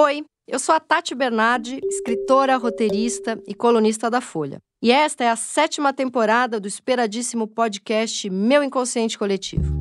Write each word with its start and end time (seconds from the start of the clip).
Oi, 0.00 0.24
eu 0.46 0.60
sou 0.60 0.76
a 0.76 0.78
Tati 0.78 1.12
Bernardi, 1.12 1.80
escritora, 1.82 2.56
roteirista 2.56 3.36
e 3.48 3.52
colunista 3.52 4.08
da 4.08 4.20
Folha. 4.20 4.58
E 4.80 4.92
esta 4.92 5.24
é 5.24 5.28
a 5.28 5.34
sétima 5.34 5.92
temporada 5.92 6.60
do 6.60 6.68
esperadíssimo 6.68 7.48
podcast 7.48 8.30
Meu 8.30 8.62
Inconsciente 8.62 9.18
Coletivo. 9.18 9.76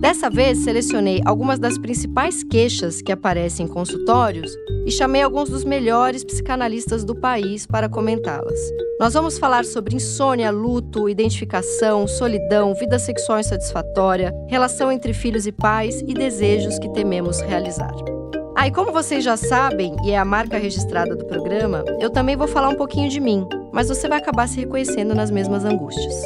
Dessa 0.00 0.28
vez, 0.28 0.58
selecionei 0.58 1.22
algumas 1.24 1.60
das 1.60 1.78
principais 1.78 2.42
queixas 2.42 3.00
que 3.00 3.12
aparecem 3.12 3.66
em 3.66 3.68
consultórios 3.68 4.50
e 4.84 4.90
chamei 4.90 5.22
alguns 5.22 5.48
dos 5.48 5.62
melhores 5.62 6.24
psicanalistas 6.24 7.04
do 7.04 7.14
país 7.14 7.64
para 7.64 7.88
comentá-las. 7.88 8.58
Nós 8.98 9.14
vamos 9.14 9.38
falar 9.38 9.64
sobre 9.64 9.94
insônia, 9.94 10.50
luto, 10.50 11.08
identificação, 11.08 12.08
solidão, 12.08 12.74
vida 12.74 12.98
sexual 12.98 13.38
insatisfatória, 13.38 14.34
relação 14.48 14.90
entre 14.90 15.14
filhos 15.14 15.46
e 15.46 15.52
pais 15.52 16.00
e 16.00 16.12
desejos 16.12 16.76
que 16.80 16.92
tememos 16.92 17.40
realizar. 17.40 18.17
Ah, 18.60 18.66
e 18.66 18.72
como 18.72 18.90
vocês 18.90 19.22
já 19.22 19.36
sabem, 19.36 19.94
e 20.02 20.10
é 20.10 20.18
a 20.18 20.24
marca 20.24 20.58
registrada 20.58 21.14
do 21.14 21.24
programa, 21.24 21.84
eu 22.00 22.10
também 22.10 22.34
vou 22.34 22.48
falar 22.48 22.68
um 22.68 22.74
pouquinho 22.74 23.08
de 23.08 23.20
mim, 23.20 23.46
mas 23.72 23.86
você 23.86 24.08
vai 24.08 24.18
acabar 24.18 24.48
se 24.48 24.58
reconhecendo 24.58 25.14
nas 25.14 25.30
mesmas 25.30 25.64
angústias. 25.64 26.24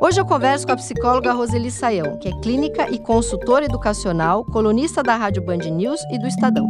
Hoje 0.00 0.20
eu 0.20 0.26
converso 0.26 0.66
com 0.66 0.72
a 0.72 0.76
psicóloga 0.76 1.32
Roseli 1.32 1.70
Saião, 1.70 2.18
que 2.18 2.26
é 2.26 2.32
clínica 2.40 2.90
e 2.90 2.98
consultora 2.98 3.66
educacional, 3.66 4.44
colunista 4.46 5.00
da 5.00 5.14
Rádio 5.14 5.40
Band 5.44 5.58
News 5.58 6.00
e 6.10 6.18
do 6.18 6.26
Estadão. 6.26 6.68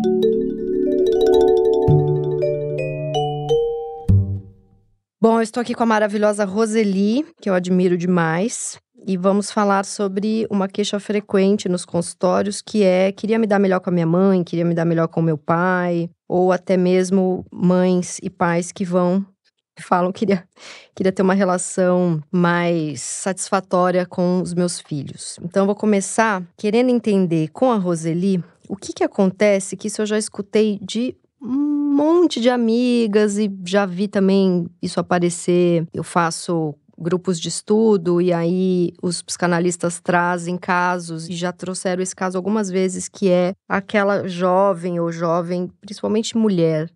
Bom, 5.18 5.38
eu 5.38 5.42
estou 5.42 5.62
aqui 5.62 5.74
com 5.74 5.84
a 5.84 5.86
maravilhosa 5.86 6.44
Roseli, 6.44 7.24
que 7.40 7.48
eu 7.48 7.54
admiro 7.54 7.96
demais 7.96 8.78
e 9.06 9.16
vamos 9.16 9.50
falar 9.50 9.84
sobre 9.84 10.46
uma 10.50 10.68
queixa 10.68 10.98
frequente 10.98 11.68
nos 11.68 11.84
consultórios, 11.84 12.60
que 12.60 12.82
é 12.82 13.12
queria 13.12 13.38
me 13.38 13.46
dar 13.46 13.58
melhor 13.58 13.80
com 13.80 13.90
a 13.90 13.92
minha 13.92 14.06
mãe, 14.06 14.44
queria 14.44 14.64
me 14.64 14.74
dar 14.74 14.84
melhor 14.84 15.08
com 15.08 15.20
o 15.20 15.22
meu 15.22 15.38
pai, 15.38 16.10
ou 16.28 16.52
até 16.52 16.76
mesmo 16.76 17.44
mães 17.52 18.18
e 18.22 18.28
pais 18.30 18.72
que 18.72 18.84
vão 18.84 19.24
falam 19.80 20.10
queria 20.10 20.44
queria 20.94 21.12
ter 21.12 21.22
uma 21.22 21.34
relação 21.34 22.20
mais 22.32 23.00
satisfatória 23.00 24.04
com 24.04 24.42
os 24.42 24.52
meus 24.52 24.80
filhos. 24.80 25.38
Então 25.42 25.66
vou 25.66 25.74
começar 25.74 26.42
querendo 26.56 26.90
entender 26.90 27.48
com 27.52 27.70
a 27.70 27.76
Roseli 27.76 28.42
o 28.68 28.76
que 28.76 28.92
que 28.92 29.04
acontece, 29.04 29.76
que 29.76 29.86
isso 29.86 30.02
eu 30.02 30.06
já 30.06 30.18
escutei 30.18 30.78
de 30.82 31.16
um 31.40 31.94
monte 31.94 32.40
de 32.40 32.50
amigas 32.50 33.38
e 33.38 33.50
já 33.64 33.86
vi 33.86 34.08
também 34.08 34.66
isso 34.82 35.00
aparecer. 35.00 35.86
Eu 35.94 36.02
faço 36.02 36.74
grupos 36.98 37.38
de 37.38 37.48
estudo 37.48 38.20
e 38.20 38.32
aí 38.32 38.92
os 39.02 39.22
psicanalistas 39.22 40.00
trazem 40.00 40.56
casos 40.56 41.28
e 41.28 41.34
já 41.34 41.52
trouxeram 41.52 42.02
esse 42.02 42.14
caso 42.14 42.36
algumas 42.36 42.68
vezes 42.68 43.08
que 43.08 43.28
é 43.28 43.52
aquela 43.68 44.26
jovem 44.26 44.98
ou 44.98 45.12
jovem, 45.12 45.70
principalmente 45.80 46.36
mulher, 46.36 46.90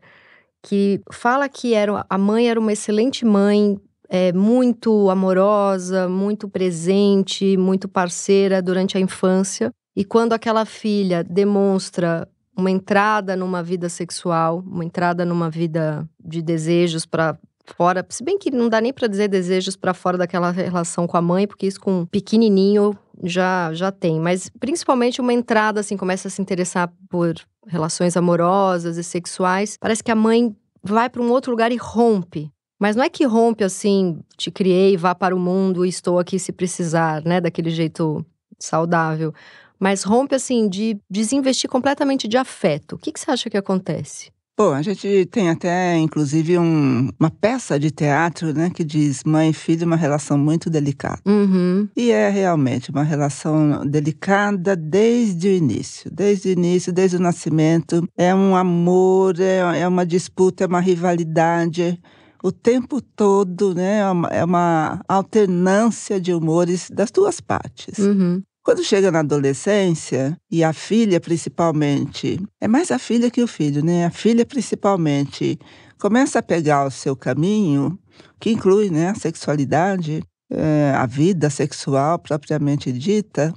que 0.62 1.00
fala 1.12 1.48
que 1.48 1.74
era 1.74 2.04
a 2.08 2.18
mãe 2.18 2.48
era 2.48 2.58
uma 2.58 2.72
excelente 2.72 3.24
mãe, 3.24 3.78
é, 4.08 4.32
muito 4.32 5.08
amorosa, 5.08 6.08
muito 6.08 6.48
presente, 6.48 7.56
muito 7.56 7.88
parceira 7.88 8.60
durante 8.60 8.98
a 8.98 9.00
infância. 9.00 9.72
E 9.96 10.04
quando 10.04 10.32
aquela 10.34 10.66
filha 10.66 11.24
demonstra 11.24 12.28
uma 12.56 12.70
entrada 12.70 13.34
numa 13.34 13.62
vida 13.62 13.88
sexual, 13.88 14.62
uma 14.66 14.84
entrada 14.84 15.24
numa 15.24 15.48
vida 15.48 16.06
de 16.22 16.42
desejos 16.42 17.06
para 17.06 17.38
fora, 17.64 18.04
se 18.08 18.22
bem 18.22 18.38
que 18.38 18.50
não 18.50 18.68
dá 18.68 18.80
nem 18.80 18.92
para 18.92 19.06
dizer 19.06 19.28
desejos 19.28 19.76
para 19.76 19.94
fora 19.94 20.18
daquela 20.18 20.50
relação 20.50 21.06
com 21.06 21.16
a 21.16 21.22
mãe, 21.22 21.46
porque 21.46 21.66
isso 21.66 21.80
com 21.80 22.00
um 22.00 22.06
pequenininho 22.06 22.96
já 23.22 23.72
já 23.72 23.92
tem, 23.92 24.18
mas 24.18 24.50
principalmente 24.60 25.20
uma 25.20 25.32
entrada 25.32 25.80
assim, 25.80 25.96
começa 25.96 26.28
a 26.28 26.30
se 26.30 26.42
interessar 26.42 26.92
por 27.08 27.34
relações 27.66 28.16
amorosas 28.16 28.96
e 28.96 29.04
sexuais, 29.04 29.76
parece 29.80 30.02
que 30.02 30.10
a 30.10 30.16
mãe 30.16 30.54
vai 30.82 31.08
para 31.08 31.22
um 31.22 31.30
outro 31.30 31.50
lugar 31.50 31.70
e 31.70 31.76
rompe. 31.76 32.50
Mas 32.80 32.96
não 32.96 33.04
é 33.04 33.08
que 33.08 33.24
rompe 33.24 33.62
assim, 33.62 34.18
te 34.36 34.50
criei, 34.50 34.96
vá 34.96 35.14
para 35.14 35.36
o 35.36 35.38
mundo 35.38 35.86
e 35.86 35.88
estou 35.88 36.18
aqui 36.18 36.36
se 36.36 36.50
precisar, 36.50 37.22
né, 37.24 37.40
daquele 37.40 37.70
jeito 37.70 38.26
saudável. 38.58 39.32
Mas 39.78 40.02
rompe 40.02 40.34
assim 40.34 40.68
de 40.68 40.98
desinvestir 41.08 41.70
completamente 41.70 42.26
de 42.26 42.36
afeto. 42.36 42.96
O 42.96 42.98
que, 42.98 43.12
que 43.12 43.20
você 43.20 43.30
acha 43.30 43.48
que 43.48 43.56
acontece? 43.56 44.32
Bom, 44.56 44.74
a 44.74 44.82
gente 44.82 45.26
tem 45.26 45.48
até, 45.48 45.96
inclusive, 45.96 46.58
um, 46.58 47.08
uma 47.18 47.30
peça 47.30 47.80
de 47.80 47.90
teatro, 47.90 48.52
né, 48.52 48.68
que 48.68 48.84
diz 48.84 49.24
mãe 49.24 49.50
e 49.50 49.54
filho 49.54 49.86
uma 49.86 49.96
relação 49.96 50.36
muito 50.36 50.68
delicada. 50.68 51.20
Uhum. 51.26 51.88
E 51.96 52.10
é 52.10 52.28
realmente 52.28 52.90
uma 52.90 53.02
relação 53.02 53.86
delicada 53.86 54.76
desde 54.76 55.48
o 55.48 55.52
início, 55.52 56.10
desde 56.10 56.50
o 56.50 56.52
início, 56.52 56.92
desde 56.92 57.16
o 57.16 57.20
nascimento. 57.20 58.06
É 58.16 58.34
um 58.34 58.54
amor, 58.54 59.40
é, 59.40 59.80
é 59.80 59.88
uma 59.88 60.04
disputa, 60.04 60.64
é 60.64 60.66
uma 60.66 60.80
rivalidade 60.80 61.98
o 62.42 62.50
tempo 62.50 63.00
todo, 63.00 63.72
né? 63.74 64.00
É 64.00 64.44
uma, 64.44 64.98
é 64.98 65.04
alternância 65.08 66.20
de 66.20 66.34
humores 66.34 66.90
das 66.90 67.10
duas 67.10 67.40
partes. 67.40 67.98
Uhum. 67.98 68.42
Quando 68.64 68.84
chega 68.84 69.10
na 69.10 69.20
adolescência, 69.20 70.36
e 70.48 70.62
a 70.62 70.72
filha 70.72 71.20
principalmente, 71.20 72.40
é 72.60 72.68
mais 72.68 72.92
a 72.92 72.98
filha 72.98 73.28
que 73.28 73.42
o 73.42 73.48
filho, 73.48 73.84
né? 73.84 74.06
A 74.06 74.10
filha 74.10 74.46
principalmente 74.46 75.58
começa 75.98 76.38
a 76.38 76.42
pegar 76.42 76.86
o 76.86 76.90
seu 76.90 77.16
caminho, 77.16 77.98
que 78.38 78.50
inclui 78.50 78.88
né, 78.88 79.08
a 79.08 79.14
sexualidade, 79.14 80.22
é, 80.50 80.92
a 80.96 81.06
vida 81.06 81.50
sexual 81.50 82.18
propriamente 82.18 82.92
dita, 82.92 83.52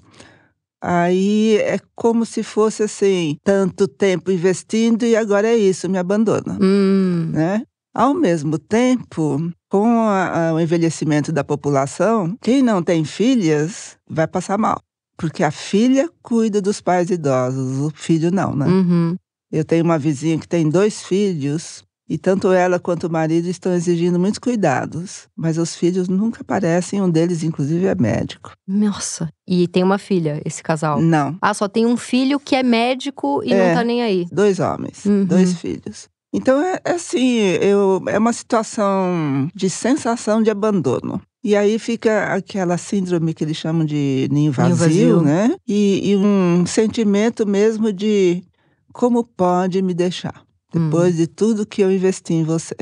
aí 0.81 1.57
é 1.57 1.79
como 1.95 2.25
se 2.25 2.41
fosse 2.41 2.83
assim, 2.83 3.37
tanto 3.43 3.87
tempo 3.87 4.31
investindo 4.31 5.03
e 5.05 5.15
agora 5.15 5.47
é 5.47 5.55
isso, 5.55 5.89
me 5.89 5.97
abandona, 5.97 6.57
hum. 6.61 7.31
né? 7.31 7.63
Ao 7.93 8.13
mesmo 8.13 8.57
tempo, 8.57 9.51
com 9.69 9.87
a, 9.87 10.49
a, 10.49 10.53
o 10.53 10.59
envelhecimento 10.59 11.31
da 11.31 11.43
população, 11.43 12.35
quem 12.41 12.61
não 12.61 12.83
tem 12.83 13.05
filhas 13.05 13.97
vai 14.09 14.27
passar 14.27 14.57
mal. 14.57 14.79
Porque 15.17 15.43
a 15.43 15.51
filha 15.51 16.09
cuida 16.21 16.61
dos 16.61 16.81
pais 16.81 17.09
idosos, 17.09 17.79
o 17.79 17.91
filho 17.95 18.31
não, 18.31 18.55
né? 18.55 18.67
Uhum. 18.67 19.15
Eu 19.51 19.63
tenho 19.63 19.83
uma 19.83 19.97
vizinha 19.97 20.37
que 20.37 20.47
tem 20.47 20.69
dois 20.69 21.03
filhos 21.03 21.85
e 22.07 22.17
tanto 22.17 22.51
ela 22.51 22.79
quanto 22.79 23.07
o 23.07 23.09
marido 23.09 23.47
estão 23.47 23.73
exigindo 23.73 24.19
muitos 24.19 24.37
cuidados, 24.37 25.27
mas 25.35 25.57
os 25.57 25.75
filhos 25.75 26.07
nunca 26.07 26.41
aparecem, 26.41 27.01
um 27.01 27.09
deles 27.09 27.43
inclusive 27.43 27.85
é 27.85 27.95
médico. 27.95 28.51
Nossa, 28.67 29.29
e 29.47 29.67
tem 29.67 29.83
uma 29.83 29.97
filha 29.97 30.41
esse 30.45 30.61
casal? 30.61 31.01
Não. 31.01 31.37
Ah, 31.41 31.53
só 31.53 31.67
tem 31.67 31.85
um 31.85 31.97
filho 31.97 32.39
que 32.39 32.55
é 32.55 32.61
médico 32.61 33.41
e 33.43 33.53
é, 33.53 33.69
não 33.69 33.75
tá 33.75 33.83
nem 33.83 34.03
aí. 34.03 34.27
Dois 34.31 34.59
homens, 34.59 35.05
uhum. 35.05 35.25
dois 35.25 35.53
filhos. 35.53 36.07
Então 36.33 36.61
é, 36.61 36.79
é 36.83 36.91
assim, 36.91 37.37
eu, 37.61 38.03
é 38.07 38.19
uma 38.19 38.33
situação 38.33 39.49
de 39.55 39.69
sensação 39.69 40.43
de 40.43 40.51
abandono. 40.51 41.21
E 41.45 41.55
aí 41.55 41.77
fica 41.77 42.33
aquela 42.33 42.75
síndrome 42.75 43.31
que 43.31 43.43
eles 43.43 43.55
chamam 43.55 43.85
de 43.85 44.27
ninho 44.31 44.51
vazio, 44.51 44.87
ninho 44.87 45.19
vazio. 45.19 45.21
né? 45.21 45.55
E, 45.67 46.09
e, 46.09 46.15
um 46.15 46.65
sentimento 46.65 47.45
mesmo 47.45 47.93
de 47.93 48.43
como 48.91 49.23
pode 49.23 49.79
me 49.83 49.93
deixar 49.93 50.43
depois 50.73 51.13
hum. 51.13 51.17
de 51.17 51.27
tudo 51.27 51.63
que 51.63 51.83
eu 51.83 51.91
investi 51.91 52.33
em 52.33 52.43
você. 52.43 52.75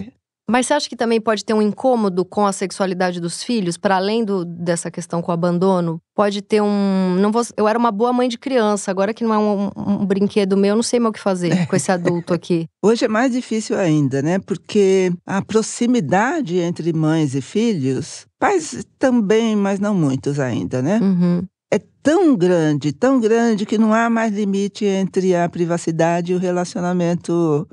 Mas 0.49 0.67
você 0.67 0.73
acha 0.73 0.89
que 0.89 0.95
também 0.95 1.21
pode 1.21 1.45
ter 1.45 1.53
um 1.53 1.61
incômodo 1.61 2.25
com 2.25 2.45
a 2.45 2.51
sexualidade 2.51 3.21
dos 3.21 3.41
filhos, 3.41 3.77
para 3.77 3.95
além 3.95 4.25
do, 4.25 4.43
dessa 4.43 4.91
questão 4.91 5.21
com 5.21 5.31
o 5.31 5.33
abandono? 5.33 6.01
Pode 6.13 6.41
ter 6.41 6.61
um. 6.61 7.15
Não 7.17 7.31
vou, 7.31 7.41
eu 7.55 7.67
era 7.67 7.79
uma 7.79 7.91
boa 7.91 8.11
mãe 8.11 8.27
de 8.27 8.37
criança, 8.37 8.91
agora 8.91 9.13
que 9.13 9.23
não 9.23 9.33
é 9.33 9.37
um, 9.37 9.71
um 9.75 10.05
brinquedo 10.05 10.57
meu, 10.57 10.71
eu 10.71 10.75
não 10.75 10.83
sei 10.83 10.99
mais 10.99 11.11
o 11.11 11.13
que 11.13 11.19
fazer 11.19 11.65
com 11.65 11.75
esse 11.75 11.89
adulto 11.93 12.33
aqui. 12.33 12.67
Hoje 12.83 13.05
é 13.05 13.07
mais 13.07 13.31
difícil 13.31 13.77
ainda, 13.77 14.21
né? 14.21 14.37
Porque 14.39 15.13
a 15.25 15.41
proximidade 15.41 16.57
entre 16.57 16.91
mães 16.91 17.35
e 17.35 17.41
filhos, 17.41 18.27
pais 18.37 18.85
também, 18.99 19.55
mas 19.55 19.79
não 19.79 19.95
muitos 19.95 20.39
ainda, 20.39 20.81
né? 20.81 20.99
Uhum 21.01 21.47
é 21.73 21.79
tão 22.03 22.35
grande, 22.35 22.91
tão 22.91 23.19
grande 23.19 23.65
que 23.65 23.79
não 23.79 23.91
há 23.91 24.07
mais 24.07 24.31
limite 24.31 24.85
entre 24.85 25.35
a 25.35 25.49
privacidade 25.49 26.31
e 26.31 26.35
o 26.35 26.37
relacionamento 26.37 27.67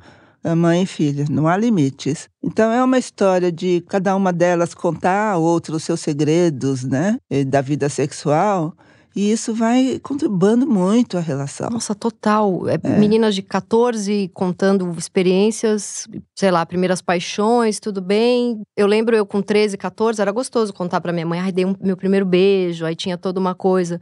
mãe 0.57 0.83
e 0.83 0.87
filha, 0.87 1.27
não 1.31 1.47
há 1.47 1.57
limites. 1.57 2.29
Então 2.43 2.71
é 2.73 2.83
uma 2.83 2.99
história 2.99 3.53
de 3.53 3.83
cada 3.89 4.15
uma 4.17 4.33
delas 4.33 4.75
contar 4.75 5.33
a 5.33 5.39
outra 5.39 5.77
os 5.77 5.85
seus 5.85 6.01
segredos, 6.01 6.85
né, 6.85 7.19
da 7.47 7.61
vida 7.61 7.89
sexual. 7.89 8.75
E 9.15 9.33
isso 9.33 9.53
vai 9.53 9.99
contribuindo 10.03 10.67
muito 10.67 11.19
à 11.19 11.21
relação. 11.21 11.69
Nossa, 11.69 11.95
total. 11.95 12.69
É, 12.69 12.79
é. 12.83 12.99
Meninas 12.99 13.35
de 13.35 13.43
14 13.43 14.31
contando 14.33 14.89
experiências, 14.97 16.07
sei 16.35 16.51
lá, 16.51 16.65
primeiras 16.65 17.03
paixões, 17.03 17.81
tudo 17.81 18.01
bem. 18.01 18.63
Eu 18.77 18.87
lembro 18.87 19.17
eu 19.17 19.27
com 19.27 19.43
13, 19.43 19.77
14, 19.77 20.21
era 20.21 20.31
gostoso 20.31 20.73
contar 20.73 21.01
para 21.01 21.13
minha 21.13 21.27
mãe. 21.27 21.41
Ai, 21.41 21.51
dei 21.51 21.65
um, 21.65 21.75
meu 21.81 21.97
primeiro 21.97 22.25
beijo, 22.25 22.87
aí 22.87 22.95
tinha 22.95 23.19
toda 23.19 23.41
uma 23.41 23.55
coisa. 23.55 24.01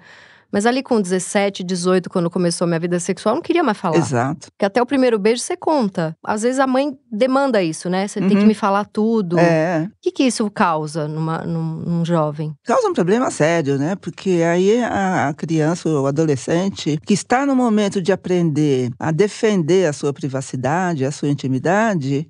Mas 0.53 0.65
ali 0.65 0.83
com 0.83 1.01
17, 1.01 1.63
18, 1.63 2.09
quando 2.09 2.31
começou 2.31 2.65
a 2.65 2.69
minha 2.69 2.81
vida 2.81 2.99
sexual, 2.99 3.35
eu 3.35 3.37
não 3.37 3.43
queria 3.43 3.63
mais 3.63 3.77
falar. 3.77 3.97
Exato. 3.99 4.51
Porque 4.51 4.65
até 4.65 4.81
o 4.81 4.87
primeiro 4.87 5.19
beijo 5.19 5.43
você 5.43 5.57
conta. 5.57 6.17
Às 6.25 6.43
vezes 6.43 6.59
a 6.59 6.67
mãe 6.67 6.97
demanda 7.13 7.63
isso, 7.63 7.91
né? 7.91 8.09
Você 8.09 8.19
tem 8.21 8.31
que 8.31 8.37
Uhum. 8.39 8.47
me 8.47 8.55
falar 8.55 8.87
tudo. 8.87 9.39
É. 9.39 9.87
O 9.91 9.93
que, 10.01 10.11
que 10.11 10.23
isso 10.25 10.51
causa 10.51 11.07
numa, 11.07 11.39
num, 11.39 11.63
num 11.85 12.05
jovem? 12.05 12.55
Causa 12.65 12.89
um 12.89 12.95
problema 12.95 13.31
sério, 13.31 13.77
né? 13.79 13.95
Porque 13.97 14.43
aí 14.43 14.83
a 14.83 15.29
a 15.29 15.35
criança 15.35 15.89
ou 15.89 16.03
o 16.05 16.07
adolescente 16.07 16.99
que 17.07 17.13
está 17.15 17.45
no 17.45 17.55
momento 17.55 18.01
de 18.01 18.13
aprender 18.13 18.91
a 18.99 19.11
defender 19.11 19.87
a 19.87 19.93
sua 19.93 20.13
privacidade, 20.13 21.05
a 21.05 21.11
sua 21.11 21.29
intimidade, 21.29 22.29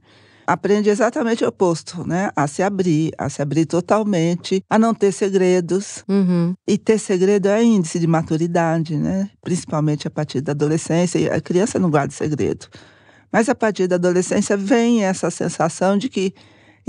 aprende 0.48 0.88
exatamente 0.88 1.44
o 1.44 1.48
oposto, 1.48 2.08
né? 2.08 2.30
A 2.34 2.46
se 2.46 2.62
abrir, 2.62 3.12
a 3.18 3.28
se 3.28 3.42
abrir 3.42 3.66
totalmente, 3.66 4.64
a 4.70 4.78
não 4.78 4.94
ter 4.94 5.12
segredos. 5.12 6.02
Uhum. 6.08 6.54
E 6.66 6.78
ter 6.78 6.98
segredo 6.98 7.48
é 7.48 7.62
índice 7.62 7.98
de 7.98 8.06
maturidade, 8.06 8.96
né? 8.96 9.28
Principalmente 9.42 10.08
a 10.08 10.10
partir 10.10 10.40
da 10.40 10.52
adolescência. 10.52 11.18
E 11.18 11.28
a 11.28 11.38
criança 11.38 11.78
não 11.78 11.90
guarda 11.90 12.14
segredo. 12.14 12.66
Mas 13.30 13.50
a 13.50 13.54
partir 13.54 13.86
da 13.86 13.96
adolescência 13.96 14.56
vem 14.56 15.04
essa 15.04 15.30
sensação 15.30 15.98
de 15.98 16.08
que 16.08 16.32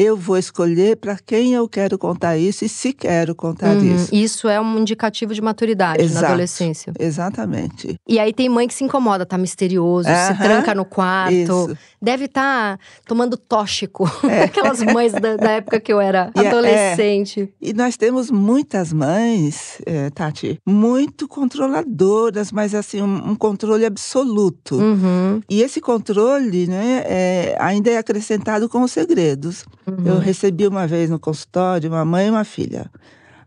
eu 0.01 0.15
vou 0.15 0.37
escolher 0.37 0.95
para 0.95 1.17
quem 1.17 1.53
eu 1.53 1.67
quero 1.67 1.97
contar 1.97 2.37
isso 2.37 2.63
e 2.63 2.69
se 2.69 2.93
quero 2.93 3.35
contar 3.35 3.75
Uhum. 3.75 3.95
isso. 3.95 4.15
Isso 4.15 4.47
é 4.47 4.59
um 4.61 4.79
indicativo 4.79 5.33
de 5.33 5.41
maturidade 5.41 6.01
Exato. 6.01 6.21
na 6.21 6.27
adolescência. 6.29 6.93
Exatamente. 6.97 7.99
E 8.07 8.17
aí 8.17 8.31
tem 8.31 8.47
mãe 8.47 8.65
que 8.65 8.73
se 8.73 8.83
incomoda, 8.85 9.25
tá 9.25 9.37
misterioso, 9.37 10.07
se 10.07 10.13
Aham. 10.13 10.37
tranca 10.41 10.73
no 10.73 10.85
quarto. 10.85 11.33
Isso. 11.33 11.77
Deve 12.01 12.25
estar 12.25 12.79
tomando 13.05 13.35
tóxico. 13.35 14.09
É. 14.23 14.43
Aquelas 14.47 14.81
mães 14.81 15.11
da, 15.11 15.35
da 15.35 15.51
época 15.51 15.81
que 15.81 15.91
eu 15.91 15.99
era 15.99 16.31
E 16.33 16.39
é- 16.39 16.47
adolescente. 16.47 17.53
E 17.61 17.73
nós 17.73 17.97
temos 17.97 18.31
muitas 18.31 18.93
mães, 18.93 19.81
eh, 19.85 20.09
Tati, 20.11 20.57
muito 20.65 21.27
controladoras, 21.27 22.51
mas 22.51 22.73
assim, 22.73 23.01
um, 23.01 23.31
um 23.31 23.35
controle 23.35 23.85
absoluto. 23.85 24.75
Uhum, 24.75 25.41
E 25.49 25.61
esse 25.61 25.81
controle 25.81 26.67
né, 26.67 27.03
é, 27.05 27.57
ainda 27.59 27.89
é 27.91 27.97
acrescentado 27.97 28.69
com 28.69 28.81
os 28.81 28.91
segredos. 28.91 29.65
Uhum. 29.89 30.05
Eu 30.05 30.19
recebi 30.19 30.67
uma 30.67 30.87
vez 30.87 31.09
no 31.09 31.19
consultório 31.19 31.89
uma 31.89 32.05
mãe 32.05 32.27
e 32.27 32.29
uma 32.29 32.43
filha. 32.43 32.89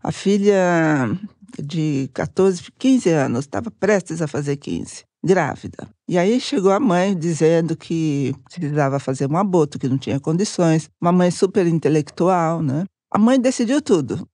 A 0.01 0.11
filha 0.11 1.09
de 1.61 2.09
14, 2.13 2.63
15 2.77 3.09
anos, 3.09 3.45
estava 3.45 3.69
prestes 3.71 4.21
a 4.21 4.27
fazer 4.27 4.57
15, 4.57 5.03
grávida. 5.23 5.87
E 6.07 6.17
aí 6.17 6.39
chegou 6.39 6.71
a 6.71 6.79
mãe 6.79 7.15
dizendo 7.17 7.75
que 7.75 8.33
precisava 8.49 8.99
fazer 8.99 9.29
um 9.29 9.37
aborto, 9.37 9.77
que 9.77 9.87
não 9.87 9.97
tinha 9.97 10.19
condições. 10.19 10.89
Uma 11.01 11.11
mãe 11.11 11.31
super 11.31 11.67
intelectual, 11.67 12.61
né? 12.61 12.85
A 13.11 13.17
mãe 13.17 13.39
decidiu 13.39 13.81
tudo. 13.81 14.27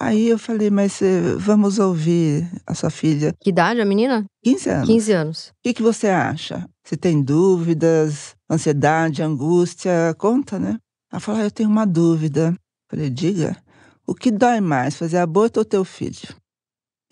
Aí 0.00 0.28
eu 0.28 0.36
falei, 0.36 0.68
mas 0.68 1.00
eh, 1.00 1.36
vamos 1.38 1.78
ouvir 1.78 2.50
a 2.66 2.74
sua 2.74 2.90
filha. 2.90 3.32
Que 3.40 3.50
idade 3.50 3.80
a 3.80 3.84
menina? 3.84 4.24
15 4.42 4.70
anos. 4.70 4.86
15 4.88 5.12
anos. 5.12 5.48
O 5.48 5.52
que, 5.62 5.74
que 5.74 5.82
você 5.82 6.08
acha? 6.08 6.68
Se 6.82 6.96
tem 6.96 7.22
dúvidas, 7.22 8.34
ansiedade, 8.50 9.22
angústia, 9.22 10.12
conta, 10.18 10.58
né? 10.58 10.76
Ela 11.12 11.20
falou, 11.20 11.42
ah, 11.42 11.44
eu 11.44 11.50
tenho 11.50 11.68
uma 11.68 11.84
dúvida. 11.84 12.56
Falei, 12.90 13.10
diga, 13.10 13.56
o 14.06 14.14
que 14.14 14.30
dói 14.30 14.60
mais, 14.60 14.96
fazer 14.96 15.18
aborto 15.18 15.60
ou 15.60 15.64
teu 15.64 15.84
filho? 15.84 16.34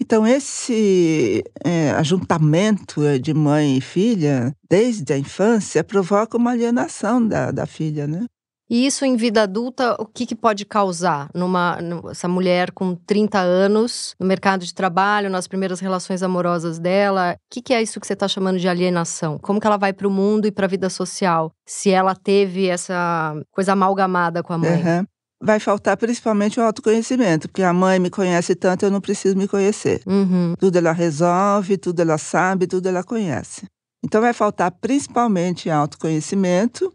Então, 0.00 0.26
esse 0.26 1.44
é, 1.62 1.90
ajuntamento 1.90 3.04
é, 3.04 3.18
de 3.18 3.34
mãe 3.34 3.76
e 3.76 3.80
filha, 3.82 4.56
desde 4.68 5.12
a 5.12 5.18
infância, 5.18 5.84
provoca 5.84 6.38
uma 6.38 6.52
alienação 6.52 7.24
da, 7.26 7.50
da 7.50 7.66
filha, 7.66 8.06
né? 8.06 8.24
E 8.70 8.86
isso 8.86 9.04
em 9.04 9.16
vida 9.16 9.42
adulta, 9.42 9.96
o 9.98 10.06
que, 10.06 10.24
que 10.24 10.34
pode 10.36 10.64
causar 10.64 11.28
numa 11.34 11.80
nu- 11.82 12.08
essa 12.08 12.28
mulher 12.28 12.70
com 12.70 12.94
30 12.94 13.40
anos 13.40 14.14
no 14.20 14.24
mercado 14.24 14.64
de 14.64 14.72
trabalho, 14.72 15.28
nas 15.28 15.48
primeiras 15.48 15.80
relações 15.80 16.22
amorosas 16.22 16.78
dela? 16.78 17.34
O 17.34 17.38
que, 17.52 17.60
que 17.60 17.74
é 17.74 17.82
isso 17.82 17.98
que 17.98 18.06
você 18.06 18.12
está 18.12 18.28
chamando 18.28 18.60
de 18.60 18.68
alienação? 18.68 19.38
Como 19.38 19.60
que 19.60 19.66
ela 19.66 19.76
vai 19.76 19.92
para 19.92 20.06
o 20.06 20.10
mundo 20.10 20.46
e 20.46 20.52
para 20.52 20.66
a 20.66 20.68
vida 20.68 20.88
social? 20.88 21.50
Se 21.66 21.90
ela 21.90 22.14
teve 22.14 22.68
essa 22.68 23.34
coisa 23.50 23.72
amalgamada 23.72 24.40
com 24.42 24.52
a 24.52 24.58
mãe? 24.58 24.80
Aham. 24.80 25.06
Vai 25.42 25.58
faltar 25.58 25.96
principalmente 25.96 26.60
o 26.60 26.62
autoconhecimento, 26.62 27.48
porque 27.48 27.62
a 27.62 27.72
mãe 27.72 27.98
me 27.98 28.10
conhece 28.10 28.54
tanto, 28.54 28.84
eu 28.84 28.90
não 28.90 29.00
preciso 29.00 29.34
me 29.36 29.48
conhecer. 29.48 30.02
Uhum. 30.06 30.52
Tudo 30.58 30.76
ela 30.76 30.92
resolve, 30.92 31.78
tudo 31.78 32.00
ela 32.00 32.18
sabe, 32.18 32.66
tudo 32.66 32.86
ela 32.86 33.02
conhece. 33.02 33.64
Então 34.04 34.20
vai 34.20 34.34
faltar 34.34 34.70
principalmente 34.70 35.70
autoconhecimento, 35.70 36.92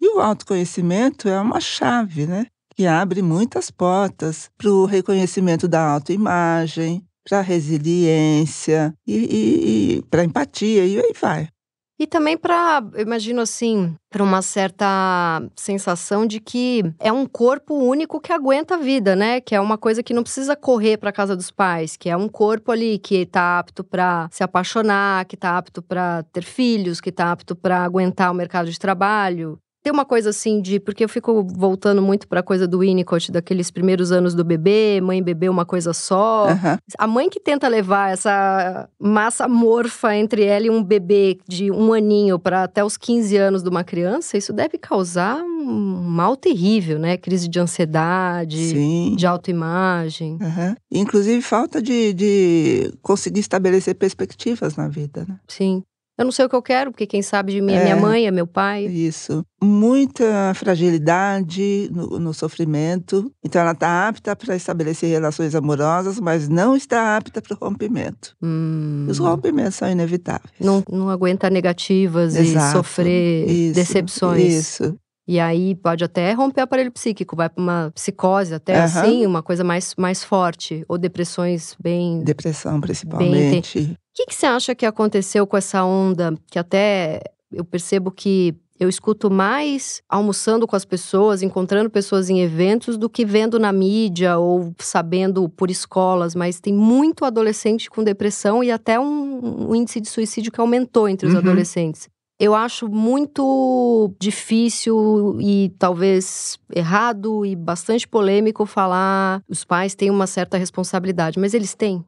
e 0.00 0.16
o 0.16 0.20
autoconhecimento 0.20 1.28
é 1.28 1.40
uma 1.40 1.60
chave, 1.60 2.26
né? 2.26 2.46
Que 2.74 2.86
abre 2.86 3.20
muitas 3.20 3.70
portas 3.70 4.50
para 4.56 4.70
o 4.70 4.86
reconhecimento 4.86 5.68
da 5.68 5.84
autoimagem, 5.92 7.04
para 7.28 7.38
a 7.38 7.42
resiliência 7.42 8.94
e, 9.06 9.16
e, 9.16 9.98
e 9.98 10.02
para 10.02 10.24
empatia, 10.24 10.86
e 10.86 10.98
aí 10.98 11.12
vai. 11.20 11.48
E 12.00 12.06
também 12.06 12.34
para, 12.34 12.82
imagino 12.96 13.42
assim, 13.42 13.94
para 14.08 14.24
uma 14.24 14.40
certa 14.40 15.42
sensação 15.54 16.26
de 16.26 16.40
que 16.40 16.82
é 16.98 17.12
um 17.12 17.26
corpo 17.26 17.74
único 17.74 18.18
que 18.18 18.32
aguenta 18.32 18.76
a 18.76 18.78
vida, 18.78 19.14
né? 19.14 19.38
Que 19.38 19.54
é 19.54 19.60
uma 19.60 19.76
coisa 19.76 20.02
que 20.02 20.14
não 20.14 20.22
precisa 20.22 20.56
correr 20.56 20.96
para 20.96 21.12
casa 21.12 21.36
dos 21.36 21.50
pais, 21.50 21.98
que 21.98 22.08
é 22.08 22.16
um 22.16 22.26
corpo 22.26 22.72
ali 22.72 22.98
que 22.98 23.26
tá 23.26 23.58
apto 23.58 23.84
para 23.84 24.30
se 24.32 24.42
apaixonar, 24.42 25.26
que 25.26 25.36
tá 25.36 25.58
apto 25.58 25.82
para 25.82 26.22
ter 26.32 26.42
filhos, 26.42 27.02
que 27.02 27.12
tá 27.12 27.32
apto 27.32 27.54
para 27.54 27.84
aguentar 27.84 28.32
o 28.32 28.34
mercado 28.34 28.70
de 28.70 28.78
trabalho. 28.78 29.58
Tem 29.82 29.92
uma 29.92 30.04
coisa 30.04 30.30
assim 30.30 30.60
de. 30.60 30.78
Porque 30.78 31.04
eu 31.04 31.08
fico 31.08 31.42
voltando 31.42 32.02
muito 32.02 32.28
pra 32.28 32.42
coisa 32.42 32.66
do 32.66 32.80
Winnicott, 32.80 33.32
daqueles 33.32 33.70
primeiros 33.70 34.12
anos 34.12 34.34
do 34.34 34.44
bebê, 34.44 35.00
mãe 35.00 35.18
e 35.18 35.22
bebê 35.22 35.48
uma 35.48 35.64
coisa 35.64 35.92
só. 35.92 36.48
Aham. 36.48 36.78
A 36.98 37.06
mãe 37.06 37.30
que 37.30 37.40
tenta 37.40 37.66
levar 37.66 38.12
essa 38.12 38.88
massa 38.98 39.48
morfa 39.48 40.14
entre 40.14 40.44
ela 40.44 40.66
e 40.66 40.70
um 40.70 40.82
bebê 40.82 41.38
de 41.48 41.70
um 41.70 41.92
aninho 41.92 42.38
para 42.38 42.64
até 42.64 42.84
os 42.84 42.96
15 42.96 43.36
anos 43.36 43.62
de 43.62 43.68
uma 43.68 43.82
criança, 43.82 44.36
isso 44.36 44.52
deve 44.52 44.76
causar 44.76 45.42
um 45.42 46.02
mal 46.02 46.36
terrível, 46.36 46.98
né? 46.98 47.16
Crise 47.16 47.48
de 47.48 47.58
ansiedade, 47.58 48.58
Sim. 48.58 49.14
de 49.16 49.26
autoimagem. 49.26 50.38
Aham. 50.40 50.76
Inclusive 50.90 51.40
falta 51.40 51.80
de, 51.80 52.12
de 52.12 52.92
conseguir 53.02 53.40
estabelecer 53.40 53.94
perspectivas 53.94 54.76
na 54.76 54.88
vida, 54.88 55.24
né? 55.26 55.38
Sim. 55.48 55.82
Eu 56.20 56.24
não 56.26 56.32
sei 56.32 56.44
o 56.44 56.48
que 56.50 56.54
eu 56.54 56.60
quero, 56.60 56.90
porque 56.90 57.06
quem 57.06 57.22
sabe 57.22 57.52
de 57.54 57.62
mim 57.62 57.72
é, 57.72 57.76
É. 57.76 57.82
minha 57.84 57.96
mãe, 57.96 58.26
é 58.26 58.30
meu 58.30 58.46
pai. 58.46 58.84
Isso. 58.84 59.42
Muita 59.62 60.52
fragilidade 60.54 61.88
no, 61.92 62.18
no 62.18 62.34
sofrimento. 62.34 63.32
Então, 63.42 63.62
ela 63.62 63.72
está 63.72 64.06
apta 64.08 64.36
para 64.36 64.54
estabelecer 64.54 65.08
relações 65.08 65.54
amorosas, 65.54 66.20
mas 66.20 66.48
não 66.48 66.76
está 66.76 67.16
apta 67.16 67.40
para 67.40 67.54
o 67.54 67.58
rompimento. 67.64 68.36
Hum, 68.42 69.06
Os 69.08 69.18
rompimentos 69.18 69.76
são 69.76 69.90
inevitáveis. 69.90 70.52
não, 70.60 70.82
não 70.90 71.08
aguenta 71.08 71.48
negativas 71.48 72.36
Exato. 72.36 72.68
e 72.68 72.72
sofrer 72.72 73.48
Isso, 73.50 73.74
decepções. 73.74 74.52
Isso. 74.54 74.96
E 75.30 75.38
aí 75.38 75.76
pode 75.76 76.02
até 76.02 76.32
romper 76.32 76.60
o 76.62 76.64
aparelho 76.64 76.90
psíquico, 76.90 77.36
vai 77.36 77.48
para 77.48 77.62
uma 77.62 77.92
psicose 77.94 78.52
até 78.52 78.74
Aham. 78.74 78.84
assim, 78.84 79.24
uma 79.24 79.44
coisa 79.44 79.62
mais, 79.62 79.94
mais 79.96 80.24
forte. 80.24 80.84
Ou 80.88 80.98
depressões 80.98 81.76
bem. 81.80 82.20
Depressão, 82.24 82.80
principalmente. 82.80 83.78
O 83.78 83.96
que, 84.12 84.26
que 84.26 84.34
você 84.34 84.46
acha 84.46 84.74
que 84.74 84.84
aconteceu 84.84 85.46
com 85.46 85.56
essa 85.56 85.84
onda? 85.84 86.34
Que 86.50 86.58
até 86.58 87.22
eu 87.52 87.64
percebo 87.64 88.10
que 88.10 88.56
eu 88.80 88.88
escuto 88.88 89.30
mais 89.30 90.02
almoçando 90.08 90.66
com 90.66 90.74
as 90.74 90.84
pessoas, 90.84 91.42
encontrando 91.42 91.88
pessoas 91.88 92.28
em 92.28 92.40
eventos, 92.40 92.98
do 92.98 93.08
que 93.08 93.24
vendo 93.24 93.56
na 93.56 93.72
mídia 93.72 94.36
ou 94.36 94.74
sabendo 94.80 95.48
por 95.48 95.70
escolas. 95.70 96.34
Mas 96.34 96.58
tem 96.58 96.74
muito 96.74 97.24
adolescente 97.24 97.88
com 97.88 98.02
depressão 98.02 98.64
e 98.64 98.72
até 98.72 98.98
um, 98.98 99.68
um 99.70 99.76
índice 99.76 100.00
de 100.00 100.08
suicídio 100.08 100.50
que 100.50 100.60
aumentou 100.60 101.08
entre 101.08 101.28
os 101.28 101.34
Uhum. 101.34 101.38
adolescentes. 101.38 102.08
Eu 102.40 102.54
acho 102.54 102.88
muito 102.88 104.14
difícil 104.18 105.38
e 105.42 105.68
talvez 105.78 106.58
errado 106.74 107.44
e 107.44 107.54
bastante 107.54 108.08
polêmico 108.08 108.64
falar 108.64 109.42
os 109.46 109.62
pais 109.62 109.94
têm 109.94 110.08
uma 110.10 110.26
certa 110.26 110.56
responsabilidade, 110.56 111.38
mas 111.38 111.52
eles 111.52 111.74
têm. 111.74 112.02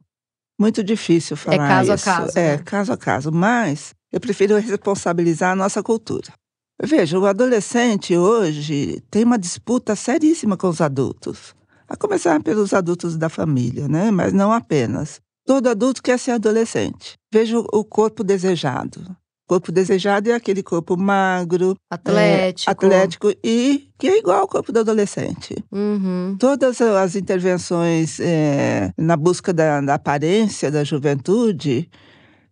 Muito 0.59 0.83
difícil 0.83 1.37
falar 1.37 1.57
caso 1.67 1.91
a 1.91 1.95
isso. 1.95 2.05
caso, 2.05 2.39
É, 2.39 2.57
né? 2.57 2.63
caso 2.65 2.93
a 2.93 2.97
caso. 2.97 3.31
Mas 3.31 3.93
eu 4.11 4.19
prefiro 4.19 4.55
responsabilizar 4.57 5.51
a 5.51 5.55
nossa 5.55 5.83
cultura. 5.83 6.33
Veja, 6.81 7.19
o 7.19 7.27
adolescente 7.27 8.17
hoje 8.17 9.03
tem 9.11 9.23
uma 9.23 9.37
disputa 9.37 9.95
seríssima 9.95 10.57
com 10.57 10.67
os 10.67 10.81
adultos. 10.81 11.53
A 11.87 11.95
começar 11.95 12.41
pelos 12.41 12.73
adultos 12.73 13.17
da 13.17 13.29
família, 13.29 13.87
né? 13.87 14.09
Mas 14.09 14.33
não 14.33 14.51
apenas. 14.51 15.21
Todo 15.45 15.69
adulto 15.69 16.01
quer 16.01 16.17
ser 16.17 16.31
adolescente. 16.31 17.13
Veja 17.31 17.59
o 17.59 17.83
corpo 17.83 18.23
desejado. 18.23 19.15
O 19.45 19.47
corpo 19.49 19.71
desejado 19.73 20.29
é 20.31 20.33
aquele 20.33 20.63
corpo 20.63 20.95
magro, 20.95 21.75
Atlético. 21.89 22.71
atlético 22.71 23.33
e 23.43 23.89
que 23.99 24.07
é 24.07 24.17
igual 24.19 24.39
ao 24.39 24.47
corpo 24.47 24.71
do 24.71 24.79
adolescente. 24.79 25.53
Uhum. 25.69 26.37
Todas 26.39 26.79
as 26.79 27.15
intervenções 27.17 28.19
eh, 28.21 28.91
na 28.97 29.17
busca 29.17 29.51
da, 29.53 29.81
da 29.81 29.95
aparência 29.95 30.71
da 30.71 30.83
juventude 30.85 31.89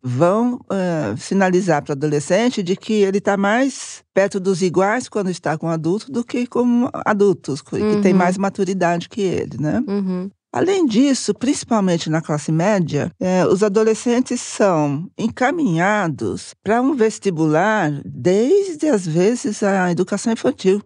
vão 0.04 0.60
eh, 0.70 1.16
sinalizar 1.18 1.82
para 1.82 1.92
o 1.92 1.96
adolescente 1.96 2.62
de 2.62 2.76
que 2.76 2.94
ele 2.94 3.20
está 3.20 3.38
mais 3.38 4.04
perto 4.14 4.38
dos 4.40 4.62
iguais 4.62 5.08
quando 5.08 5.30
está 5.30 5.58
com 5.58 5.70
adulto 5.70 6.12
do 6.12 6.24
que 6.26 6.46
com 6.46 6.90
adultos, 7.06 7.62
que 7.62 7.76
Uhum. 7.76 8.02
tem 8.02 8.14
mais 8.14 8.38
maturidade 8.38 9.08
que 9.08 9.22
ele, 9.22 9.58
né? 9.60 9.82
Uhum. 9.88 10.30
Além 10.54 10.86
disso, 10.86 11.34
principalmente 11.34 12.10
na 12.10 12.22
classe 12.22 12.52
média, 12.52 13.10
é, 13.20 13.46
os 13.46 13.64
adolescentes 13.64 14.42
são 14.42 15.10
encaminhados 15.18 16.54
para 16.62 16.82
um 16.82 16.94
vestibular 16.94 17.90
desde, 18.04 18.90
às 18.90 19.08
vezes, 19.08 19.64
a 19.64 19.90
educação 19.90 20.34
infantil 20.34 20.82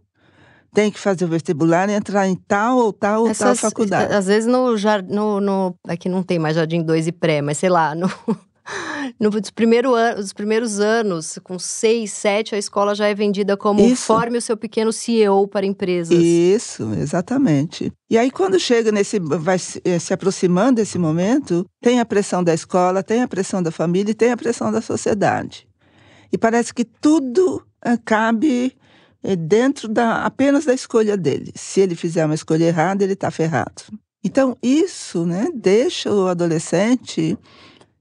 tem 0.72 0.91
que 0.91 1.00
fazer 1.00 1.24
o 1.24 1.27
vestibular 1.29 1.89
e 1.89 1.93
entrar 1.93 2.27
em 2.27 2.36
tal 2.36 2.77
ou 2.77 2.91
tal 2.91 3.22
ou 3.22 3.29
Essas, 3.29 3.60
tal 3.60 3.72
faculdade. 3.72 4.13
Às 4.13 4.27
vezes 4.27 4.45
no, 4.45 4.75
no, 5.07 5.39
no. 5.39 5.79
Aqui 5.88 6.10
não 6.10 6.22
tem 6.22 6.38
mais 6.38 6.57
Jardim 6.57 6.84
2 6.84 7.07
e 7.07 7.12
pré, 7.13 7.41
mas 7.41 7.57
sei 7.57 7.69
lá, 7.69 7.95
no, 7.95 8.10
nos 9.19 9.50
primeiro 9.51 9.95
an 9.95 10.15
os 10.17 10.34
primeiros 10.34 10.79
anos, 10.79 11.39
com 11.43 11.57
seis, 11.60 12.12
sete, 12.12 12.55
a 12.55 12.57
escola 12.57 12.95
já 12.95 13.07
é 13.07 13.13
vendida 13.13 13.55
como 13.55 13.81
Isso. 13.81 14.05
forme 14.05 14.38
o 14.38 14.41
seu 14.41 14.57
pequeno 14.57 14.91
CEO 14.91 15.48
para 15.48 15.65
empresas. 15.65 16.17
Isso, 16.17 16.91
exatamente. 16.93 17.91
E 18.10 18.17
aí, 18.17 18.31
quando 18.31 18.60
chega 18.60 18.91
nesse, 18.91 19.19
vai 19.19 19.57
eh, 19.84 20.00
se 20.00 20.13
aproximando 20.13 20.75
desse 20.75 20.98
momento, 20.98 21.65
tem 21.81 22.00
a 22.00 22.05
pressão 22.05 22.43
da 22.43 22.53
escola, 22.53 23.03
tem 23.03 23.22
a 23.22 23.27
pressão 23.27 23.62
da 23.62 23.72
família 23.72 24.12
e 24.12 24.15
tem 24.15 24.31
a 24.31 24.38
pressão 24.38 24.72
da 24.72 24.81
sociedade. 24.81 25.67
E 26.31 26.38
parece 26.38 26.74
que 26.74 26.84
tudo 26.84 27.63
uh, 27.86 28.00
cabe 28.03 28.75
uh, 29.24 29.36
dentro 29.36 29.88
da, 29.88 30.25
apenas 30.25 30.65
da 30.65 30.74
escolha 30.74 31.15
dele. 31.15 31.51
Se 31.55 31.81
ele 31.81 31.95
fizer 31.95 32.25
uma 32.25 32.36
escolha 32.36 32.65
errada, 32.65 33.03
ele 33.03 33.13
está 33.13 33.29
ferrado. 33.31 33.84
Então, 34.24 34.57
isso 34.62 35.24
né, 35.24 35.50
deixa 35.53 36.12
o 36.12 36.27
adolescente 36.27 37.38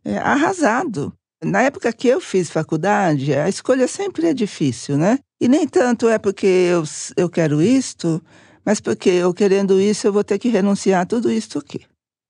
é, 0.05 0.19
arrasado. 0.19 1.13
Na 1.43 1.63
época 1.63 1.93
que 1.93 2.09
eu 2.09 2.21
fiz 2.21 2.51
faculdade, 2.51 3.35
a 3.35 3.49
escolha 3.49 3.87
sempre 3.87 4.29
é 4.29 4.35
difícil, 4.35 4.97
né? 4.97 5.19
E 5.41 5.49
nem 5.49 5.67
tanto 5.67 6.09
é 6.09 6.19
porque 6.19 6.47
eu, 6.47 6.85
eu 7.17 7.29
quero 7.29 7.61
isto, 7.61 8.23
mas 8.65 8.81
porque 8.81 9.11
eu 9.11 9.35
querendo 9.35 9.81
isso, 9.81 10.07
eu 10.07 10.13
vou 10.13 10.25
ter 10.25 10.39
que 10.39 10.49
renunciar 10.49 11.03
a 11.03 11.07
tudo 11.07 11.31
isto 11.31 11.59
aqui. 11.59 11.83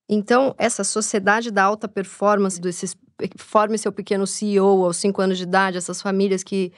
Então, 0.09 0.53
essa 0.57 0.83
sociedade 0.83 1.49
da 1.49 1.63
alta 1.63 1.87
performance, 1.87 2.59
desses 2.59 2.95
forme 3.37 3.77
seu 3.77 3.91
pequeno 3.91 4.27
CEO 4.27 4.83
aos 4.83 4.97
cinco 4.97 5.21
anos 5.21 5.37
de 5.37 5.43
idade, 5.43 5.77
essas 5.77 6.01
famílias 6.01 6.43
que 6.43 6.73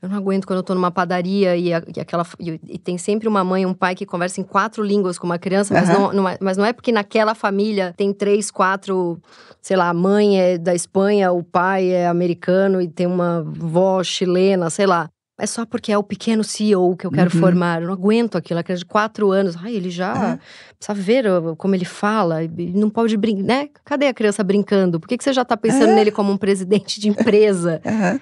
eu 0.00 0.08
não 0.08 0.16
aguento 0.16 0.46
quando 0.46 0.58
eu 0.58 0.62
tô 0.62 0.74
numa 0.74 0.90
padaria 0.92 1.56
e, 1.56 1.70
e 1.70 2.00
aquela 2.00 2.24
e, 2.38 2.60
e, 2.68 2.78
tem 2.78 2.96
sempre 2.96 3.26
uma 3.26 3.42
mãe 3.42 3.62
e 3.62 3.66
um 3.66 3.74
pai 3.74 3.96
que 3.96 4.06
conversam 4.06 4.44
em 4.44 4.46
quatro 4.46 4.82
línguas 4.82 5.18
com 5.18 5.26
uma 5.26 5.38
criança, 5.38 5.74
mas, 5.74 5.88
não, 5.88 6.12
não 6.12 6.28
é, 6.28 6.38
mas 6.40 6.56
não 6.56 6.64
é 6.64 6.72
porque 6.72 6.92
naquela 6.92 7.34
família 7.34 7.92
tem 7.96 8.12
três, 8.12 8.48
quatro, 8.48 9.20
sei 9.60 9.76
lá, 9.76 9.88
a 9.88 9.94
mãe 9.94 10.40
é 10.40 10.56
da 10.56 10.72
Espanha, 10.72 11.32
o 11.32 11.42
pai 11.42 11.90
é 11.90 12.06
americano 12.06 12.80
e 12.80 12.86
tem 12.86 13.06
uma 13.06 13.42
vó 13.44 14.02
chilena, 14.04 14.70
sei 14.70 14.86
lá. 14.86 15.08
É 15.40 15.46
só 15.46 15.64
porque 15.64 15.92
é 15.92 15.98
o 15.98 16.02
pequeno 16.02 16.42
CEO 16.42 16.96
que 16.96 17.06
eu 17.06 17.12
quero 17.12 17.32
uhum. 17.32 17.40
formar. 17.40 17.80
Eu 17.80 17.86
não 17.86 17.94
aguento 17.94 18.36
aquilo. 18.36 18.58
A 18.58 18.62
criança 18.64 18.80
de 18.80 18.86
quatro 18.86 19.30
anos. 19.30 19.54
Ai, 19.56 19.72
ele 19.72 19.88
já 19.88 20.12
uhum. 20.12 20.38
precisa 20.76 20.94
ver 20.94 21.26
como 21.56 21.76
ele 21.76 21.84
fala. 21.84 22.38
Não 22.74 22.90
pode 22.90 23.16
brincar, 23.16 23.44
né? 23.44 23.68
Cadê 23.84 24.08
a 24.08 24.14
criança 24.14 24.42
brincando? 24.42 24.98
Por 24.98 25.08
que, 25.08 25.16
que 25.16 25.22
você 25.22 25.32
já 25.32 25.44
tá 25.44 25.56
pensando 25.56 25.94
nele 25.94 26.10
como 26.10 26.32
um 26.32 26.36
presidente 26.36 26.98
de 27.00 27.08
empresa? 27.08 27.80
Uhum. 27.86 28.18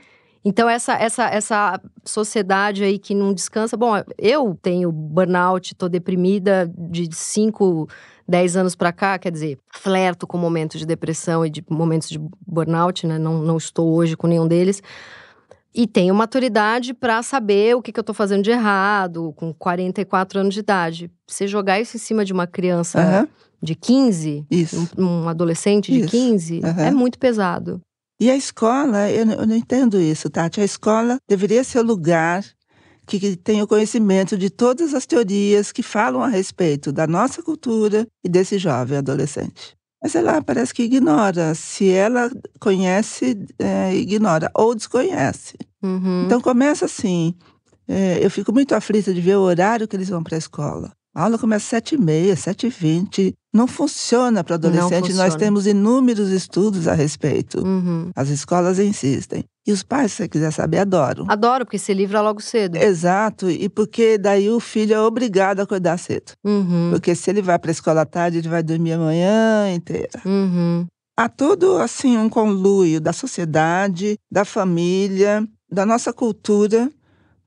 Então, 0.48 0.68
essa, 0.68 0.92
essa, 0.94 1.24
essa 1.24 1.80
sociedade 2.04 2.84
aí 2.84 3.00
que 3.00 3.16
não 3.16 3.34
descansa. 3.34 3.76
Bom, 3.76 4.00
eu 4.16 4.56
tenho 4.62 4.92
burnout, 4.92 5.74
tô 5.74 5.88
deprimida 5.88 6.72
de 6.78 7.12
5, 7.12 7.88
10 8.28 8.56
anos 8.56 8.76
para 8.76 8.92
cá, 8.92 9.18
quer 9.18 9.32
dizer, 9.32 9.58
flerto 9.72 10.24
com 10.24 10.38
momentos 10.38 10.78
de 10.78 10.86
depressão 10.86 11.44
e 11.44 11.50
de 11.50 11.64
momentos 11.68 12.08
de 12.08 12.20
burnout, 12.46 13.08
né? 13.08 13.18
Não, 13.18 13.42
não 13.42 13.56
estou 13.56 13.92
hoje 13.92 14.16
com 14.16 14.28
nenhum 14.28 14.46
deles. 14.46 14.80
E 15.74 15.84
tenho 15.84 16.14
maturidade 16.14 16.94
para 16.94 17.24
saber 17.24 17.74
o 17.74 17.82
que, 17.82 17.90
que 17.90 17.98
eu 17.98 18.04
tô 18.04 18.14
fazendo 18.14 18.44
de 18.44 18.52
errado, 18.52 19.32
com 19.34 19.52
44 19.52 20.38
anos 20.38 20.54
de 20.54 20.60
idade. 20.60 21.10
Você 21.26 21.48
jogar 21.48 21.80
isso 21.80 21.96
em 21.96 22.00
cima 22.00 22.24
de 22.24 22.32
uma 22.32 22.46
criança 22.46 23.00
uhum. 23.00 23.28
de 23.60 23.74
15, 23.74 24.46
um, 24.96 25.04
um, 25.04 25.28
adolescente 25.28 25.90
de 25.90 26.02
isso. 26.02 26.10
15, 26.10 26.60
uhum. 26.60 26.80
é 26.84 26.92
muito 26.92 27.18
pesado. 27.18 27.80
E 28.18 28.30
a 28.30 28.36
escola, 28.36 29.10
eu 29.10 29.26
não, 29.26 29.34
eu 29.34 29.46
não 29.46 29.56
entendo 29.56 30.00
isso, 30.00 30.30
Tati. 30.30 30.60
A 30.60 30.64
escola 30.64 31.18
deveria 31.28 31.62
ser 31.62 31.80
o 31.80 31.82
lugar 31.82 32.44
que, 33.06 33.20
que 33.20 33.36
tem 33.36 33.62
o 33.62 33.66
conhecimento 33.66 34.36
de 34.36 34.50
todas 34.50 34.94
as 34.94 35.06
teorias 35.06 35.70
que 35.70 35.82
falam 35.82 36.22
a 36.22 36.28
respeito 36.28 36.90
da 36.92 37.06
nossa 37.06 37.42
cultura 37.42 38.06
e 38.24 38.28
desse 38.28 38.58
jovem 38.58 38.98
adolescente. 38.98 39.76
Mas 40.02 40.14
ela 40.14 40.42
parece 40.42 40.74
que 40.74 40.82
ignora. 40.82 41.54
Se 41.54 41.90
ela 41.90 42.30
conhece, 42.60 43.38
é, 43.58 43.94
ignora 43.94 44.50
ou 44.54 44.74
desconhece. 44.74 45.56
Uhum. 45.82 46.24
Então 46.24 46.40
começa 46.40 46.84
assim. 46.84 47.34
É, 47.88 48.24
eu 48.24 48.30
fico 48.30 48.52
muito 48.52 48.74
aflita 48.74 49.14
de 49.14 49.20
ver 49.20 49.36
o 49.36 49.42
horário 49.42 49.86
que 49.86 49.94
eles 49.94 50.08
vão 50.08 50.22
para 50.22 50.36
a 50.36 50.38
escola. 50.38 50.92
A 51.16 51.22
aula 51.22 51.38
começa 51.38 51.64
às 51.64 51.70
sete 51.70 51.94
e 51.94 51.98
meia, 51.98 52.36
sete 52.36 52.66
e 52.66 52.68
vinte. 52.68 53.32
Não 53.50 53.66
funciona 53.66 54.44
para 54.44 54.56
adolescente. 54.56 55.14
Nós 55.14 55.34
temos 55.34 55.66
inúmeros 55.66 56.28
estudos 56.28 56.86
a 56.86 56.92
respeito. 56.92 57.64
Uhum. 57.64 58.10
As 58.14 58.28
escolas 58.28 58.78
insistem. 58.78 59.42
E 59.66 59.72
os 59.72 59.82
pais, 59.82 60.12
se 60.12 60.18
você 60.18 60.28
quiser 60.28 60.52
saber, 60.52 60.80
adoram. 60.80 61.24
Adoro, 61.26 61.64
porque 61.64 61.78
se 61.78 61.94
livra 61.94 62.20
logo 62.20 62.42
cedo. 62.42 62.76
Exato. 62.76 63.48
E 63.48 63.66
porque 63.70 64.18
daí 64.18 64.50
o 64.50 64.60
filho 64.60 64.92
é 64.92 65.00
obrigado 65.00 65.60
a 65.60 65.62
acordar 65.62 65.98
cedo. 65.98 66.32
Uhum. 66.44 66.90
Porque 66.90 67.14
se 67.14 67.30
ele 67.30 67.40
vai 67.40 67.58
para 67.58 67.70
a 67.70 67.72
escola 67.72 68.02
à 68.02 68.06
tarde, 68.06 68.36
ele 68.36 68.48
vai 68.50 68.62
dormir 68.62 68.92
a 68.92 68.98
manhã 68.98 69.72
inteira. 69.74 70.20
Uhum. 70.22 70.84
Há 71.18 71.30
todo, 71.30 71.78
assim, 71.78 72.18
um 72.18 72.28
conluio 72.28 73.00
da 73.00 73.14
sociedade, 73.14 74.18
da 74.30 74.44
família, 74.44 75.48
da 75.72 75.86
nossa 75.86 76.12
cultura 76.12 76.90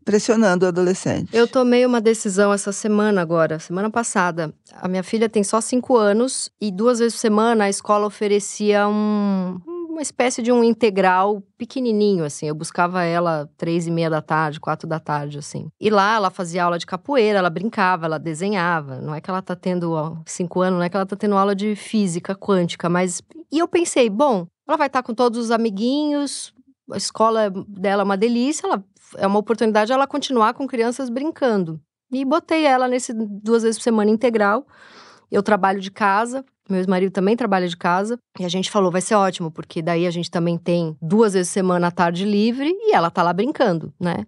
pressionando 0.10 0.66
o 0.66 0.68
adolescente. 0.68 1.30
Eu 1.32 1.48
tomei 1.48 1.86
uma 1.86 2.02
decisão 2.02 2.52
essa 2.52 2.72
semana 2.72 3.22
agora, 3.22 3.60
semana 3.60 3.92
passada. 3.92 4.52
A 4.74 4.88
minha 4.88 5.04
filha 5.04 5.30
tem 5.30 5.44
só 5.44 5.62
cinco 5.62 5.96
anos 5.96 6.50
e 6.60 6.72
duas 6.72 6.98
vezes 6.98 7.14
por 7.14 7.20
semana 7.20 7.66
a 7.66 7.70
escola 7.70 8.08
oferecia 8.08 8.88
um, 8.88 9.60
uma 9.88 10.02
espécie 10.02 10.42
de 10.42 10.52
um 10.52 10.64
integral 10.64 11.44
pequenininho, 11.60 12.26
assim. 12.26 12.48
Eu 12.48 12.56
buscava 12.56 13.04
ela 13.04 13.48
três 13.56 13.86
e 13.86 13.92
meia 13.92 14.10
da 14.10 14.20
tarde, 14.20 14.60
quatro 14.60 14.88
da 14.88 15.00
tarde, 15.00 15.38
assim. 15.38 15.68
E 15.80 15.92
lá 15.92 16.16
ela 16.16 16.32
fazia 16.32 16.64
aula 16.64 16.80
de 16.80 16.88
capoeira, 16.88 17.38
ela 17.38 17.50
brincava, 17.52 18.08
ela 18.08 18.18
desenhava. 18.18 19.00
Não 19.02 19.14
é 19.14 19.22
que 19.22 19.30
ela 19.30 19.44
tá 19.44 19.56
tendo 19.56 20.18
cinco 20.26 20.62
anos, 20.62 20.80
não 20.80 20.86
é 20.86 20.90
que 20.90 20.98
ela 20.98 21.06
tá 21.06 21.16
tendo 21.16 21.38
aula 21.38 21.56
de 21.56 21.76
física 21.76 22.34
quântica, 22.34 22.90
mas... 22.90 23.22
E 23.52 23.60
eu 23.60 23.68
pensei, 23.68 24.10
bom, 24.10 24.48
ela 24.68 24.76
vai 24.76 24.88
estar 24.88 25.04
tá 25.04 25.06
com 25.06 25.14
todos 25.14 25.38
os 25.38 25.52
amiguinhos, 25.52 26.52
a 26.92 26.98
escola 26.98 27.52
dela 27.68 28.02
é 28.02 28.06
uma 28.06 28.18
delícia, 28.18 28.66
ela 28.66 28.84
é 29.18 29.28
uma 29.28 29.40
oportunidade 29.40 29.92
ela 29.92 30.08
continuar 30.08 30.54
com 30.54 30.68
crianças 30.68 31.10
brincando. 31.10 31.80
E 32.12 32.26
botei 32.26 32.66
ela 32.66 32.88
nesse 32.88 33.14
duas 33.14 33.64
vezes 33.64 33.78
por 33.78 33.84
semana 33.84 34.10
integral. 34.10 34.66
Eu 35.32 35.44
trabalho 35.44 35.80
de 35.80 35.92
casa, 35.92 36.44
meu 36.70 36.84
marido 36.88 37.12
também 37.12 37.36
trabalha 37.36 37.68
de 37.68 37.78
casa. 37.78 38.18
E 38.40 38.46
a 38.46 38.50
gente 38.50 38.72
falou, 38.72 38.92
vai 38.92 39.02
ser 39.02 39.16
ótimo, 39.16 39.52
porque 39.52 39.82
daí 39.82 40.08
a 40.08 40.12
gente 40.12 40.30
também 40.30 40.58
tem 40.58 40.96
duas 41.02 41.34
vezes 41.34 41.50
por 41.50 41.54
semana 41.54 41.88
a 41.88 41.92
tarde 41.92 42.26
livre 42.26 42.70
e 42.70 42.94
ela 42.94 43.12
tá 43.12 43.22
lá 43.24 43.34
brincando, 43.34 43.94
né? 44.00 44.26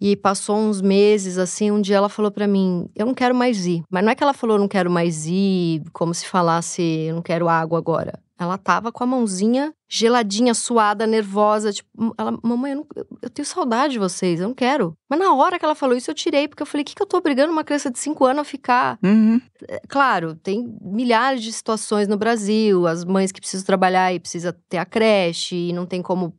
E 0.00 0.16
passou 0.16 0.56
uns 0.56 0.82
meses, 0.82 1.38
assim, 1.38 1.70
um 1.70 1.80
dia 1.80 1.96
ela 1.96 2.08
falou 2.08 2.30
para 2.30 2.46
mim: 2.46 2.88
Eu 2.94 3.06
não 3.06 3.14
quero 3.14 3.34
mais 3.34 3.64
ir. 3.64 3.82
Mas 3.88 4.04
não 4.04 4.10
é 4.10 4.14
que 4.14 4.22
ela 4.22 4.34
falou, 4.34 4.58
não 4.58 4.68
quero 4.68 4.90
mais 4.90 5.26
ir, 5.26 5.82
como 5.92 6.12
se 6.12 6.26
falasse, 6.26 6.82
eu 6.82 7.14
não 7.14 7.22
quero 7.22 7.48
água 7.48 7.78
agora. 7.78 8.23
Ela 8.38 8.58
tava 8.58 8.90
com 8.90 9.04
a 9.04 9.06
mãozinha 9.06 9.74
geladinha, 9.94 10.54
suada, 10.54 11.06
nervosa. 11.06 11.72
Tipo, 11.72 11.88
ela, 12.18 12.36
mamãe, 12.42 12.72
eu, 12.72 12.78
não, 12.78 12.86
eu, 13.22 13.30
tenho 13.30 13.46
saudade 13.46 13.92
de 13.92 13.98
vocês, 13.98 14.40
eu 14.40 14.48
não 14.48 14.54
quero. 14.54 14.96
Mas 15.08 15.20
na 15.20 15.32
hora 15.32 15.56
que 15.56 15.64
ela 15.64 15.74
falou 15.74 15.96
isso, 15.96 16.10
eu 16.10 16.14
tirei, 16.14 16.48
porque 16.48 16.62
eu 16.62 16.66
falei: 16.66 16.82
o 16.82 16.84
que, 16.84 16.96
que 16.96 17.02
eu 17.02 17.06
tô 17.06 17.16
obrigando 17.16 17.52
uma 17.52 17.62
criança 17.62 17.90
de 17.90 17.98
5 17.98 18.24
anos 18.24 18.40
a 18.40 18.44
ficar? 18.44 18.98
Uhum. 19.02 19.40
É, 19.68 19.80
claro, 19.88 20.34
tem 20.34 20.76
milhares 20.80 21.42
de 21.42 21.52
situações 21.52 22.08
no 22.08 22.16
Brasil, 22.16 22.86
as 22.88 23.04
mães 23.04 23.30
que 23.30 23.40
precisam 23.40 23.64
trabalhar 23.64 24.12
e 24.12 24.18
precisa 24.18 24.52
ter 24.68 24.78
a 24.78 24.84
creche, 24.84 25.68
e 25.68 25.72
não 25.72 25.86
tem 25.86 26.02
como. 26.02 26.34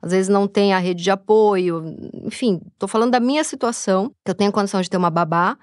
Às 0.00 0.12
vezes 0.12 0.28
não 0.28 0.46
tem 0.46 0.72
a 0.72 0.78
rede 0.78 1.02
de 1.02 1.10
apoio. 1.10 1.82
Enfim, 2.24 2.60
tô 2.78 2.86
falando 2.86 3.10
da 3.10 3.20
minha 3.20 3.42
situação, 3.42 4.12
que 4.24 4.30
eu 4.30 4.34
tenho 4.34 4.52
condição 4.52 4.80
de 4.80 4.88
ter 4.88 4.96
uma 4.96 5.10
babá. 5.10 5.56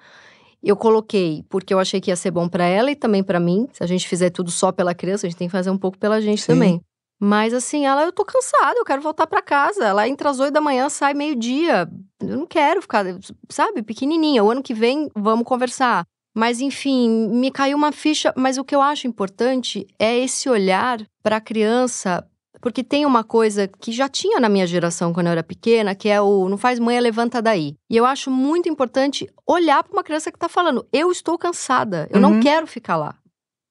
Eu 0.62 0.76
coloquei 0.76 1.44
porque 1.50 1.74
eu 1.74 1.80
achei 1.80 2.02
que 2.02 2.12
ia 2.12 2.16
ser 2.16 2.32
bom 2.32 2.48
para 2.48 2.66
ela 2.66 2.92
e 2.92 2.96
também 2.96 3.24
para 3.24 3.40
mim. 3.40 3.68
Se 3.72 3.84
a 3.84 3.88
gente 3.88 4.08
fizer 4.08 4.30
tudo 4.30 4.52
só 4.52 4.72
pela 4.72 4.94
criança, 4.94 5.26
a 5.26 5.30
gente 5.30 5.38
tem 5.38 5.48
que 5.48 5.52
fazer 5.52 5.70
um 5.70 5.78
pouco 5.78 5.98
pela 5.98 6.22
gente 6.22 6.42
Sim. 6.42 6.48
também. 6.48 6.82
Mas 7.22 7.54
assim, 7.54 7.86
ela, 7.86 8.04
eu 8.04 8.14
tô 8.14 8.24
cansada, 8.24 8.78
eu 8.78 8.86
quero 8.86 9.02
voltar 9.02 9.28
para 9.28 9.42
casa. 9.42 9.84
Ela 9.84 10.08
entra 10.08 10.30
às 10.30 10.40
oito 10.40 10.54
da 10.54 10.62
manhã, 10.62 10.88
sai 10.88 11.14
meio-dia. 11.14 11.90
Eu 12.22 12.38
não 12.38 12.46
quero 12.46 12.82
ficar, 12.82 13.06
sabe, 13.50 13.84
pequenininha. 13.84 14.44
O 14.44 14.50
ano 14.50 14.64
que 14.64 14.74
vem, 14.74 15.10
vamos 15.16 15.46
conversar. 15.46 16.06
Mas 16.34 16.62
enfim, 16.62 17.28
me 17.30 17.52
caiu 17.52 17.78
uma 17.78 17.92
ficha. 17.92 18.34
Mas 18.38 18.58
o 18.58 18.64
que 18.64 18.74
eu 18.74 18.82
acho 18.82 19.08
importante 19.08 19.86
é 20.00 20.18
esse 20.18 20.50
olhar 20.50 21.06
para 21.22 21.38
a 21.38 21.42
criança 21.42 22.26
porque 22.62 22.84
tem 22.84 23.06
uma 23.06 23.24
coisa 23.24 23.68
que 23.68 23.92
já 23.92 24.08
tinha 24.08 24.40
na 24.40 24.50
minha 24.50 24.68
geração 24.68 25.14
quando 25.14 25.28
eu 25.28 25.32
era 25.32 25.44
pequena, 25.44 25.96
que 25.96 26.10
é 26.10 26.22
o 26.22 26.50
não 26.50 26.58
faz 26.58 26.80
mãe, 26.80 27.00
levanta 27.00 27.42
daí. 27.42 27.76
E 27.90 27.96
eu 27.96 28.06
acho 28.06 28.30
muito 28.30 28.70
importante 28.70 29.28
olhar 29.48 29.84
para 29.84 29.94
uma 29.94 30.04
criança 30.04 30.32
que 30.32 30.38
está 30.38 30.50
falando: 30.50 30.86
eu 30.92 31.12
estou 31.12 31.38
cansada, 31.38 32.08
eu 32.12 32.16
uhum. 32.16 32.22
não 32.22 32.40
quero 32.40 32.68
ficar 32.68 32.96
lá. 32.96 33.16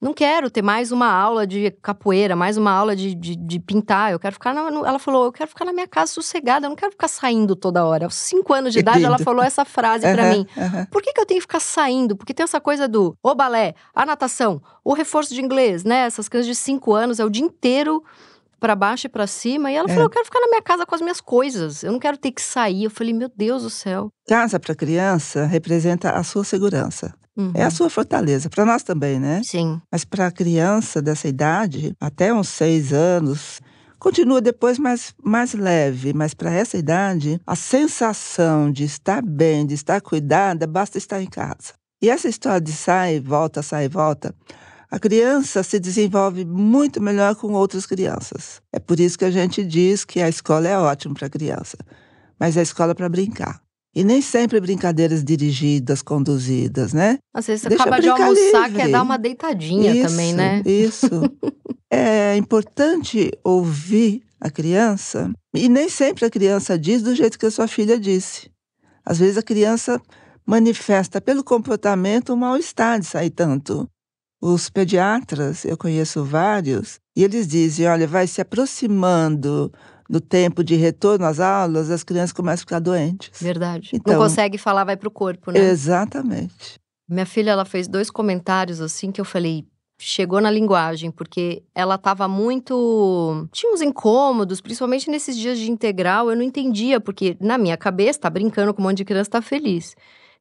Não 0.00 0.14
quero 0.14 0.49
ter 0.49 0.62
mais 0.62 0.92
uma 0.92 1.11
aula 1.11 1.45
de 1.45 1.73
capoeira, 1.83 2.37
mais 2.37 2.57
uma 2.57 2.71
aula 2.71 2.95
de, 2.95 3.16
de, 3.16 3.35
de 3.35 3.59
pintar. 3.59 4.12
Eu 4.12 4.21
quero 4.21 4.35
ficar. 4.35 4.54
Na, 4.54 4.71
no, 4.71 4.87
ela 4.87 4.99
falou: 4.99 5.25
eu 5.25 5.33
quero 5.33 5.50
ficar 5.50 5.64
na 5.64 5.73
minha 5.73 5.88
casa 5.88 6.12
sossegada, 6.12 6.66
eu 6.66 6.68
não 6.68 6.76
quero 6.76 6.92
ficar 6.92 7.09
saindo 7.09 7.57
toda 7.57 7.85
hora. 7.85 8.04
Aos 8.04 8.14
cinco 8.14 8.54
anos 8.54 8.73
de 8.73 8.78
idade, 8.78 9.04
ela 9.04 9.18
falou 9.18 9.42
essa 9.42 9.64
frase 9.64 10.07
uhum, 10.07 10.12
para 10.12 10.30
mim. 10.30 10.47
Uhum. 10.57 10.87
Por 10.87 11.02
que, 11.02 11.12
que 11.12 11.21
eu 11.21 11.26
tenho 11.26 11.38
que 11.38 11.42
ficar 11.42 11.59
saindo? 11.59 12.16
Porque 12.16 12.33
tem 12.33 12.45
essa 12.45 12.61
coisa 12.61 12.87
do 12.87 13.16
o 13.21 13.35
balé, 13.35 13.75
a 13.92 14.07
natação, 14.07 14.62
o 14.85 14.95
reforço 14.95 15.35
de 15.35 15.42
inglês, 15.42 15.83
né? 15.83 16.07
Essas 16.07 16.28
crianças 16.28 16.47
de 16.47 16.54
cinco 16.54 16.95
anos, 16.95 17.18
é 17.18 17.25
o 17.25 17.30
dia 17.30 17.45
inteiro 17.45 18.04
para 18.59 18.75
baixo 18.75 19.07
e 19.07 19.11
para 19.11 19.27
cima. 19.27 19.71
E 19.71 19.75
ela 19.75 19.88
é. 19.88 19.93
falou: 19.93 20.05
Eu 20.05 20.11
quero 20.11 20.25
ficar 20.25 20.41
na 20.41 20.49
minha 20.49 20.62
casa 20.62 20.85
com 20.85 20.95
as 20.95 21.00
minhas 21.00 21.21
coisas. 21.21 21.83
Eu 21.83 21.93
não 21.93 21.99
quero 21.99 22.17
ter 22.17 22.33
que 22.33 22.43
sair. 22.43 22.85
Eu 22.85 22.91
falei: 22.91 23.12
Meu 23.12 23.31
Deus 23.35 23.62
do 23.62 23.71
céu. 23.71 24.11
Casa 24.27 24.59
para 24.59 24.75
criança 24.75 25.47
representa 25.47 26.11
a 26.11 26.23
sua 26.23 26.45
segurança. 26.45 27.15
Uhum. 27.37 27.53
É 27.55 27.62
a 27.62 27.71
sua 27.71 27.88
fortaleza. 27.88 28.50
Para 28.50 28.65
nós 28.65 28.83
também, 28.83 29.21
né? 29.21 29.41
Sim. 29.45 29.81
Mas 29.91 30.05
para 30.05 30.27
a 30.27 30.31
criança 30.31 31.00
dessa 31.00 31.29
idade, 31.29 31.95
até 32.00 32.35
uns 32.35 32.49
seis 32.49 32.93
anos, 32.93 33.61
continua 33.99 34.41
depois 34.41 34.77
mais, 34.77 35.15
mais 35.23 35.55
leve, 35.55 36.12
mas 36.12 36.35
para 36.35 36.53
essa 36.53 36.77
idade, 36.77 37.41
a 37.47 37.55
sensação 37.55 38.73
de 38.73 38.83
estar 38.83 39.23
bem, 39.23 39.65
de 39.65 39.75
estar 39.75 40.00
cuidada, 40.00 40.67
basta 40.67 40.99
estar 40.99 41.23
em 41.23 41.29
casa. 41.29 41.75
E 42.03 42.11
essa 42.11 42.29
história 42.29 42.61
de 42.61 42.73
sai, 42.73 43.21
volta, 43.21 43.62
sai, 43.62 43.88
volta, 43.88 44.35
a 44.90 44.99
criança 44.99 45.62
se 45.62 45.78
desenvolve 45.78 46.45
muito 46.45 47.00
melhor 47.00 47.35
com 47.35 47.52
outras 47.52 47.85
crianças. 47.85 48.62
É 48.73 48.78
por 48.78 48.99
isso 48.99 49.18
que 49.18 49.25
a 49.25 49.30
gente 49.30 49.64
diz 49.64 50.04
que 50.04 50.21
a 50.21 50.28
escola 50.28 50.66
é 50.66 50.78
ótima 50.78 51.14
para 51.14 51.26
a 51.26 51.30
criança, 51.30 51.76
mas 52.40 52.57
é 52.57 52.61
a 52.61 52.62
escola 52.62 52.95
para 52.95 53.09
brincar. 53.09 53.61
E 53.95 54.04
nem 54.04 54.23
sempre 54.23 54.61
brincadeiras 54.61 55.25
dirigidas, 55.25 56.02
conduzidas, 56.02 56.92
né? 56.92 57.18
Às 57.35 57.47
vezes 57.47 57.62
você 57.62 57.68
Deixa 57.71 57.83
acaba 57.83 58.00
de 58.00 58.09
almoçar, 58.09 58.68
livre. 58.68 58.76
quer 58.76 58.90
dar 58.90 59.02
uma 59.02 59.18
deitadinha 59.18 59.95
isso, 59.95 60.09
também, 60.09 60.33
né? 60.33 60.62
Isso. 60.64 61.09
é 61.90 62.37
importante 62.37 63.30
ouvir 63.42 64.23
a 64.40 64.50
criança. 64.50 65.30
E 65.54 65.68
nem 65.68 65.88
sempre 65.88 66.25
a 66.25 66.30
criança 66.30 66.78
diz 66.78 67.02
do 67.02 67.14
jeito 67.14 67.38
que 67.38 67.47
a 67.47 67.50
sua 67.50 67.66
filha 67.66 67.99
disse. 67.99 68.50
Às 69.04 69.18
vezes 69.18 69.37
a 69.37 69.42
criança 69.42 70.00
manifesta 70.47 71.21
pelo 71.21 71.42
comportamento 71.42 72.33
um 72.33 72.37
mal-estar 72.37 73.00
de 73.00 73.07
sair 73.07 73.30
tanto. 73.30 73.88
Os 74.40 74.71
pediatras, 74.71 75.64
eu 75.64 75.76
conheço 75.76 76.25
vários, 76.25 77.00
e 77.16 77.25
eles 77.25 77.47
dizem: 77.47 77.87
olha, 77.87 78.07
vai 78.07 78.26
se 78.26 78.40
aproximando 78.40 79.73
do 80.09 80.21
tempo 80.21 80.64
de 80.64 80.75
retorno 80.75 81.26
às 81.26 81.40
aulas, 81.40 81.90
as 81.90 82.02
crianças 82.02 82.33
começam 82.33 82.62
a 82.62 82.66
ficar 82.66 82.78
doentes. 82.78 83.42
Verdade. 83.42 83.90
Então, 83.92 84.14
Não 84.14 84.23
consegue 84.23 84.57
falar, 84.57 84.85
vai 84.85 84.97
para 84.97 85.09
o 85.09 85.11
corpo, 85.11 85.50
né? 85.50 85.61
Exatamente. 85.61 86.78
Minha 87.09 87.26
filha, 87.26 87.50
ela 87.50 87.64
fez 87.64 87.88
dois 87.88 88.11
comentários 88.11 88.80
assim 88.80 89.11
que 89.11 89.21
eu 89.21 89.25
falei, 89.25 89.66
chegou 89.99 90.40
na 90.40 90.50
linguagem, 90.50 91.11
porque 91.11 91.62
ela 91.75 91.97
estava 91.97 92.28
muito. 92.28 93.49
Tinha 93.50 93.73
uns 93.73 93.83
incômodos, 93.83 94.61
principalmente 94.61 95.11
nesses 95.11 95.37
dias 95.37 95.59
de 95.59 95.71
integral. 95.71 96.30
Eu 96.30 96.37
não 96.37 96.42
entendia, 96.42 97.00
porque 97.00 97.37
na 97.40 97.59
minha 97.59 97.76
cabeça, 97.76 98.21
tá 98.21 98.30
brincando 98.30 98.73
com 98.73 98.80
um 98.80 98.85
monte 98.85 98.99
de 98.99 99.04
criança, 99.04 99.30
tá 99.30 99.42
feliz. 99.42 99.97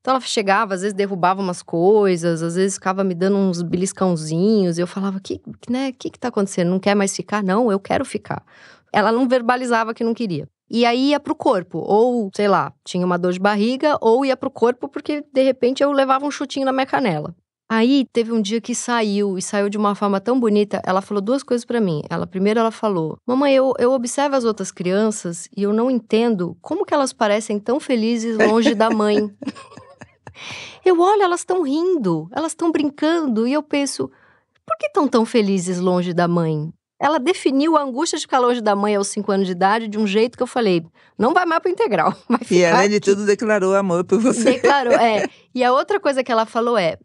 Então 0.07 0.15
ela 0.15 0.25
chegava, 0.25 0.73
às 0.73 0.83
vezes 0.83 0.93
derrubava 0.93 1.41
umas 1.41 1.61
coisas, 1.61 2.41
às 2.41 2.55
vezes 2.55 2.75
ficava 2.75 3.03
me 3.03 3.13
dando 3.13 3.35
uns 3.35 3.61
beliscãozinhos. 3.61 4.77
E 4.77 4.81
eu 4.81 4.87
falava: 4.87 5.19
que, 5.19 5.41
né, 5.69 5.91
que 5.91 6.09
que 6.09 6.17
tá 6.17 6.29
acontecendo? 6.29 6.69
Não 6.69 6.79
quer 6.79 6.95
mais 6.95 7.13
ficar? 7.13 7.43
Não, 7.43 7.69
eu 7.69 7.77
quero 7.77 8.05
ficar. 8.05 8.41
Ela 8.93 9.11
não 9.11 9.27
verbalizava 9.27 9.93
que 9.93 10.05
não 10.05 10.13
queria. 10.13 10.47
E 10.71 10.85
aí 10.85 11.09
ia 11.09 11.19
pro 11.19 11.35
corpo, 11.35 11.79
ou 11.79 12.31
sei 12.33 12.47
lá, 12.47 12.71
tinha 12.85 13.05
uma 13.05 13.17
dor 13.17 13.33
de 13.33 13.39
barriga, 13.39 13.97
ou 13.99 14.25
ia 14.25 14.37
pro 14.37 14.49
corpo 14.49 14.87
porque 14.87 15.25
de 15.33 15.43
repente 15.43 15.83
eu 15.83 15.91
levava 15.91 16.25
um 16.25 16.31
chutinho 16.31 16.65
na 16.65 16.71
minha 16.71 16.85
canela. 16.85 17.35
Aí 17.69 18.05
teve 18.13 18.31
um 18.31 18.41
dia 18.41 18.61
que 18.61 18.73
saiu 18.73 19.37
e 19.37 19.41
saiu 19.41 19.67
de 19.67 19.77
uma 19.77 19.93
forma 19.93 20.21
tão 20.21 20.39
bonita. 20.39 20.81
Ela 20.85 21.01
falou 21.01 21.21
duas 21.21 21.43
coisas 21.43 21.65
para 21.65 21.81
mim. 21.81 22.01
Ela 22.09 22.25
primeiro 22.25 22.61
ela 22.61 22.71
falou: 22.71 23.17
"Mamãe, 23.27 23.53
eu, 23.53 23.73
eu 23.77 23.91
observo 23.91 24.37
as 24.37 24.45
outras 24.45 24.71
crianças 24.71 25.49
e 25.55 25.63
eu 25.63 25.73
não 25.73 25.91
entendo 25.91 26.57
como 26.61 26.85
que 26.85 26.93
elas 26.93 27.11
parecem 27.11 27.59
tão 27.59 27.77
felizes 27.77 28.37
longe 28.37 28.73
da 28.73 28.89
mãe." 28.89 29.29
Eu 30.85 30.99
olho, 30.99 31.21
elas 31.21 31.41
estão 31.41 31.63
rindo, 31.63 32.29
elas 32.35 32.51
estão 32.51 32.71
brincando, 32.71 33.47
e 33.47 33.53
eu 33.53 33.63
penso, 33.63 34.09
por 34.65 34.77
que 34.77 34.87
estão 34.87 35.07
tão 35.07 35.25
felizes 35.25 35.79
longe 35.79 36.13
da 36.13 36.27
mãe? 36.27 36.71
Ela 36.99 37.19
definiu 37.19 37.77
a 37.77 37.83
angústia 37.83 38.17
de 38.17 38.23
ficar 38.23 38.39
longe 38.39 38.59
da 38.59 38.75
mãe 38.75 38.95
aos 38.95 39.07
5 39.09 39.31
anos 39.31 39.45
de 39.45 39.51
idade 39.51 39.87
de 39.87 39.99
um 39.99 40.07
jeito 40.07 40.35
que 40.35 40.41
eu 40.41 40.47
falei: 40.47 40.83
não 41.17 41.33
vai 41.33 41.45
mais 41.45 41.61
pro 41.61 41.71
integral. 41.71 42.11
Vai 42.27 42.39
e 42.49 42.65
além 42.65 42.89
de 42.89 42.99
tudo, 42.99 43.25
declarou 43.25 43.75
amor 43.75 44.03
por 44.03 44.19
você. 44.19 44.53
Declarou, 44.53 44.93
é. 44.93 45.27
E 45.53 45.63
a 45.63 45.71
outra 45.71 45.99
coisa 45.99 46.23
que 46.23 46.31
ela 46.31 46.45
falou 46.45 46.77
é: 46.77 46.97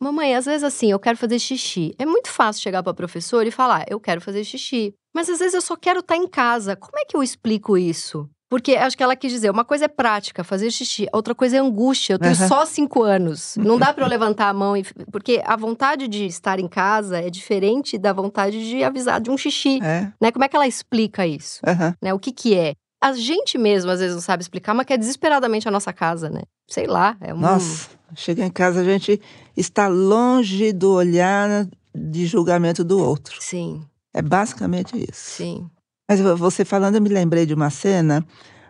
Mamãe, 0.00 0.34
às 0.34 0.44
vezes 0.44 0.62
assim, 0.62 0.90
eu 0.90 0.98
quero 0.98 1.16
fazer 1.16 1.38
xixi. 1.38 1.94
É 1.98 2.04
muito 2.04 2.28
fácil 2.28 2.62
chegar 2.62 2.82
para 2.82 2.94
professor 2.94 3.46
e 3.46 3.50
falar: 3.50 3.84
eu 3.88 3.98
quero 3.98 4.20
fazer 4.20 4.44
xixi. 4.44 4.94
Mas 5.14 5.28
às 5.28 5.38
vezes 5.38 5.54
eu 5.54 5.62
só 5.62 5.76
quero 5.76 6.00
estar 6.00 6.14
tá 6.14 6.20
em 6.20 6.28
casa. 6.28 6.76
Como 6.76 6.98
é 6.98 7.04
que 7.04 7.16
eu 7.16 7.22
explico 7.22 7.78
isso? 7.78 8.28
Porque 8.54 8.76
acho 8.76 8.96
que 8.96 9.02
ela 9.02 9.16
quis 9.16 9.32
dizer, 9.32 9.50
uma 9.50 9.64
coisa 9.64 9.86
é 9.86 9.88
prática, 9.88 10.44
fazer 10.44 10.70
xixi, 10.70 11.08
outra 11.12 11.34
coisa 11.34 11.56
é 11.56 11.58
angústia. 11.58 12.12
Eu 12.12 12.20
tenho 12.20 12.40
uhum. 12.40 12.46
só 12.46 12.64
cinco 12.64 13.02
anos. 13.02 13.56
Não 13.56 13.76
dá 13.76 13.92
para 13.92 14.04
eu 14.04 14.08
levantar 14.08 14.48
a 14.48 14.54
mão 14.54 14.76
e. 14.76 14.84
Porque 15.10 15.42
a 15.44 15.56
vontade 15.56 16.06
de 16.06 16.24
estar 16.24 16.60
em 16.60 16.68
casa 16.68 17.18
é 17.18 17.28
diferente 17.28 17.98
da 17.98 18.12
vontade 18.12 18.64
de 18.64 18.84
avisar 18.84 19.20
de 19.20 19.28
um 19.28 19.36
xixi. 19.36 19.80
É. 19.82 20.08
Né? 20.20 20.30
Como 20.30 20.44
é 20.44 20.48
que 20.48 20.54
ela 20.54 20.68
explica 20.68 21.26
isso? 21.26 21.60
Uhum. 21.66 21.94
Né? 22.00 22.14
O 22.14 22.18
que, 22.20 22.30
que 22.30 22.54
é? 22.54 22.74
A 23.02 23.12
gente 23.12 23.58
mesmo 23.58 23.90
às 23.90 23.98
vezes 23.98 24.14
não 24.14 24.22
sabe 24.22 24.44
explicar, 24.44 24.72
mas 24.72 24.86
quer 24.86 24.98
desesperadamente 24.98 25.66
a 25.66 25.72
nossa 25.72 25.92
casa, 25.92 26.30
né? 26.30 26.42
Sei 26.70 26.86
lá. 26.86 27.16
É 27.20 27.34
um... 27.34 27.38
Nossa, 27.38 27.88
chega 28.14 28.44
em 28.44 28.50
casa, 28.52 28.82
a 28.82 28.84
gente 28.84 29.20
está 29.56 29.88
longe 29.88 30.72
do 30.72 30.92
olhar 30.92 31.66
de 31.92 32.24
julgamento 32.24 32.84
do 32.84 33.00
outro. 33.00 33.36
Sim. 33.40 33.82
É 34.14 34.22
basicamente 34.22 34.96
isso. 34.96 35.38
Sim. 35.38 35.68
Mas 36.08 36.20
você 36.20 36.64
falando, 36.64 36.94
eu 36.94 37.02
me 37.02 37.08
lembrei 37.08 37.46
de 37.46 37.54
uma 37.54 37.68
cena 37.68 38.24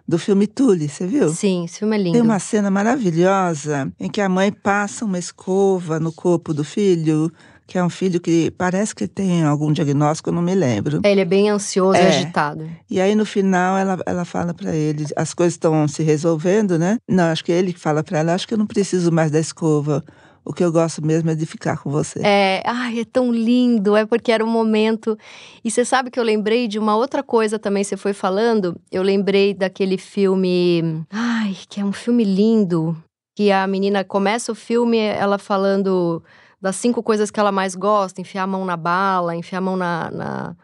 do 0.06 0.18
filme 0.18 0.46
Tully, 0.46 0.88
você 0.88 1.06
viu? 1.06 1.28
Sim, 1.30 1.64
esse 1.64 1.78
filme 1.78 1.96
é 1.96 1.98
lindo. 1.98 2.12
Tem 2.12 2.22
uma 2.22 2.38
cena 2.38 2.70
maravilhosa 2.70 3.90
em 3.98 4.10
que 4.10 4.20
a 4.20 4.28
mãe 4.28 4.52
passa 4.52 5.04
uma 5.04 5.18
escova 5.18 5.98
no 5.98 6.12
corpo 6.12 6.52
do 6.52 6.62
filho, 6.62 7.32
que 7.66 7.78
é 7.78 7.84
um 7.84 7.88
filho 7.88 8.20
que 8.20 8.50
parece 8.50 8.94
que 8.94 9.08
tem 9.08 9.42
algum 9.44 9.72
diagnóstico, 9.72 10.28
eu 10.28 10.34
não 10.34 10.42
me 10.42 10.54
lembro. 10.54 11.00
É, 11.02 11.12
ele 11.12 11.22
é 11.22 11.24
bem 11.24 11.48
ansioso 11.48 11.98
é. 11.98 12.04
e 12.04 12.06
agitado. 12.06 12.68
E 12.90 13.00
aí 13.00 13.14
no 13.14 13.24
final 13.24 13.78
ela, 13.78 13.98
ela 14.04 14.24
fala 14.24 14.52
para 14.52 14.74
ele, 14.74 15.06
as 15.16 15.32
coisas 15.32 15.54
estão 15.54 15.88
se 15.88 16.02
resolvendo, 16.02 16.78
né? 16.78 16.98
Não, 17.08 17.24
acho 17.24 17.44
que 17.44 17.52
ele 17.52 17.72
que 17.72 17.80
fala 17.80 18.02
para 18.02 18.18
ela, 18.18 18.34
acho 18.34 18.46
que 18.46 18.54
eu 18.54 18.58
não 18.58 18.66
preciso 18.66 19.10
mais 19.10 19.30
da 19.30 19.40
escova 19.40 20.04
o 20.44 20.52
que 20.52 20.62
eu 20.62 20.70
gosto 20.70 21.04
mesmo 21.04 21.30
é 21.30 21.35
de 21.35 21.46
ficar 21.46 21.83
com 21.83 21.90
você. 21.90 22.20
É, 22.22 22.62
ai, 22.66 23.00
é 23.00 23.04
tão 23.04 23.33
lindo, 23.33 23.96
é 23.96 24.04
porque 24.04 24.30
era 24.30 24.44
um 24.44 24.48
momento. 24.48 25.16
E 25.64 25.70
você 25.70 25.85
sabe 25.85 26.11
que 26.11 26.20
eu 26.20 26.24
lembrei 26.24 26.68
de 26.68 26.78
uma 26.78 26.94
outra 26.96 27.22
coisa 27.22 27.59
também, 27.59 27.83
você 27.83 27.96
foi 27.96 28.12
falando, 28.12 28.78
eu 28.92 29.02
lembrei 29.02 29.54
daquele 29.54 29.96
filme, 29.96 31.04
ai, 31.11 31.57
que 31.68 31.80
é 31.80 31.85
um 31.85 31.92
filme 31.92 32.24
lindo, 32.24 32.96
que 33.35 33.50
a 33.50 33.66
menina 33.66 34.04
começa 34.04 34.52
o 34.52 34.54
filme 34.54 34.98
ela 34.98 35.38
falando 35.38 36.22
das 36.61 36.76
cinco 36.76 37.02
coisas 37.02 37.30
que 37.30 37.40
ela 37.40 37.52
mais 37.52 37.74
gosta, 37.74 38.20
enfiar 38.20 38.44
a 38.44 38.46
mão 38.46 38.64
na 38.64 38.76
bala, 38.76 39.35
enfiar 39.35 39.59
a 39.59 39.62
mão 39.62 39.76
na, 39.76 40.11
na... 40.11 40.57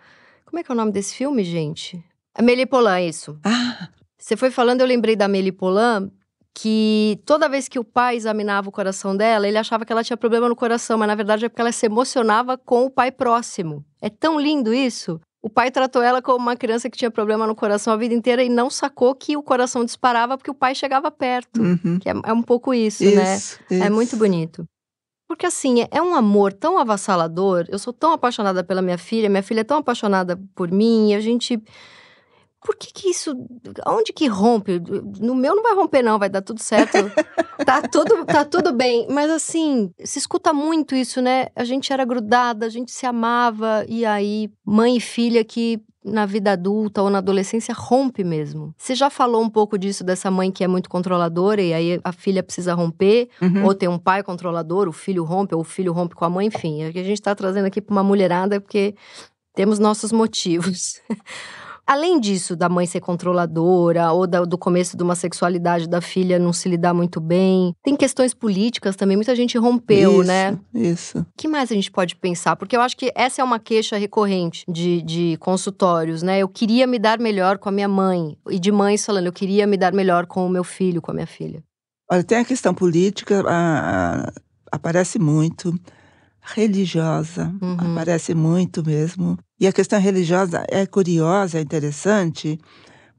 Como 0.45 0.59
é 0.59 0.63
que 0.63 0.71
é 0.71 0.75
o 0.75 0.77
nome 0.77 0.93
desse 0.93 1.15
filme, 1.15 1.45
gente? 1.45 2.03
Amélie 2.35 2.67
Polan, 2.67 3.01
isso. 3.01 3.39
Ah! 3.45 3.89
Você 4.19 4.37
foi 4.37 4.51
falando, 4.51 4.83
eu 4.83 4.87
lembrei 4.87 5.17
da 5.17 5.25
Amélie 5.25 5.53
que 6.55 7.21
toda 7.25 7.49
vez 7.49 7.69
que 7.69 7.79
o 7.79 7.85
pai 7.85 8.17
examinava 8.17 8.69
o 8.69 8.73
coração 8.73 9.17
dela, 9.17 9.47
ele 9.47 9.59
achava 9.59 9.85
que 9.85 9.93
ela 9.93 10.05
tinha 10.05 10.17
problema 10.17 10.49
no 10.49 10.57
coração, 10.57 10.99
mas 10.99 11.09
na 11.09 11.15
verdade 11.15 11.45
é 11.45 11.49
porque 11.49 11.61
ela 11.61 11.73
se 11.73 11.87
emocionava 11.87 12.59
com 12.59 12.85
o 12.85 12.91
pai 12.91 13.13
próximo. 13.13 13.85
É 14.01 14.11
tão 14.11 14.39
lindo 14.39 14.75
isso. 14.75 15.21
O 15.43 15.49
pai 15.49 15.71
tratou 15.71 16.03
ela 16.03 16.21
como 16.21 16.39
uma 16.39 16.57
criança 16.57 16.91
que 16.91 16.99
tinha 16.99 17.11
problema 17.11 17.47
no 17.47 17.55
coração 17.55 17.93
a 17.93 17.97
vida 17.97 18.15
inteira 18.15 18.43
e 18.43 18.49
não 18.49 18.69
sacou 18.69 19.15
que 19.15 19.37
o 19.37 19.43
coração 19.43 19.85
disparava 19.85 20.37
porque 20.37 20.51
o 20.51 20.55
pai 20.55 20.75
chegava 20.75 21.11
perto. 21.11 21.63
Uhum. 21.63 21.99
Que 21.99 22.11
é, 22.11 22.13
é, 22.25 22.33
um 22.33 22.43
pouco 22.43 22.75
isso, 22.75 23.05
isso 23.05 23.17
né? 23.17 23.37
Isso. 23.37 23.59
É 23.71 23.89
muito 23.89 24.17
bonito. 24.17 24.65
Porque 25.27 25.47
assim, 25.47 25.87
é 25.91 26.03
um 26.03 26.15
amor 26.15 26.53
tão 26.53 26.77
avassalador. 26.77 27.65
Eu 27.69 27.79
sou 27.79 27.93
tão 27.93 28.13
apaixonada 28.13 28.63
pela 28.63 28.83
minha 28.83 28.99
filha, 28.99 29.31
minha 29.31 29.43
filha 29.43 29.61
é 29.61 29.65
tão 29.65 29.79
apaixonada 29.79 30.39
por 30.55 30.71
mim, 30.71 31.13
e 31.13 31.15
a 31.15 31.21
gente 31.21 31.63
por 32.65 32.77
que 32.77 32.93
que 32.93 33.09
isso, 33.09 33.35
onde 33.87 34.13
que 34.13 34.27
rompe? 34.27 34.81
No 35.19 35.35
meu 35.35 35.57
não 35.57 35.63
vai 35.63 35.75
romper 35.75 36.03
não, 36.03 36.19
vai 36.19 36.29
dar 36.29 36.43
tudo 36.43 36.63
certo. 36.63 36.93
tá 37.65 37.81
tudo, 37.83 38.25
tá 38.27 38.45
tudo 38.45 38.73
bem, 38.73 39.07
mas 39.09 39.31
assim, 39.31 39.91
se 40.05 40.19
escuta 40.19 40.53
muito 40.53 40.95
isso, 40.95 41.23
né? 41.23 41.47
A 41.57 41.65
gente 41.65 41.93
era 41.93 42.05
grudada, 42.05 42.67
a 42.67 42.69
gente 42.69 42.93
se 42.93 43.07
amava 43.07 43.85
e 43.89 44.05
aí 44.05 44.51
mãe 44.65 44.97
e 44.97 45.01
filha 45.01 45.43
que 45.43 45.83
na 46.05 46.25
vida 46.25 46.53
adulta 46.53 47.03
ou 47.03 47.11
na 47.11 47.19
adolescência 47.19 47.75
rompe 47.75 48.25
mesmo. 48.25 48.75
Você 48.77 48.95
já 48.95 49.11
falou 49.11 49.43
um 49.43 49.51
pouco 49.51 49.79
disso 49.79 50.03
dessa 50.03 50.31
mãe 50.31 50.51
que 50.51 50.65
é 50.65 50.69
muito 50.69 50.89
controladora 50.89 51.61
e 51.61 51.73
aí 51.73 52.01
a 52.03 52.13
filha 52.13 52.43
precisa 52.43 52.75
romper, 52.75 53.29
uhum. 53.41 53.65
ou 53.65 53.75
tem 53.75 53.89
um 53.89 53.99
pai 53.99 54.23
controlador, 54.23 54.89
o 54.89 54.93
filho 54.93 55.25
rompe 55.25 55.55
ou 55.55 55.61
o 55.61 55.65
filho 55.65 55.93
rompe 55.93 56.15
com 56.15 56.25
a 56.25 56.31
mãe, 56.31 56.47
enfim. 56.47 56.83
É 56.83 56.89
o 56.89 56.93
que 56.93 56.99
a 56.99 57.05
gente 57.05 57.21
tá 57.21 57.35
trazendo 57.35 57.67
aqui 57.67 57.81
para 57.81 57.93
uma 57.93 58.03
mulherada 58.03 58.61
porque 58.61 58.95
temos 59.55 59.79
nossos 59.79 60.13
motivos. 60.13 61.01
Além 61.91 62.21
disso, 62.21 62.55
da 62.55 62.69
mãe 62.69 62.87
ser 62.87 63.01
controladora 63.01 64.13
ou 64.13 64.25
da, 64.25 64.45
do 64.45 64.57
começo 64.57 64.97
de 64.97 65.03
uma 65.03 65.17
sexualidade 65.17 65.89
da 65.89 66.01
filha 66.01 66.39
não 66.39 66.53
se 66.53 66.69
lidar 66.69 66.95
muito 66.95 67.21
bem, 67.21 67.75
tem 67.83 67.97
questões 67.97 68.33
políticas 68.33 68.95
também. 68.95 69.17
Muita 69.17 69.35
gente 69.35 69.59
rompeu, 69.59 70.21
isso, 70.21 70.29
né? 70.29 70.57
Isso. 70.73 71.19
O 71.19 71.27
que 71.37 71.49
mais 71.49 71.69
a 71.73 71.75
gente 71.75 71.91
pode 71.91 72.15
pensar? 72.15 72.55
Porque 72.55 72.77
eu 72.77 72.81
acho 72.81 72.97
que 72.97 73.11
essa 73.13 73.43
é 73.43 73.45
uma 73.45 73.59
queixa 73.59 73.97
recorrente 73.97 74.65
de, 74.69 75.03
de 75.03 75.37
consultórios, 75.39 76.23
né? 76.23 76.39
Eu 76.39 76.49
queria 76.49 76.87
me 76.87 76.97
dar 76.97 77.19
melhor 77.19 77.59
com 77.59 77.69
a 77.69 77.73
minha 77.73 77.89
mãe. 77.89 78.39
E 78.49 78.61
de 78.61 78.71
mães 78.71 79.05
falando, 79.05 79.27
eu 79.27 79.33
queria 79.33 79.67
me 79.67 79.77
dar 79.77 79.93
melhor 79.93 80.27
com 80.27 80.47
o 80.47 80.49
meu 80.49 80.63
filho, 80.63 81.03
com 81.03 81.11
a 81.11 81.15
minha 81.15 81.27
filha. 81.27 81.61
Olha, 82.09 82.23
tem 82.23 82.39
a 82.39 82.45
questão 82.45 82.73
política, 82.73 83.43
a, 83.45 84.27
a, 84.29 84.33
aparece 84.71 85.19
muito 85.19 85.75
religiosa, 86.43 87.53
uhum. 87.61 87.93
aparece 87.93 88.35
muito 88.35 88.85
mesmo. 88.85 89.39
E 89.59 89.67
a 89.67 89.73
questão 89.73 90.01
religiosa 90.01 90.65
é 90.69 90.87
curiosa, 90.87 91.59
é 91.59 91.61
interessante, 91.61 92.59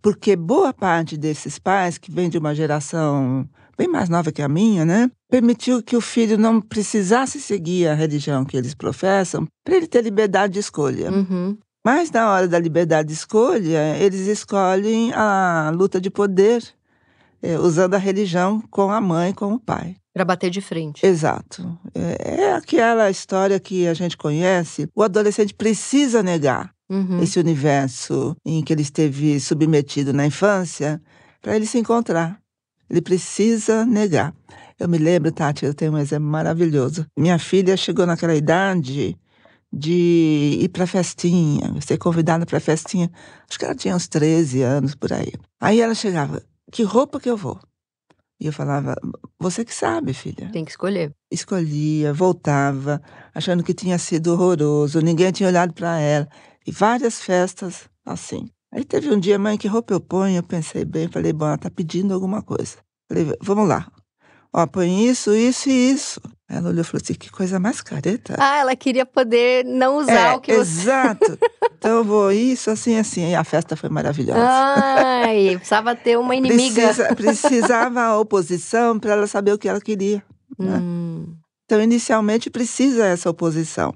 porque 0.02 0.36
boa 0.36 0.74
parte 0.74 1.16
desses 1.18 1.60
pais, 1.60 1.98
que 1.98 2.12
vem 2.12 2.30
de 2.30 2.38
uma 2.38 2.56
geração 2.56 3.48
bem 3.78 3.88
mais 3.88 4.10
nova 4.10 4.32
que 4.32 4.42
a 4.42 4.50
minha, 4.50 4.86
né, 4.86 5.10
permitiu 5.30 5.82
que 5.82 5.96
o 5.96 6.02
filho 6.02 6.38
não 6.38 6.62
precisasse 6.62 7.40
seguir 7.40 7.88
a 7.88 7.94
religião 7.94 8.46
que 8.46 8.56
eles 8.56 8.76
professam 8.76 9.48
para 9.64 9.76
ele 9.76 9.88
ter 9.88 10.04
liberdade 10.04 10.54
de 10.54 10.60
escolha. 10.60 11.12
Uhum. 11.12 11.58
Mas 11.84 12.12
na 12.12 12.32
hora 12.32 12.48
da 12.48 12.60
liberdade 12.60 13.08
de 13.08 13.16
escolha, 13.16 13.98
eles 13.98 14.28
escolhem 14.28 15.12
a 15.14 15.72
luta 15.74 16.00
de 16.00 16.12
poder, 16.12 16.64
é, 17.42 17.58
usando 17.58 17.96
a 17.96 17.98
religião 17.98 18.62
com 18.70 18.92
a 18.92 19.02
mãe, 19.02 19.34
com 19.34 19.54
o 19.54 19.60
pai. 19.60 19.96
Para 20.14 20.26
bater 20.26 20.50
de 20.50 20.62
frente. 20.62 21.06
Exato. 21.06 21.78
É, 21.96 22.42
é, 22.42 22.54
aquela 22.54 23.10
história 23.10 23.60
que 23.60 23.88
a 23.88 23.94
gente 23.94 24.18
conhece. 24.18 24.90
O 24.94 25.04
adolescente 25.04 25.54
precisa 25.54 26.22
negar 26.22 26.74
uhum. 26.90 27.22
esse 27.24 27.40
universo 27.40 28.36
em 28.46 28.62
que 28.62 28.74
ele 28.74 28.82
esteve 28.82 29.40
submetido 29.40 30.12
na 30.12 30.26
infância 30.26 31.02
para 31.42 31.56
ele 31.56 31.66
se 31.66 31.78
encontrar. 31.78 32.40
Ele 32.90 33.02
precisa 33.02 33.86
negar. 33.86 34.34
Eu 34.78 34.90
me 34.90 34.98
lembro, 34.98 35.32
Tati, 35.32 35.66
eu 35.66 35.74
tenho 35.74 35.94
um 35.94 35.98
exemplo 35.98 36.28
maravilhoso. 36.28 37.06
Minha 37.18 37.40
filha 37.40 37.78
chegou 37.78 38.06
naquela 38.06 38.36
idade 38.36 39.18
de 39.72 40.60
ir 40.62 40.70
para 40.70 40.86
festinha, 40.86 41.74
ser 41.82 41.98
convidada 41.98 42.46
para 42.46 42.60
festinha. 42.60 43.10
Acho 43.48 43.58
que 43.58 43.64
ela 43.64 43.76
tinha 43.76 43.96
uns 43.96 44.08
13 44.08 44.62
anos 44.64 44.94
por 44.96 45.14
aí. 45.14 45.32
Aí 45.62 45.80
ela 45.80 45.96
chegava, 45.96 46.44
que 46.72 46.84
roupa 46.84 47.20
que 47.20 47.30
eu 47.30 47.38
vou? 47.38 47.58
E 48.42 48.48
eu 48.48 48.52
falava, 48.52 48.96
você 49.40 49.64
que 49.64 49.72
sabe, 49.72 50.16
filha. 50.16 50.50
Tem 50.52 50.66
que 50.66 50.72
escolher. 50.72 51.14
Escolhia, 51.32 52.12
voltava, 52.12 53.00
achando 53.36 53.64
que 53.64 53.72
tinha 53.72 54.00
sido 54.00 54.34
horroroso, 54.34 55.00
ninguém 55.00 55.32
tinha 55.32 55.48
olhado 55.48 55.76
para 55.76 56.00
ela. 56.00 56.28
E 56.66 56.72
várias 56.72 57.22
festas 57.22 57.88
assim. 58.04 58.50
Aí 58.74 58.84
teve 58.84 59.12
um 59.12 59.20
dia, 59.20 59.38
mãe, 59.38 59.60
que 59.60 59.68
roupa 59.68 59.94
eu 59.94 60.02
ponho? 60.02 60.38
Eu 60.38 60.44
pensei 60.44 60.84
bem, 60.84 61.08
falei, 61.08 61.32
bom, 61.32 61.46
ela 61.46 61.58
tá 61.58 61.70
pedindo 61.70 62.16
alguma 62.16 62.42
coisa. 62.42 62.78
Falei, 63.08 63.28
vamos 63.44 63.68
lá. 63.68 63.92
Ó, 64.54 64.68
põe 64.68 65.08
isso, 65.08 65.34
isso 65.34 65.70
e 65.70 65.92
isso. 65.92 66.22
Ela 66.50 66.70
olhou 66.70 66.82
e 66.82 66.84
falou 66.84 67.02
assim: 67.02 67.14
que 67.14 67.32
coisa 67.32 67.60
mais 67.60 67.80
careta. 67.80 68.36
Ah, 68.38 68.58
ela 68.58 68.76
queria 68.76 69.06
poder 69.06 69.64
não 69.64 69.98
usar 69.98 70.34
é, 70.34 70.36
o 70.36 70.42
que 70.42 70.54
você. 70.54 70.82
Exato. 70.82 71.40
então 71.78 71.98
eu 71.98 72.04
vou 72.04 72.32
isso, 72.32 72.70
assim, 72.70 72.98
assim. 72.98 73.30
E 73.30 73.36
a 73.36 73.44
festa 73.46 73.78
foi 73.78 73.90
maravilhosa. 73.90 74.42
Ai, 74.44 75.56
precisava 75.56 75.96
ter 75.96 76.18
uma 76.18 76.36
inimiga. 76.36 76.82
Precisa, 76.82 77.16
precisava 77.16 78.02
a 78.02 78.20
oposição 78.20 79.00
para 79.00 79.14
ela 79.14 79.28
saber 79.28 79.54
o 79.54 79.58
que 79.58 79.70
ela 79.70 79.80
queria. 79.80 80.22
Né? 80.60 80.78
Hum. 80.78 81.34
Então, 81.64 81.82
inicialmente, 81.82 82.50
precisa 82.50 83.06
essa 83.06 83.30
oposição. 83.30 83.94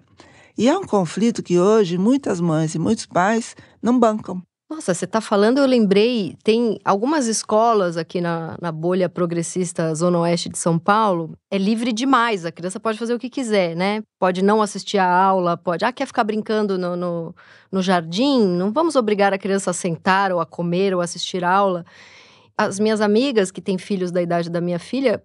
E 0.57 0.69
é 0.69 0.77
um 0.77 0.85
conflito 0.85 1.43
que 1.43 1.59
hoje 1.59 1.97
muitas 1.97 2.39
mães 2.39 2.73
e 2.73 2.79
muitos 2.79 3.05
pais 3.05 3.53
não 3.81 3.99
bancam. 3.99 4.41
Nossa, 4.67 4.95
você 4.95 5.05
está 5.05 5.21
falando, 5.21 5.59
eu 5.59 5.65
lembrei, 5.67 6.35
tem 6.43 6.79
algumas 6.83 7.27
escolas 7.27 7.97
aqui 7.97 8.19
na, 8.19 8.57
na 8.59 8.71
bolha 8.71 9.07
progressista 9.07 9.93
Zona 9.93 10.17
Oeste 10.19 10.49
de 10.49 10.57
São 10.57 10.79
Paulo, 10.79 11.37
é 11.51 11.57
livre 11.57 11.93
demais, 11.93 12.45
a 12.45 12.51
criança 12.51 12.79
pode 12.79 12.97
fazer 12.97 13.13
o 13.13 13.19
que 13.19 13.29
quiser, 13.29 13.75
né? 13.75 14.01
Pode 14.19 14.43
não 14.43 14.63
assistir 14.63 14.97
a 14.97 15.07
aula, 15.07 15.55
pode, 15.55 15.85
ah, 15.85 15.93
quer 15.93 16.07
ficar 16.07 16.23
brincando 16.23 16.79
no, 16.79 16.95
no, 16.95 17.35
no 17.71 17.81
jardim? 17.83 18.43
Não 18.43 18.73
vamos 18.73 18.95
obrigar 18.95 19.31
a 19.33 19.37
criança 19.37 19.69
a 19.69 19.73
sentar 19.73 20.31
ou 20.31 20.39
a 20.39 20.45
comer 20.47 20.95
ou 20.95 21.01
assistir 21.01 21.43
a 21.43 21.51
aula. 21.51 21.85
As 22.57 22.79
minhas 22.79 23.01
amigas 23.01 23.51
que 23.51 23.61
têm 23.61 23.77
filhos 23.77 24.11
da 24.11 24.21
idade 24.21 24.49
da 24.49 24.59
minha 24.59 24.79
filha 24.79 25.23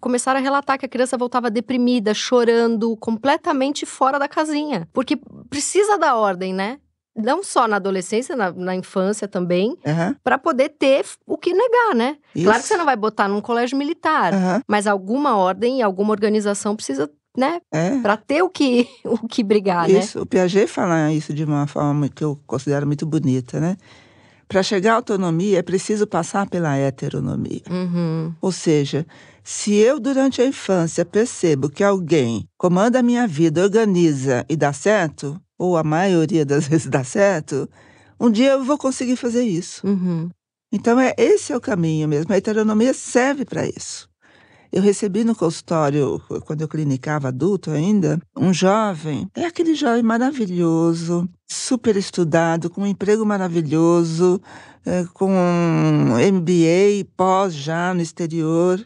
começaram 0.00 0.38
a 0.38 0.42
relatar 0.42 0.78
que 0.78 0.86
a 0.86 0.88
criança 0.88 1.18
voltava 1.18 1.50
deprimida, 1.50 2.14
chorando, 2.14 2.96
completamente 2.98 3.84
fora 3.84 4.16
da 4.16 4.28
casinha. 4.28 4.86
Porque 4.92 5.18
precisa 5.50 5.98
da 5.98 6.14
ordem, 6.14 6.54
né? 6.54 6.78
Não 7.16 7.42
só 7.42 7.66
na 7.66 7.76
adolescência, 7.76 8.36
na, 8.36 8.52
na 8.52 8.74
infância 8.74 9.26
também, 9.26 9.70
uhum. 9.70 10.14
para 10.22 10.38
poder 10.38 10.70
ter 10.70 11.04
o 11.26 11.38
que 11.38 11.52
negar, 11.52 11.94
né? 11.94 12.16
Isso. 12.34 12.44
Claro 12.44 12.62
que 12.62 12.68
você 12.68 12.76
não 12.76 12.84
vai 12.84 12.96
botar 12.96 13.28
num 13.28 13.40
colégio 13.40 13.76
militar, 13.76 14.34
uhum. 14.34 14.60
mas 14.68 14.86
alguma 14.86 15.36
ordem, 15.36 15.82
alguma 15.82 16.12
organização 16.12 16.76
precisa 16.76 17.10
né? 17.36 17.60
É. 17.70 17.98
Para 18.00 18.16
ter 18.16 18.42
o 18.42 18.48
que, 18.48 18.88
o 19.04 19.28
que 19.28 19.44
brigar, 19.44 19.90
isso, 19.90 20.18
né? 20.18 20.22
O 20.22 20.26
Piaget 20.26 20.66
fala 20.66 21.12
isso 21.12 21.34
de 21.34 21.44
uma 21.44 21.66
forma 21.66 22.08
que 22.08 22.24
eu 22.24 22.40
considero 22.46 22.86
muito 22.86 23.04
bonita, 23.04 23.60
né? 23.60 23.76
Para 24.48 24.62
chegar 24.62 24.92
à 24.92 24.96
autonomia 24.96 25.58
é 25.58 25.62
preciso 25.62 26.06
passar 26.06 26.48
pela 26.48 26.76
heteronomia. 26.76 27.62
Uhum. 27.68 28.32
Ou 28.40 28.52
seja, 28.52 29.04
se 29.48 29.74
eu 29.74 30.00
durante 30.00 30.42
a 30.42 30.44
infância 30.44 31.04
percebo 31.04 31.70
que 31.70 31.84
alguém 31.84 32.48
comanda 32.58 32.98
a 32.98 33.02
minha 33.02 33.28
vida, 33.28 33.62
organiza 33.62 34.44
e 34.48 34.56
dá 34.56 34.72
certo, 34.72 35.40
ou 35.56 35.76
a 35.76 35.84
maioria 35.84 36.44
das 36.44 36.66
vezes 36.66 36.88
dá 36.88 37.04
certo, 37.04 37.70
um 38.18 38.28
dia 38.28 38.50
eu 38.50 38.64
vou 38.64 38.76
conseguir 38.76 39.14
fazer 39.14 39.44
isso. 39.44 39.86
Uhum. 39.86 40.28
Então, 40.72 40.98
é, 40.98 41.14
esse 41.16 41.52
é 41.52 41.56
o 41.56 41.60
caminho 41.60 42.08
mesmo. 42.08 42.32
A 42.32 42.36
heteronomia 42.36 42.92
serve 42.92 43.44
para 43.44 43.64
isso. 43.64 44.08
Eu 44.72 44.82
recebi 44.82 45.22
no 45.22 45.36
consultório, 45.36 46.20
quando 46.44 46.62
eu 46.62 46.68
clinicava 46.68 47.28
adulto 47.28 47.70
ainda, 47.70 48.20
um 48.36 48.52
jovem, 48.52 49.28
é 49.32 49.44
aquele 49.44 49.76
jovem 49.76 50.02
maravilhoso, 50.02 51.28
super 51.46 51.96
estudado, 51.96 52.68
com 52.68 52.82
um 52.82 52.86
emprego 52.86 53.24
maravilhoso, 53.24 54.40
é, 54.84 55.04
com 55.14 55.30
um 55.30 56.16
MBA 56.16 57.08
pós 57.16 57.54
já 57.54 57.94
no 57.94 58.02
exterior, 58.02 58.84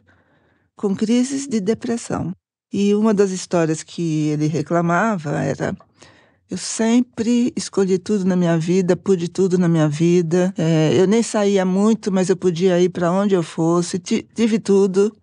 com 0.81 0.97
crises 0.97 1.47
de 1.47 1.61
depressão. 1.61 2.33
E 2.73 2.95
uma 2.95 3.13
das 3.13 3.33
histórias 3.33 3.83
que 3.83 4.29
ele 4.29 4.47
reclamava 4.47 5.33
era 5.43 5.77
eu 6.49 6.57
sempre 6.57 7.53
escolhi 7.55 7.99
tudo 7.99 8.25
na 8.25 8.35
minha 8.35 8.57
vida, 8.57 8.97
pude 8.97 9.29
tudo 9.29 9.59
na 9.59 9.69
minha 9.69 9.87
vida. 9.87 10.55
É, 10.57 10.99
eu 10.99 11.07
nem 11.07 11.23
saía 11.23 11.67
muito, 11.67 12.11
mas 12.11 12.31
eu 12.31 12.37
podia 12.37 12.81
ir 12.81 12.89
para 12.89 13.13
onde 13.13 13.35
eu 13.35 13.43
fosse, 13.43 13.99
tive 13.99 14.59
tudo. 14.59 15.15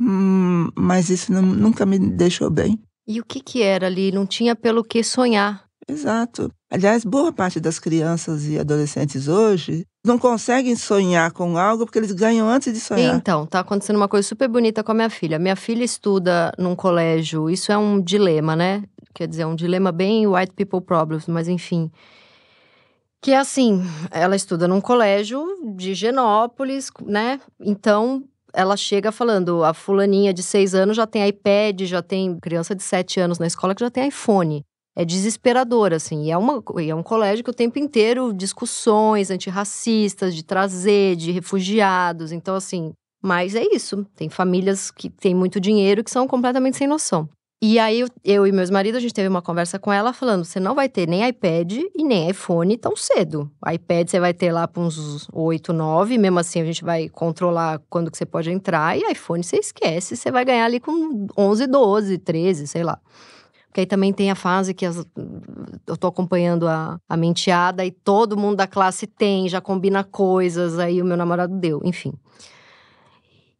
Hum, 0.00 0.68
mas 0.76 1.10
isso 1.10 1.32
não, 1.32 1.42
nunca 1.42 1.86
me 1.86 1.96
deixou 2.00 2.50
bem. 2.50 2.76
E 3.06 3.20
o 3.20 3.24
que 3.24 3.38
que 3.38 3.62
era 3.62 3.86
ali? 3.86 4.10
Não 4.10 4.26
tinha 4.26 4.56
pelo 4.56 4.82
que 4.82 5.00
sonhar. 5.04 5.64
Exato. 5.88 6.50
Aliás, 6.68 7.04
boa 7.04 7.32
parte 7.32 7.60
das 7.60 7.78
crianças 7.78 8.48
e 8.48 8.58
adolescentes 8.58 9.28
hoje 9.28 9.86
não 10.06 10.18
conseguem 10.18 10.76
sonhar 10.76 11.32
com 11.32 11.58
algo 11.58 11.84
porque 11.84 11.98
eles 11.98 12.12
ganham 12.12 12.48
antes 12.48 12.72
de 12.72 12.80
sonhar. 12.80 13.14
Então, 13.14 13.44
tá 13.44 13.60
acontecendo 13.60 13.96
uma 13.96 14.08
coisa 14.08 14.26
super 14.26 14.48
bonita 14.48 14.82
com 14.82 14.92
a 14.92 14.94
minha 14.94 15.10
filha. 15.10 15.38
Minha 15.38 15.56
filha 15.56 15.84
estuda 15.84 16.52
num 16.58 16.74
colégio, 16.74 17.50
isso 17.50 17.72
é 17.72 17.76
um 17.76 18.00
dilema, 18.00 18.54
né? 18.54 18.84
Quer 19.14 19.26
dizer, 19.28 19.42
é 19.42 19.46
um 19.46 19.54
dilema 19.54 19.90
bem 19.92 20.26
white 20.26 20.52
people 20.52 20.80
problems, 20.80 21.26
mas 21.26 21.48
enfim. 21.48 21.90
Que 23.20 23.32
é 23.32 23.38
assim, 23.38 23.82
ela 24.10 24.36
estuda 24.36 24.68
num 24.68 24.80
colégio 24.80 25.42
de 25.74 25.94
Genópolis, 25.94 26.90
né? 27.04 27.40
Então, 27.60 28.22
ela 28.52 28.76
chega 28.76 29.12
falando, 29.12 29.64
a 29.64 29.74
fulaninha 29.74 30.32
de 30.32 30.42
seis 30.42 30.74
anos 30.74 30.96
já 30.96 31.06
tem 31.06 31.26
iPad, 31.28 31.82
já 31.82 32.02
tem 32.02 32.38
criança 32.40 32.74
de 32.74 32.82
sete 32.82 33.20
anos 33.20 33.38
na 33.38 33.46
escola 33.46 33.74
que 33.74 33.80
já 33.80 33.90
tem 33.90 34.08
iPhone. 34.08 34.64
É 34.96 35.04
desesperador, 35.04 35.92
assim. 35.92 36.24
E 36.24 36.30
é, 36.30 36.38
uma, 36.38 36.62
é 36.78 36.94
um 36.94 37.02
colégio 37.02 37.44
que 37.44 37.50
o 37.50 37.54
tempo 37.54 37.78
inteiro 37.78 38.32
discussões 38.32 39.30
antirracistas, 39.30 40.34
de 40.34 40.42
trazer, 40.42 41.16
de 41.16 41.30
refugiados. 41.30 42.32
Então, 42.32 42.54
assim, 42.54 42.92
mas 43.22 43.54
é 43.54 43.62
isso. 43.72 44.06
Tem 44.16 44.30
famílias 44.30 44.90
que 44.90 45.10
têm 45.10 45.34
muito 45.34 45.60
dinheiro 45.60 46.02
que 46.02 46.10
são 46.10 46.26
completamente 46.26 46.78
sem 46.78 46.86
noção. 46.86 47.28
E 47.62 47.78
aí, 47.78 48.00
eu, 48.00 48.08
eu 48.22 48.46
e 48.46 48.52
meus 48.52 48.68
maridos, 48.68 48.98
a 48.98 49.00
gente 49.00 49.14
teve 49.14 49.28
uma 49.28 49.40
conversa 49.40 49.78
com 49.78 49.90
ela 49.90 50.12
falando: 50.12 50.44
você 50.44 50.60
não 50.60 50.74
vai 50.74 50.90
ter 50.90 51.08
nem 51.08 51.26
iPad 51.26 51.72
e 51.72 52.04
nem 52.04 52.28
iPhone 52.30 52.76
tão 52.76 52.94
cedo. 52.94 53.50
IPad 53.66 54.10
você 54.10 54.20
vai 54.20 54.34
ter 54.34 54.52
lá 54.52 54.68
para 54.68 54.82
uns 54.82 55.26
8, 55.32 55.72
9, 55.72 56.18
mesmo 56.18 56.38
assim 56.38 56.60
a 56.60 56.64
gente 56.66 56.84
vai 56.84 57.08
controlar 57.08 57.80
quando 57.88 58.10
que 58.10 58.18
você 58.18 58.26
pode 58.26 58.50
entrar, 58.50 58.96
e 58.98 59.10
iPhone 59.10 59.42
você 59.42 59.56
esquece, 59.56 60.16
você 60.16 60.30
vai 60.30 60.44
ganhar 60.44 60.66
ali 60.66 60.78
com 60.78 61.26
11, 61.36 61.66
12, 61.66 62.18
13, 62.18 62.66
sei 62.66 62.82
lá. 62.82 63.00
Porque 63.76 63.82
aí 63.82 63.86
também 63.86 64.10
tem 64.10 64.30
a 64.30 64.34
fase 64.34 64.72
que 64.72 64.86
as, 64.86 65.06
eu 65.86 65.98
tô 65.98 66.06
acompanhando 66.06 66.66
a, 66.66 66.98
a 67.06 67.14
menteada 67.14 67.84
e 67.84 67.90
todo 67.90 68.34
mundo 68.34 68.56
da 68.56 68.66
classe 68.66 69.06
tem, 69.06 69.50
já 69.50 69.60
combina 69.60 70.02
coisas, 70.02 70.78
aí 70.78 71.02
o 71.02 71.04
meu 71.04 71.14
namorado 71.14 71.54
deu, 71.54 71.82
enfim. 71.84 72.14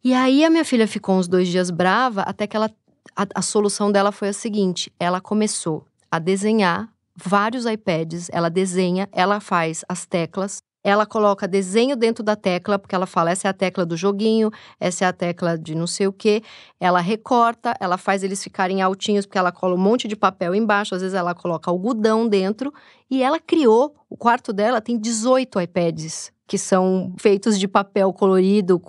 E 0.02 0.14
aí 0.14 0.42
a 0.42 0.48
minha 0.48 0.64
filha 0.64 0.88
ficou 0.88 1.16
uns 1.16 1.28
dois 1.28 1.48
dias 1.48 1.70
brava, 1.70 2.22
até 2.22 2.46
que 2.46 2.56
ela 2.56 2.70
a, 3.14 3.26
a 3.34 3.42
solução 3.42 3.92
dela 3.92 4.10
foi 4.10 4.30
a 4.30 4.32
seguinte: 4.32 4.90
ela 4.98 5.20
começou 5.20 5.84
a 6.10 6.18
desenhar 6.18 6.88
vários 7.14 7.66
iPads, 7.66 8.30
ela 8.32 8.48
desenha, 8.48 9.10
ela 9.12 9.38
faz 9.38 9.84
as 9.86 10.06
teclas, 10.06 10.62
ela 10.86 11.04
coloca 11.04 11.48
desenho 11.48 11.96
dentro 11.96 12.22
da 12.22 12.36
tecla, 12.36 12.78
porque 12.78 12.94
ela 12.94 13.06
fala, 13.06 13.32
essa 13.32 13.48
é 13.48 13.50
a 13.50 13.52
tecla 13.52 13.84
do 13.84 13.96
joguinho, 13.96 14.52
essa 14.78 15.04
é 15.04 15.08
a 15.08 15.12
tecla 15.12 15.58
de 15.58 15.74
não 15.74 15.84
sei 15.84 16.06
o 16.06 16.12
quê. 16.12 16.44
Ela 16.78 17.00
recorta, 17.00 17.74
ela 17.80 17.98
faz 17.98 18.22
eles 18.22 18.40
ficarem 18.40 18.80
altinhos, 18.80 19.26
porque 19.26 19.36
ela 19.36 19.50
cola 19.50 19.74
um 19.74 19.78
monte 19.78 20.06
de 20.06 20.14
papel 20.14 20.54
embaixo, 20.54 20.94
às 20.94 21.00
vezes 21.00 21.16
ela 21.16 21.34
coloca 21.34 21.68
algodão 21.68 22.28
dentro. 22.28 22.72
E 23.10 23.20
ela 23.20 23.40
criou, 23.40 23.96
o 24.08 24.16
quarto 24.16 24.52
dela 24.52 24.80
tem 24.80 24.96
18 24.96 25.60
iPads 25.60 26.32
que 26.46 26.56
são 26.56 27.12
feitos 27.18 27.58
de 27.58 27.66
papel 27.66 28.12
colorido. 28.12 28.80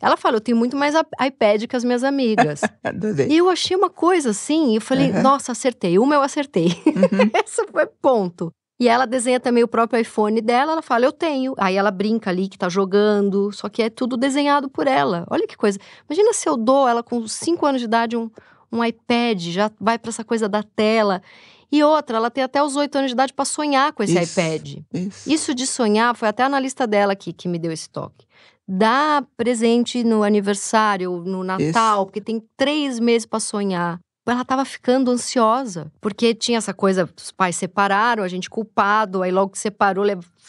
Ela 0.00 0.16
fala, 0.16 0.36
eu 0.36 0.40
tenho 0.40 0.56
muito 0.56 0.78
mais 0.78 0.94
iPad 1.22 1.66
que 1.66 1.76
as 1.76 1.84
minhas 1.84 2.02
amigas. 2.02 2.62
e 3.28 3.36
eu 3.36 3.50
achei 3.50 3.76
uma 3.76 3.90
coisa 3.90 4.30
assim, 4.30 4.72
e 4.72 4.76
eu 4.76 4.80
falei, 4.80 5.10
uhum. 5.10 5.20
nossa, 5.20 5.52
acertei. 5.52 5.98
Uma 5.98 6.14
eu 6.14 6.22
acertei. 6.22 6.68
Uhum. 6.86 7.30
Esse 7.44 7.66
foi 7.66 7.84
ponto. 7.84 8.50
E 8.80 8.86
ela 8.88 9.06
desenha 9.06 9.40
também 9.40 9.64
o 9.64 9.68
próprio 9.68 10.00
iPhone 10.00 10.40
dela, 10.40 10.72
ela 10.72 10.82
fala, 10.82 11.04
eu 11.04 11.12
tenho. 11.12 11.52
Aí 11.58 11.74
ela 11.74 11.90
brinca 11.90 12.30
ali 12.30 12.48
que 12.48 12.56
tá 12.56 12.68
jogando, 12.68 13.50
só 13.52 13.68
que 13.68 13.82
é 13.82 13.90
tudo 13.90 14.16
desenhado 14.16 14.68
por 14.70 14.86
ela. 14.86 15.26
Olha 15.28 15.48
que 15.48 15.56
coisa. 15.56 15.78
Imagina 16.08 16.32
se 16.32 16.48
eu 16.48 16.56
dou 16.56 16.86
ela 16.86 17.02
com 17.02 17.26
5 17.26 17.66
anos 17.66 17.80
de 17.80 17.86
idade 17.86 18.16
um, 18.16 18.30
um 18.70 18.84
iPad, 18.84 19.40
já 19.48 19.70
vai 19.80 19.98
para 19.98 20.10
essa 20.10 20.22
coisa 20.22 20.48
da 20.48 20.62
tela. 20.62 21.20
E 21.72 21.82
outra, 21.82 22.16
ela 22.16 22.30
tem 22.30 22.44
até 22.44 22.62
os 22.62 22.76
oito 22.76 22.96
anos 22.96 23.10
de 23.10 23.14
idade 23.14 23.32
para 23.32 23.44
sonhar 23.44 23.92
com 23.92 24.02
esse 24.02 24.16
isso, 24.16 24.40
iPad. 24.40 24.76
Isso. 24.94 25.30
isso 25.30 25.54
de 25.54 25.66
sonhar 25.66 26.14
foi 26.14 26.28
até 26.28 26.44
a 26.44 26.46
analista 26.46 26.86
dela 26.86 27.12
aqui 27.12 27.32
que 27.32 27.48
me 27.48 27.58
deu 27.58 27.72
esse 27.72 27.90
toque. 27.90 28.26
Dá 28.66 29.24
presente 29.36 30.04
no 30.04 30.22
aniversário, 30.22 31.22
no 31.26 31.42
Natal, 31.42 31.96
isso. 31.96 32.06
porque 32.06 32.20
tem 32.20 32.42
três 32.56 33.00
meses 33.00 33.26
para 33.26 33.40
sonhar 33.40 33.98
ela 34.30 34.42
estava 34.42 34.64
ficando 34.64 35.10
ansiosa, 35.10 35.90
porque 36.00 36.34
tinha 36.34 36.58
essa 36.58 36.74
coisa, 36.74 37.08
os 37.16 37.32
pais 37.32 37.56
separaram, 37.56 38.22
a 38.22 38.28
gente 38.28 38.50
culpado, 38.50 39.22
aí 39.22 39.30
logo 39.30 39.52
que 39.52 39.58
separou, 39.58 40.04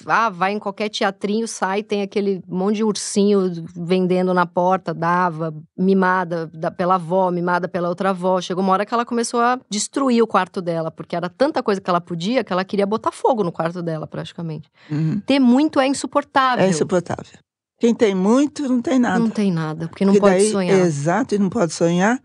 ah, 0.06 0.30
vai 0.30 0.54
em 0.54 0.60
qualquer 0.60 0.90
teatrinho, 0.90 1.48
sai, 1.48 1.84
tem 1.84 2.02
aquele 2.02 2.42
monte 2.48 2.78
de 2.78 2.84
ursinho 2.84 3.52
vendendo 3.76 4.34
na 4.34 4.46
porta, 4.46 4.94
dava, 4.94 5.54
mimada 5.78 6.48
da, 6.48 6.72
pela 6.72 6.96
avó, 6.96 7.30
mimada 7.32 7.68
pela 7.68 7.90
outra 7.90 8.12
avó. 8.12 8.40
Chegou 8.42 8.64
uma 8.64 8.74
hora 8.74 8.86
que 8.86 8.94
ela 8.94 9.06
começou 9.06 9.40
a 9.40 9.60
destruir 9.70 10.22
o 10.22 10.28
quarto 10.28 10.62
dela, 10.62 10.92
porque 10.92 11.16
era 11.16 11.30
tanta 11.30 11.62
coisa 11.62 11.82
que 11.82 11.90
ela 11.90 12.02
podia 12.02 12.44
que 12.44 12.54
ela 12.54 12.64
queria 12.64 12.86
botar 12.86 13.12
fogo 13.12 13.44
no 13.44 13.52
quarto 13.52 13.82
dela, 13.82 14.08
praticamente. 14.08 14.70
Uhum. 14.90 15.20
Ter 15.26 15.40
muito 15.40 15.80
é 15.80 15.88
insuportável. 15.88 16.66
É 16.66 16.70
insuportável. 16.70 17.40
Quem 17.80 17.96
tem 17.96 18.14
muito 18.14 18.68
não 18.68 18.82
tem 18.82 19.00
nada. 19.00 19.20
Não 19.20 19.30
tem 19.30 19.52
nada, 19.52 19.88
porque 19.88 20.04
não 20.04 20.14
porque 20.14 20.28
pode 20.28 20.44
daí, 20.44 20.52
sonhar. 20.52 20.80
Exato, 20.80 21.36
e 21.36 21.40
não 21.40 21.50
pode 21.50 21.74
sonhar 21.74 22.22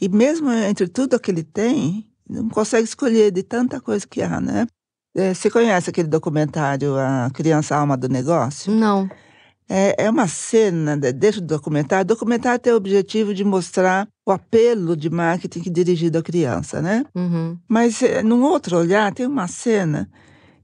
e 0.00 0.08
mesmo 0.08 0.50
entre 0.50 0.88
tudo 0.88 1.18
que 1.18 1.30
ele 1.30 1.42
tem, 1.42 2.06
não 2.28 2.48
consegue 2.48 2.84
escolher 2.84 3.30
de 3.30 3.42
tanta 3.42 3.80
coisa 3.80 4.06
que 4.06 4.22
há, 4.22 4.40
né? 4.40 4.66
É, 5.14 5.32
você 5.32 5.48
conhece 5.48 5.88
aquele 5.88 6.08
documentário 6.08 6.94
A 6.98 7.30
Criança 7.32 7.74
Alma 7.74 7.96
do 7.96 8.08
Negócio? 8.08 8.70
Não. 8.72 9.08
É, 9.68 10.04
é 10.04 10.10
uma 10.10 10.28
cena 10.28 10.96
dentro 10.96 11.40
do 11.40 11.46
documentário. 11.46 12.04
O 12.04 12.08
documentário 12.08 12.60
tem 12.60 12.72
o 12.72 12.76
objetivo 12.76 13.32
de 13.32 13.42
mostrar 13.42 14.06
o 14.26 14.30
apelo 14.30 14.96
de 14.96 15.08
marketing 15.08 15.72
dirigido 15.72 16.18
à 16.18 16.22
criança, 16.22 16.82
né? 16.82 17.04
Uhum. 17.14 17.58
Mas, 17.66 18.02
é, 18.02 18.22
num 18.22 18.42
outro 18.42 18.76
olhar, 18.76 19.12
tem 19.12 19.26
uma 19.26 19.48
cena 19.48 20.08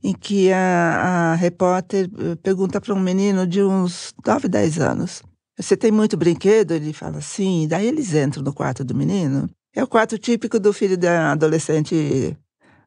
em 0.05 0.13
que 0.13 0.53
a, 0.53 1.33
a 1.33 1.35
repórter 1.35 2.11
eh, 2.19 2.35
pergunta 2.43 2.81
para 2.81 2.93
um 2.93 2.99
menino 2.99 3.47
de 3.47 3.63
uns 3.63 4.13
9, 4.27 4.49
10 4.49 4.81
anos 4.81 5.23
você 5.59 5.77
tem 5.77 5.91
muito 5.91 6.17
brinquedo? 6.17 6.73
Ele 6.73 6.93
fala 6.93 7.21
sim. 7.21 7.67
Daí 7.69 7.87
eles 7.87 8.15
entram 8.15 8.43
no 8.43 8.53
quarto 8.53 8.85
do 8.85 8.95
menino. 8.95 9.49
É 9.75 9.83
o 9.83 9.87
quarto 9.87 10.19
típico 10.19 10.59
do 10.59 10.73
filho 10.73 10.99
da 10.99 11.33
adolescente, 11.33 12.37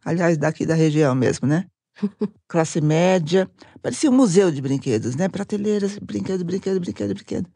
aliás, 0.04 0.38
daqui 0.38 0.66
da 0.66 0.76
região 0.76 1.16
mesmo, 1.16 1.48
né? 1.48 1.66
Classe 2.48 2.82
média. 2.82 3.50
Parecia 3.82 4.10
um 4.10 4.14
museu 4.14 4.52
de 4.52 4.62
brinquedos, 4.62 5.16
né? 5.16 5.28
Prateleiras, 5.28 5.98
brinquedo, 5.98 6.44
brinquedo, 6.44 6.80
brinquedo, 6.80 7.14
brinquedo. 7.14 7.50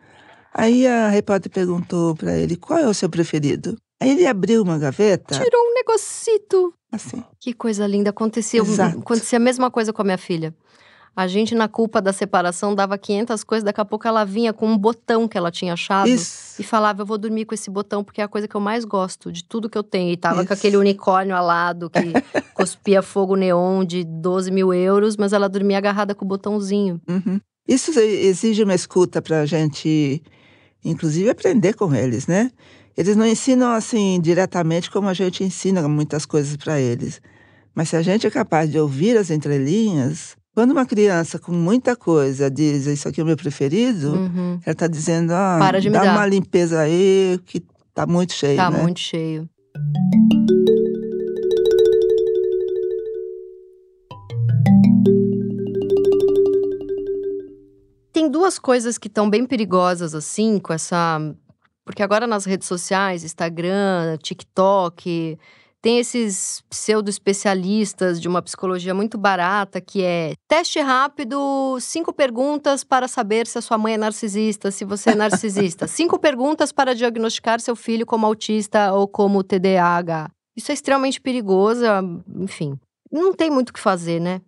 Aí 0.54 0.88
a 0.88 1.10
repórter 1.10 1.52
perguntou 1.52 2.16
para 2.16 2.36
ele 2.38 2.56
qual 2.56 2.80
é 2.80 2.88
o 2.88 2.94
seu 2.94 3.10
preferido. 3.10 3.78
Aí 4.02 4.12
ele 4.12 4.26
abriu 4.26 4.64
uma 4.64 4.80
gaveta. 4.80 5.36
Tirou 5.36 5.62
um 5.62 5.74
negocito. 5.74 6.74
Assim. 6.92 7.24
Que 7.40 7.54
coisa 7.54 7.86
linda. 7.86 8.10
Aconteceu, 8.10 8.66
acontecia 8.98 9.38
a 9.38 9.40
mesma 9.40 9.70
coisa 9.70 9.94
com 9.94 10.02
a 10.02 10.06
minha 10.06 10.18
filha. 10.18 10.56
A 11.16 11.28
gente, 11.28 11.54
na 11.54 11.68
culpa 11.68 12.02
da 12.02 12.14
separação, 12.14 12.74
dava 12.74 12.98
500 12.98 13.44
coisas, 13.44 13.64
daqui 13.64 13.82
a 13.82 13.86
pouco 13.86 14.08
ela 14.08 14.24
vinha 14.24 14.54
com 14.54 14.68
um 14.68 14.78
botão 14.78 15.28
que 15.28 15.38
ela 15.38 15.52
tinha 15.52 15.74
achado 15.74 16.08
Isso. 16.08 16.62
e 16.62 16.64
falava: 16.64 17.02
Eu 17.02 17.06
vou 17.06 17.18
dormir 17.18 17.46
com 17.46 17.54
esse 17.54 17.70
botão 17.70 18.04
porque 18.04 18.22
é 18.22 18.24
a 18.24 18.28
coisa 18.28 18.48
que 18.48 18.56
eu 18.56 18.62
mais 18.62 18.86
gosto 18.86 19.32
de 19.32 19.44
tudo 19.44 19.70
que 19.70 19.78
eu 19.78 19.84
tenho. 19.84 20.12
E 20.12 20.18
tava 20.18 20.40
Isso. 20.40 20.48
com 20.48 20.54
aquele 20.54 20.78
unicórnio 20.78 21.36
alado 21.36 21.90
que 21.90 22.00
cuspia 22.54 23.02
fogo 23.02 23.36
neon 23.36 23.84
de 23.84 24.04
12 24.04 24.52
mil 24.52 24.74
euros, 24.74 25.18
mas 25.18 25.34
ela 25.34 25.50
dormia 25.50 25.78
agarrada 25.78 26.16
com 26.16 26.24
o 26.24 26.28
botãozinho. 26.28 27.02
Uhum. 27.10 27.40
Isso 27.68 27.92
exige 28.00 28.64
uma 28.64 28.74
escuta 28.74 29.22
pra 29.22 29.46
gente, 29.46 30.24
inclusive, 30.84 31.30
aprender 31.30 31.76
com 31.76 31.94
eles, 31.94 32.26
né? 32.26 32.50
Eles 32.98 33.16
não 33.16 33.26
ensinam 33.26 33.72
assim 33.72 34.20
diretamente 34.20 34.90
como 34.90 35.08
a 35.08 35.14
gente 35.14 35.44
ensina 35.44 35.88
muitas 35.88 36.26
coisas 36.26 36.58
para 36.58 36.82
eles. 36.82 37.22
Mas 37.74 37.90
se 37.90 37.96
a 37.96 38.02
gente 38.02 38.28
é 38.28 38.30
capaz 38.30 38.70
de 38.70 38.80
ouvir 38.80 39.16
as 39.18 39.30
entrelinhas, 39.30 40.36
quando 40.60 40.72
uma 40.72 40.86
criança 40.86 41.40
com 41.40 41.54
muita 41.54 41.96
coisa 41.96 42.52
diz 42.52 42.86
isso 42.86 43.08
aqui 43.08 43.22
é 43.22 43.24
o 43.24 43.26
meu 43.26 43.38
preferido, 43.38 44.12
uhum. 44.12 44.60
ela 44.66 44.74
está 44.74 44.88
dizendo, 44.88 45.32
ah, 45.32 45.56
Para 45.58 45.80
de 45.80 45.90
dá 45.90 46.04
uma 46.04 46.28
limpeza 46.28 46.82
aí 46.82 47.40
que 47.46 47.64
tá 47.94 48.06
muito 48.06 48.34
cheio. 48.34 48.58
Tá 48.58 48.70
né? 48.70 48.82
muito 48.82 49.00
cheio. 49.00 49.50
Tem 58.12 58.30
duas 58.30 58.60
coisas 58.60 58.98
que 58.98 59.08
estão 59.08 59.30
bem 59.30 59.46
perigosas, 59.46 60.14
assim, 60.14 60.60
com 60.60 60.74
essa. 60.74 61.20
Porque 61.86 62.04
agora 62.04 62.28
nas 62.28 62.44
redes 62.44 62.68
sociais, 62.68 63.24
Instagram, 63.24 64.18
TikTok, 64.22 65.40
tem 65.82 66.00
esses 66.00 66.62
pseudo-especialistas 66.70 68.20
de 68.20 68.28
uma 68.28 68.42
psicologia 68.42 68.94
muito 68.94 69.18
barata, 69.18 69.80
que 69.80 70.04
é 70.04 70.34
teste 70.48 70.80
rápido, 70.80 71.78
cinco 71.80 72.12
perguntas 72.14 72.84
para 72.84 73.08
saber 73.08 73.48
se 73.48 73.58
a 73.58 73.62
sua 73.62 73.78
mãe 73.78 73.94
é 73.94 73.98
narcisista, 73.98 74.72
se 74.72 74.84
você 74.84 75.12
é 75.12 75.16
narcisista. 75.16 75.88
cinco 75.88 76.20
perguntas 76.20 76.72
para 76.72 76.94
diagnosticar 76.94 77.62
seu 77.62 77.76
filho 77.76 78.06
como 78.06 78.26
autista 78.26 78.94
ou 78.94 79.08
como 79.08 79.44
TDAH. 79.44 80.30
Isso 80.56 80.72
é 80.72 80.74
extremamente 80.74 81.22
perigoso, 81.22 81.86
enfim. 82.36 82.78
Não 83.12 83.34
tem 83.34 83.50
muito 83.50 83.70
o 83.70 83.74
que 83.74 83.80
fazer, 83.80 84.20
né? 84.20 84.42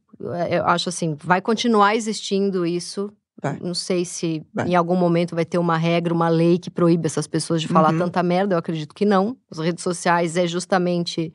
Eu 0.49 0.65
acho 0.65 0.89
assim, 0.89 1.15
vai 1.23 1.41
continuar 1.41 1.95
existindo 1.95 2.65
isso 2.65 3.11
Vai. 3.41 3.57
Não 3.59 3.73
sei 3.73 4.05
se 4.05 4.45
vai. 4.53 4.67
em 4.67 4.75
algum 4.75 4.95
momento 4.95 5.35
vai 5.35 5.45
ter 5.45 5.57
uma 5.57 5.77
regra, 5.77 6.13
uma 6.13 6.29
lei 6.29 6.59
que 6.59 6.69
proíbe 6.69 7.07
essas 7.07 7.25
pessoas 7.25 7.61
de 7.61 7.67
falar 7.67 7.91
uhum. 7.91 7.99
tanta 7.99 8.21
merda. 8.21 8.53
Eu 8.53 8.59
acredito 8.59 8.93
que 8.93 9.05
não. 9.05 9.35
As 9.49 9.57
redes 9.57 9.83
sociais 9.83 10.37
é 10.37 10.45
justamente 10.45 11.33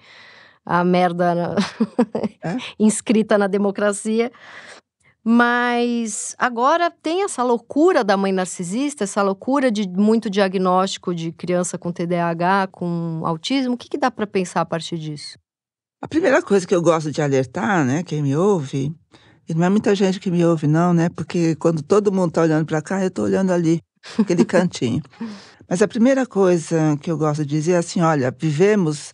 a 0.65 0.85
merda 0.85 1.35
na... 1.35 1.55
é? 2.43 2.57
inscrita 2.79 3.37
na 3.37 3.47
democracia. 3.47 4.31
Mas 5.29 6.37
agora 6.39 6.89
tem 6.89 7.25
essa 7.25 7.43
loucura 7.43 8.05
da 8.05 8.17
mãe 8.17 8.31
narcisista, 8.31 9.03
essa 9.03 9.23
loucura 9.23 9.73
de 9.73 9.89
muito 9.89 10.31
diagnóstico 10.31 11.13
de 11.13 11.33
criança 11.33 11.77
com 11.77 11.91
TDAH, 11.91 12.69
com 12.71 13.23
autismo. 13.25 13.75
O 13.75 13.77
que, 13.77 13.89
que 13.89 13.99
dá 13.99 14.09
para 14.09 14.25
pensar 14.25 14.61
a 14.61 14.65
partir 14.65 14.97
disso? 14.97 15.37
A 16.01 16.07
primeira 16.07 16.41
coisa 16.41 16.65
que 16.65 16.73
eu 16.73 16.81
gosto 16.81 17.11
de 17.11 17.21
alertar, 17.21 17.85
né, 17.85 18.05
quem 18.05 18.23
me 18.23 18.37
ouve, 18.37 18.95
e 19.49 19.55
não 19.55 19.65
é 19.65 19.69
muita 19.69 19.95
gente 19.95 20.19
que 20.19 20.31
me 20.31 20.45
ouve, 20.45 20.67
não, 20.67 20.93
né? 20.93 21.09
Porque 21.09 21.55
quando 21.57 21.83
todo 21.83 22.13
mundo 22.13 22.29
está 22.29 22.43
olhando 22.43 22.67
para 22.67 22.83
cá, 22.83 23.01
eu 23.03 23.09
estou 23.09 23.25
olhando 23.25 23.53
ali, 23.53 23.81
aquele 24.19 24.45
cantinho. 24.47 25.03
Mas 25.69 25.83
a 25.83 25.89
primeira 25.89 26.27
coisa 26.27 26.97
que 27.01 27.11
eu 27.11 27.19
gosto 27.19 27.45
de 27.45 27.51
dizer 27.51 27.73
é 27.73 27.77
assim: 27.79 28.01
olha, 28.01 28.35
vivemos 28.37 29.13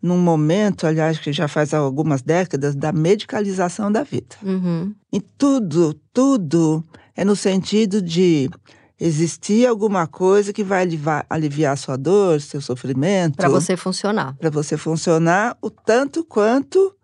num 0.00 0.18
momento, 0.18 0.86
aliás, 0.86 1.18
que 1.18 1.32
já 1.32 1.48
faz 1.48 1.72
algumas 1.72 2.20
décadas, 2.20 2.74
da 2.74 2.92
medicalização 2.92 3.90
da 3.90 4.02
vida. 4.02 4.36
Uhum. 4.42 4.94
E 5.10 5.18
tudo, 5.18 5.94
tudo 6.12 6.84
é 7.16 7.24
no 7.24 7.34
sentido 7.34 8.02
de 8.02 8.50
existir 9.00 9.66
alguma 9.66 10.06
coisa 10.06 10.52
que 10.52 10.62
vai 10.62 10.82
aliviar, 10.82 11.26
aliviar 11.28 11.78
sua 11.78 11.96
dor, 11.96 12.40
seu 12.40 12.60
sofrimento. 12.60 13.36
Para 13.36 13.48
você 13.48 13.76
funcionar. 13.76 14.36
Para 14.36 14.50
você 14.50 14.76
funcionar 14.76 15.56
o 15.62 15.70
tanto 15.70 16.22
quanto 16.22 16.94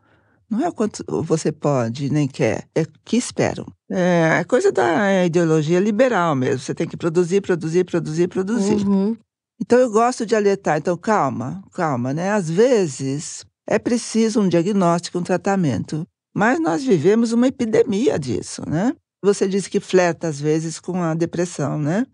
não 0.50 0.60
é 0.60 0.68
o 0.68 0.72
quanto 0.72 1.04
você 1.22 1.52
pode, 1.52 2.10
nem 2.10 2.26
quer, 2.26 2.66
é 2.74 2.82
o 2.82 2.86
que 3.04 3.16
esperam. 3.16 3.64
É, 3.88 4.38
é 4.40 4.44
coisa 4.44 4.72
da 4.72 5.24
ideologia 5.24 5.78
liberal 5.78 6.34
mesmo. 6.34 6.58
Você 6.58 6.74
tem 6.74 6.88
que 6.88 6.96
produzir, 6.96 7.40
produzir, 7.40 7.84
produzir, 7.84 8.26
produzir. 8.26 8.86
Uhum. 8.86 9.16
Então 9.60 9.78
eu 9.78 9.90
gosto 9.90 10.26
de 10.26 10.34
alertar. 10.34 10.78
Então 10.78 10.96
calma, 10.96 11.62
calma, 11.72 12.12
né? 12.12 12.32
Às 12.32 12.50
vezes 12.50 13.44
é 13.68 13.78
preciso 13.78 14.40
um 14.40 14.48
diagnóstico, 14.48 15.18
um 15.18 15.22
tratamento. 15.22 16.04
Mas 16.34 16.58
nós 16.58 16.82
vivemos 16.82 17.32
uma 17.32 17.46
epidemia 17.46 18.18
disso, 18.18 18.62
né? 18.68 18.94
Você 19.22 19.46
disse 19.46 19.70
que 19.70 19.78
flerta 19.78 20.26
às 20.26 20.40
vezes 20.40 20.80
com 20.80 21.00
a 21.02 21.14
depressão, 21.14 21.78
né? 21.78 22.06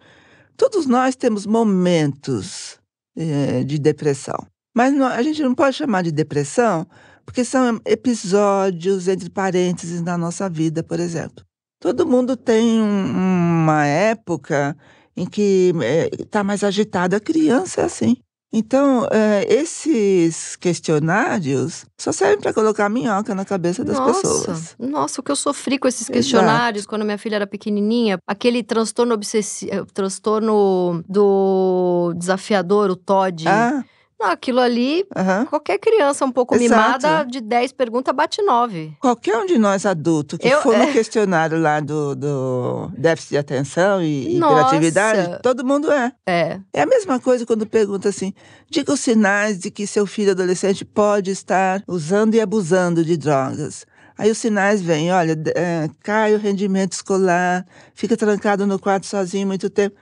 Todos 0.56 0.86
nós 0.86 1.16
temos 1.16 1.46
momentos 1.46 2.78
é, 3.16 3.62
de 3.64 3.78
depressão. 3.78 4.46
Mas 4.74 4.92
não, 4.92 5.06
a 5.06 5.22
gente 5.22 5.42
não 5.42 5.54
pode 5.54 5.76
chamar 5.76 6.02
de 6.02 6.12
depressão 6.12 6.86
Porque 7.26 7.44
são 7.44 7.80
episódios 7.84 9.08
entre 9.08 9.28
parênteses 9.28 10.00
na 10.00 10.16
nossa 10.16 10.48
vida, 10.48 10.82
por 10.82 11.00
exemplo. 11.00 11.44
Todo 11.80 12.06
mundo 12.06 12.36
tem 12.36 12.80
um, 12.80 13.10
uma 13.10 13.84
época 13.84 14.74
em 15.16 15.26
que 15.26 15.72
está 16.18 16.40
eh, 16.40 16.42
mais 16.42 16.62
agitada. 16.64 17.16
A 17.16 17.20
criança 17.20 17.82
é 17.82 17.84
assim. 17.84 18.16
Então, 18.52 19.06
é, 19.10 19.44
esses 19.52 20.56
questionários 20.56 21.84
só 21.98 22.12
servem 22.12 22.38
para 22.38 22.54
colocar 22.54 22.88
minhoca 22.88 23.34
na 23.34 23.44
cabeça 23.44 23.84
das 23.84 23.98
nossa, 23.98 24.20
pessoas. 24.20 24.76
Nossa, 24.78 25.20
o 25.20 25.24
que 25.24 25.30
eu 25.30 25.36
sofri 25.36 25.78
com 25.78 25.88
esses 25.88 26.08
questionários 26.08 26.82
Exato. 26.82 26.88
quando 26.88 27.04
minha 27.04 27.18
filha 27.18 27.36
era 27.36 27.46
pequenininha, 27.46 28.18
aquele 28.26 28.62
transtorno 28.62 29.12
obsessivo, 29.12 29.84
transtorno 29.92 31.04
do 31.08 32.14
desafiador, 32.16 32.90
o 32.90 32.96
TOD. 32.96 33.46
Ah, 33.48 33.84
Não, 34.18 34.28
aquilo 34.30 34.60
ali, 34.60 35.04
aham. 35.14 35.44
qualquer 35.44 35.78
criança 35.78 36.24
um 36.24 36.32
pouco 36.32 36.54
Exato. 36.54 36.70
mimada, 37.08 37.24
de 37.30 37.38
10 37.40 37.72
perguntas, 37.72 38.14
bate 38.14 38.40
9. 38.40 38.96
Qualquer 38.98 39.36
um 39.36 39.44
de 39.44 39.58
nós 39.58 39.84
adultos 39.84 40.38
que 40.38 40.48
Eu- 40.48 40.62
for 40.62 40.74
no 40.76 40.84
é. 40.84 40.92
questionário 40.92 41.60
lá 41.60 41.80
do, 41.80 42.14
do 42.16 42.90
déficit 42.96 43.30
de 43.32 43.36
atenção 43.38 44.02
e 44.02 44.38
Nossa. 44.38 44.54
hiperatividade, 44.54 45.42
todo 45.42 45.66
mundo 45.66 45.92
é. 45.92 46.12
É, 46.26 46.60
É 46.72 46.82
a 46.82 46.86
mesma 46.86 47.20
coisa 47.20 47.44
quando 47.44 47.66
pergunta 47.66 48.08
assim: 48.08 48.32
diga 48.70 48.90
os 48.92 49.00
sinais 49.00 49.58
de 49.58 49.70
que 49.70 49.86
seu 49.86 50.06
filho 50.06 50.30
adolescente 50.30 50.82
pode 50.82 51.30
estar 51.30 51.82
usando 51.86 52.34
e 52.36 52.40
abusando 52.40 53.04
de 53.04 53.18
drogas. 53.18 53.84
Aí 54.16 54.30
os 54.30 54.38
sinais 54.38 54.80
vêm: 54.80 55.12
olha, 55.12 55.36
é, 55.54 55.90
cai 56.02 56.34
o 56.34 56.38
rendimento 56.38 56.92
escolar, 56.92 57.66
fica 57.94 58.16
trancado 58.16 58.66
no 58.66 58.78
quarto 58.78 59.04
sozinho 59.04 59.46
muito 59.46 59.68
tempo. 59.68 59.94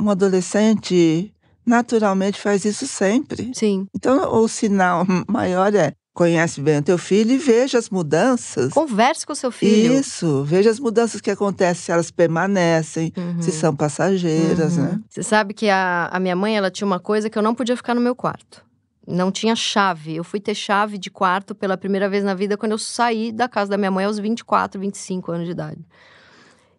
Um 0.00 0.08
adolescente 0.08 1.34
naturalmente 1.64 2.40
faz 2.40 2.64
isso 2.64 2.86
sempre. 2.86 3.50
sim. 3.54 3.86
Então 3.94 4.34
o 4.34 4.48
sinal 4.48 5.04
maior 5.28 5.74
é: 5.74 5.92
conhece 6.14 6.60
bem 6.60 6.78
o 6.78 6.82
teu 6.82 6.98
filho 6.98 7.32
e 7.32 7.38
veja 7.38 7.78
as 7.78 7.88
mudanças. 7.88 8.72
Converse 8.72 9.26
com 9.26 9.34
seu 9.34 9.50
filho. 9.50 9.94
Isso, 9.94 10.44
veja 10.44 10.70
as 10.70 10.78
mudanças 10.80 11.20
que 11.20 11.30
acontecem, 11.30 11.84
se 11.84 11.92
elas 11.92 12.10
permanecem, 12.10 13.12
Uhum. 13.16 13.40
se 13.40 13.50
são 13.52 13.74
passageiras, 13.74 14.76
Uhum. 14.76 14.82
né? 14.84 15.00
Você 15.08 15.22
sabe 15.22 15.54
que 15.54 15.68
a, 15.68 16.08
a 16.12 16.18
minha 16.20 16.36
mãe, 16.36 16.56
ela 16.56 16.70
tinha 16.70 16.86
uma 16.86 17.00
coisa 17.00 17.30
que 17.30 17.38
eu 17.38 17.42
não 17.42 17.54
podia 17.54 17.76
ficar 17.76 17.94
no 17.94 18.00
meu 18.00 18.14
quarto. 18.14 18.64
Não 19.06 19.32
tinha 19.32 19.56
chave. 19.56 20.14
Eu 20.14 20.22
fui 20.22 20.38
ter 20.38 20.54
chave 20.54 20.96
de 20.96 21.10
quarto 21.10 21.56
pela 21.56 21.76
primeira 21.76 22.08
vez 22.08 22.22
na 22.22 22.34
vida 22.34 22.56
quando 22.56 22.72
eu 22.72 22.78
saí 22.78 23.32
da 23.32 23.48
casa 23.48 23.70
da 23.72 23.76
minha 23.76 23.90
mãe 23.90 24.04
aos 24.04 24.16
24, 24.18 24.80
25 24.80 25.32
anos 25.32 25.46
de 25.46 25.50
idade. 25.52 25.80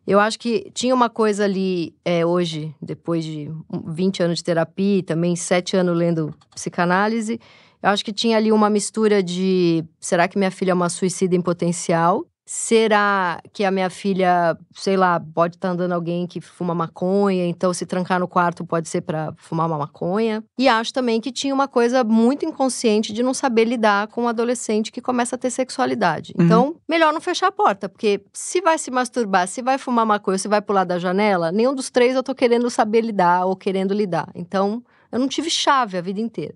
Eu 0.06 0.20
acho 0.20 0.38
que 0.38 0.70
tinha 0.74 0.94
uma 0.94 1.10
coisa 1.10 1.46
ali, 1.46 1.96
é, 2.04 2.26
hoje, 2.26 2.76
depois 2.82 3.24
de 3.24 3.50
um- 3.72 3.92
20 3.92 4.22
anos 4.22 4.40
de 4.40 4.44
terapia 4.44 4.98
e 5.00 5.04
também 5.04 5.36
7 5.36 5.78
anos 5.78 5.98
lendo 5.98 6.34
psicanálise, 6.54 7.40
eu 7.82 7.90
acho 7.90 8.04
que 8.04 8.12
tinha 8.14 8.38
ali 8.38 8.52
uma 8.52 8.70
mistura 8.70 9.24
de 9.24 9.84
será 10.00 10.28
que 10.28 10.38
minha 10.38 10.52
filha 10.52 10.72
é 10.72 10.74
uma 10.74 10.90
suicida 10.90 11.36
em 11.36 11.42
potencial? 11.42 12.26
Será 12.46 13.42
que 13.54 13.64
a 13.64 13.72
minha 13.72 13.90
filha, 13.90 14.58
sei 14.74 14.98
lá, 14.98 15.18
pode 15.18 15.56
estar 15.56 15.70
andando 15.70 15.94
alguém 15.94 16.28
que 16.28 16.42
fuma 16.42 16.76
maconha, 16.76 17.46
então 17.46 17.74
se 17.74 17.86
trancar 17.86 18.20
no 18.20 18.28
quarto 18.28 18.66
pode 18.66 18.90
ser 18.90 19.02
para 19.02 19.34
fumar 19.38 19.66
uma 19.66 19.78
maconha? 19.78 20.44
E 20.58 20.68
acho 20.68 20.92
também 20.92 21.22
que 21.22 21.32
tinha 21.32 21.54
uma 21.54 21.70
coisa 21.70 22.04
muito 22.04 22.46
inconsciente 22.46 23.14
de 23.14 23.24
não 23.24 23.34
saber 23.34 23.64
lidar 23.64 24.08
com 24.08 24.24
um 24.24 24.28
adolescente 24.28 24.92
que 24.92 25.00
começa 25.00 25.36
a 25.36 25.40
ter 25.40 25.52
sexualidade. 25.52 26.34
Uhum. 26.38 26.46
Então, 26.46 26.76
melhor 26.88 27.14
não 27.14 27.22
fechar 27.22 27.48
a 27.48 27.52
porta, 27.52 27.88
porque 27.88 28.22
se 28.34 28.60
vai 28.60 28.78
se 28.78 28.92
masturbar, 28.92 29.48
se 29.48 29.62
vai 29.62 29.78
fumar 29.78 30.06
maconha, 30.06 30.38
se 30.38 30.50
vai 30.50 30.62
pular 30.62 30.84
da 30.84 31.00
janela, 31.00 31.50
nenhum 31.50 31.74
dos 31.74 31.90
três 31.90 32.14
eu 32.14 32.24
tô 32.24 32.36
querendo 32.36 32.70
saber 32.70 33.02
lidar 33.02 33.46
ou 33.46 33.56
querendo 33.56 33.94
lidar. 33.94 34.30
Então, 34.36 34.84
eu 35.10 35.18
não 35.18 35.30
tive 35.30 35.50
chave 35.50 35.98
a 35.98 36.02
vida 36.02 36.20
inteira. 36.20 36.56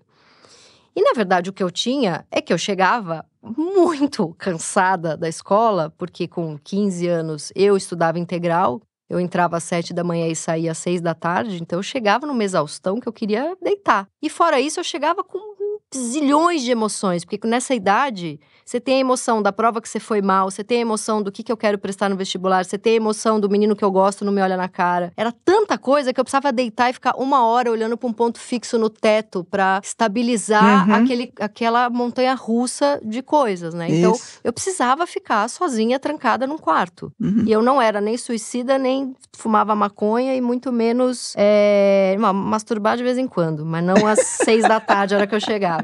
E 0.98 1.00
na 1.00 1.12
verdade 1.14 1.48
o 1.48 1.52
que 1.52 1.62
eu 1.62 1.70
tinha 1.70 2.26
é 2.28 2.42
que 2.42 2.52
eu 2.52 2.58
chegava 2.58 3.24
muito 3.42 4.34
cansada 4.38 5.16
da 5.16 5.28
escola, 5.28 5.92
porque 5.96 6.26
com 6.28 6.58
15 6.58 7.06
anos 7.08 7.52
eu 7.54 7.76
estudava 7.76 8.18
integral, 8.18 8.80
eu 9.08 9.18
entrava 9.18 9.56
às 9.56 9.64
7 9.64 9.94
da 9.94 10.04
manhã 10.04 10.26
e 10.26 10.36
saía 10.36 10.72
às 10.72 10.78
6 10.78 11.00
da 11.00 11.14
tarde, 11.14 11.62
então 11.62 11.78
eu 11.78 11.82
chegava 11.82 12.26
numa 12.26 12.44
exaustão 12.44 13.00
que 13.00 13.08
eu 13.08 13.12
queria 13.12 13.56
deitar. 13.62 14.06
E 14.22 14.28
fora 14.28 14.60
isso, 14.60 14.80
eu 14.80 14.84
chegava 14.84 15.24
com 15.24 15.38
zilhões 15.96 16.62
de 16.62 16.70
emoções, 16.70 17.24
porque 17.24 17.46
nessa 17.46 17.74
idade 17.74 18.38
você 18.64 18.78
tem 18.78 18.96
a 18.96 19.00
emoção 19.00 19.40
da 19.42 19.50
prova 19.50 19.80
que 19.80 19.88
você 19.88 19.98
foi 19.98 20.20
mal, 20.20 20.50
você 20.50 20.62
tem 20.62 20.78
a 20.78 20.80
emoção 20.82 21.22
do 21.22 21.32
que, 21.32 21.42
que 21.42 21.50
eu 21.50 21.56
quero 21.56 21.78
prestar 21.78 22.10
no 22.10 22.16
vestibular, 22.16 22.62
você 22.64 22.76
tem 22.76 22.92
a 22.92 22.96
emoção 22.96 23.40
do 23.40 23.48
menino 23.48 23.74
que 23.74 23.82
eu 23.82 23.90
gosto 23.90 24.24
não 24.24 24.32
me 24.32 24.42
olha 24.42 24.56
na 24.58 24.68
cara. 24.68 25.10
Era 25.16 25.32
tanta 25.32 25.78
coisa 25.78 26.12
que 26.12 26.20
eu 26.20 26.24
precisava 26.24 26.52
deitar 26.52 26.90
e 26.90 26.92
ficar 26.92 27.14
uma 27.16 27.46
hora 27.46 27.70
olhando 27.70 27.96
para 27.96 28.08
um 28.08 28.12
ponto 28.12 28.38
fixo 28.38 28.78
no 28.78 28.90
teto 28.90 29.42
para 29.44 29.80
estabilizar 29.82 30.86
Uhum. 30.88 30.94
aquele, 30.94 31.32
aquela 31.40 31.88
montanha 31.90 32.34
russa 32.34 33.00
de 33.02 33.22
coisas, 33.22 33.72
né? 33.72 33.86
Então 33.90 34.12
Isso. 34.12 34.40
eu 34.44 34.52
precisava 34.52 35.06
ficar 35.06 35.48
sozinha, 35.48 35.98
trancada 35.98 36.46
num 36.46 36.58
quarto. 36.58 37.10
Uhum. 37.20 37.44
E 37.46 37.52
eu 37.52 37.62
não 37.62 37.80
era 37.80 38.00
nem 38.00 38.16
suicida, 38.18 38.76
nem 38.78 39.14
fumava 39.34 39.74
maconha 39.74 40.34
e 40.34 40.40
muito 40.40 40.70
menos 40.72 41.32
é, 41.36 42.16
ma- 42.18 42.32
masturbar 42.32 42.96
de 42.96 43.02
vez 43.02 43.16
em 43.16 43.26
quando, 43.26 43.64
mas 43.64 43.82
não 43.84 44.06
às 44.06 44.18
seis 44.44 44.66
da 44.66 44.78
tarde, 44.80 45.14
a 45.14 45.18
hora 45.18 45.26
que 45.26 45.34
eu 45.34 45.40
chegava. 45.40 45.77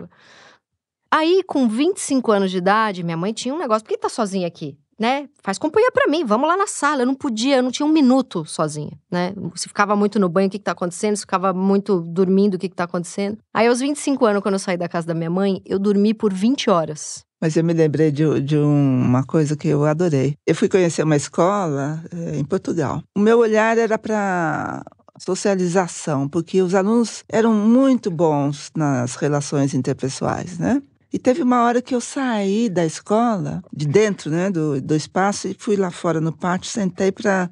Aí, 1.10 1.42
com 1.46 1.68
25 1.68 2.32
anos 2.32 2.50
de 2.50 2.58
idade, 2.58 3.02
minha 3.04 3.16
mãe 3.16 3.32
tinha 3.32 3.54
um 3.54 3.58
negócio. 3.58 3.84
Por 3.84 3.90
que 3.90 3.98
tá 3.98 4.08
sozinha 4.08 4.46
aqui? 4.48 4.76
Né? 4.98 5.28
Faz 5.42 5.58
companhia 5.58 5.90
pra 5.92 6.06
mim, 6.08 6.24
vamos 6.24 6.48
lá 6.48 6.56
na 6.56 6.68
sala. 6.68 7.02
Eu 7.02 7.06
não 7.06 7.16
podia, 7.16 7.56
eu 7.56 7.62
não 7.64 7.70
tinha 7.72 7.84
um 7.84 7.90
minuto 7.90 8.44
sozinha, 8.44 8.92
né? 9.10 9.34
Se 9.56 9.66
ficava 9.68 9.96
muito 9.96 10.20
no 10.20 10.28
banho, 10.28 10.46
o 10.46 10.50
que, 10.50 10.58
que 10.58 10.64
tá 10.64 10.70
acontecendo? 10.70 11.16
Se 11.16 11.22
ficava 11.22 11.52
muito 11.52 12.00
dormindo, 12.00 12.54
o 12.54 12.58
que, 12.58 12.68
que 12.68 12.76
tá 12.76 12.84
acontecendo? 12.84 13.38
Aí, 13.52 13.66
aos 13.66 13.80
25 13.80 14.24
anos, 14.24 14.40
quando 14.42 14.54
eu 14.54 14.58
saí 14.60 14.76
da 14.76 14.88
casa 14.88 15.04
da 15.08 15.14
minha 15.14 15.30
mãe, 15.30 15.60
eu 15.66 15.80
dormi 15.80 16.14
por 16.14 16.32
20 16.32 16.70
horas. 16.70 17.24
Mas 17.40 17.56
eu 17.56 17.64
me 17.64 17.72
lembrei 17.72 18.12
de, 18.12 18.40
de 18.40 18.56
um- 18.56 19.02
uma 19.04 19.24
coisa 19.24 19.56
que 19.56 19.66
eu 19.66 19.84
adorei. 19.84 20.36
Eu 20.46 20.54
fui 20.54 20.68
conhecer 20.68 21.02
uma 21.02 21.16
escola 21.16 22.00
eh, 22.12 22.36
em 22.38 22.44
Portugal. 22.44 23.02
O 23.16 23.20
meu 23.20 23.40
olhar 23.40 23.76
era 23.76 23.98
para 23.98 24.84
socialização, 25.18 26.28
porque 26.28 26.60
os 26.60 26.74
alunos 26.74 27.24
eram 27.28 27.52
muito 27.52 28.10
bons 28.10 28.70
nas 28.76 29.14
relações 29.14 29.74
interpessoais, 29.74 30.58
né? 30.58 30.82
E 31.12 31.18
teve 31.18 31.42
uma 31.42 31.62
hora 31.62 31.80
que 31.80 31.94
eu 31.94 32.00
saí 32.00 32.68
da 32.68 32.84
escola, 32.84 33.62
de 33.72 33.86
dentro 33.86 34.30
né, 34.30 34.50
do, 34.50 34.80
do 34.80 34.96
espaço, 34.96 35.46
e 35.46 35.56
fui 35.56 35.76
lá 35.76 35.88
fora 35.88 36.20
no 36.20 36.32
pátio, 36.32 36.68
sentei 36.68 37.12
para 37.12 37.48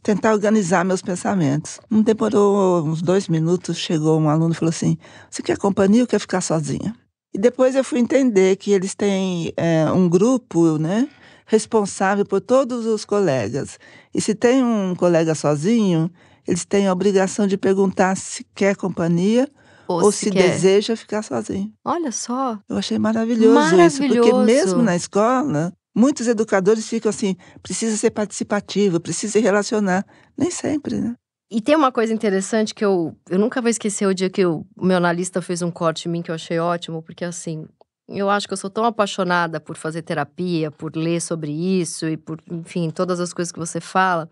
tentar 0.00 0.32
organizar 0.32 0.84
meus 0.84 1.02
pensamentos. 1.02 1.80
Não 1.90 2.02
demorou 2.02 2.84
uns 2.84 3.02
dois 3.02 3.26
minutos, 3.28 3.76
chegou 3.76 4.18
um 4.20 4.28
aluno 4.28 4.52
e 4.52 4.56
falou 4.56 4.70
assim: 4.70 4.96
Você 5.28 5.42
quer 5.42 5.58
companhia 5.58 6.02
ou 6.02 6.06
quer 6.06 6.20
ficar 6.20 6.40
sozinha? 6.40 6.94
E 7.34 7.38
depois 7.38 7.74
eu 7.74 7.82
fui 7.82 7.98
entender 7.98 8.56
que 8.56 8.72
eles 8.72 8.94
têm 8.94 9.52
é, 9.56 9.90
um 9.90 10.08
grupo, 10.08 10.78
né, 10.78 11.08
responsável 11.46 12.24
por 12.24 12.40
todos 12.40 12.86
os 12.86 13.04
colegas. 13.04 13.78
E 14.14 14.20
se 14.20 14.36
tem 14.36 14.62
um 14.62 14.94
colega 14.94 15.34
sozinho, 15.34 16.10
eles 16.46 16.64
têm 16.64 16.86
a 16.86 16.92
obrigação 16.92 17.46
de 17.46 17.56
perguntar 17.56 18.16
se 18.16 18.44
quer 18.54 18.76
companhia 18.76 19.48
ou, 19.86 20.12
se, 20.12 20.30
quer. 20.30 20.50
deseja 20.50 20.94
ficar 20.94 21.22
sozinho. 21.22 21.72
Olha 21.84 22.12
só. 22.12 22.58
Eu 22.68 22.76
achei 22.76 22.98
maravilhoso, 22.98 23.58
isso, 23.80 23.98
porque 23.98 24.18
Maravilhoso. 24.20 24.44
mesmo 24.44 24.82
na 24.82 24.94
escola, 24.94 25.72
muitos 25.94 26.28
educadores 26.28 26.88
ficam 26.88 27.10
assim, 27.10 27.36
precisa 27.62 27.96
ser 27.96 28.10
participativo, 28.10 29.00
precisa 29.00 29.32
se 29.32 29.40
relacionar. 29.40 30.06
Nem 30.38 30.50
sempre, 30.50 31.00
né? 31.00 31.14
E 31.50 31.60
tem 31.60 31.74
uma 31.74 31.90
coisa 31.90 32.12
interessante 32.12 32.72
que 32.72 32.84
eu, 32.84 33.16
eu 33.28 33.36
nunca 33.36 33.60
vou 33.60 33.68
esquecer 33.68 34.06
o 34.06 34.14
dia 34.14 34.30
que 34.30 34.46
o 34.46 34.64
meu 34.80 34.98
analista 34.98 35.42
fez 35.42 35.62
um 35.62 35.70
corte 35.70 36.08
em 36.08 36.12
mim 36.12 36.22
que 36.22 36.30
eu 36.30 36.34
achei 36.36 36.60
ótimo, 36.60 37.02
porque 37.02 37.24
assim, 37.24 37.66
eu 38.08 38.30
acho 38.30 38.46
que 38.46 38.52
eu 38.52 38.56
sou 38.56 38.70
tão 38.70 38.84
apaixonada 38.84 39.58
por 39.58 39.76
fazer 39.76 40.02
terapia, 40.02 40.70
por 40.70 40.94
ler 40.94 41.20
sobre 41.20 41.50
isso 41.50 42.06
e 42.06 42.16
por, 42.16 42.40
enfim, 42.48 42.90
todas 42.90 43.18
as 43.18 43.32
coisas 43.32 43.50
que 43.50 43.58
você 43.58 43.80
fala. 43.80 44.30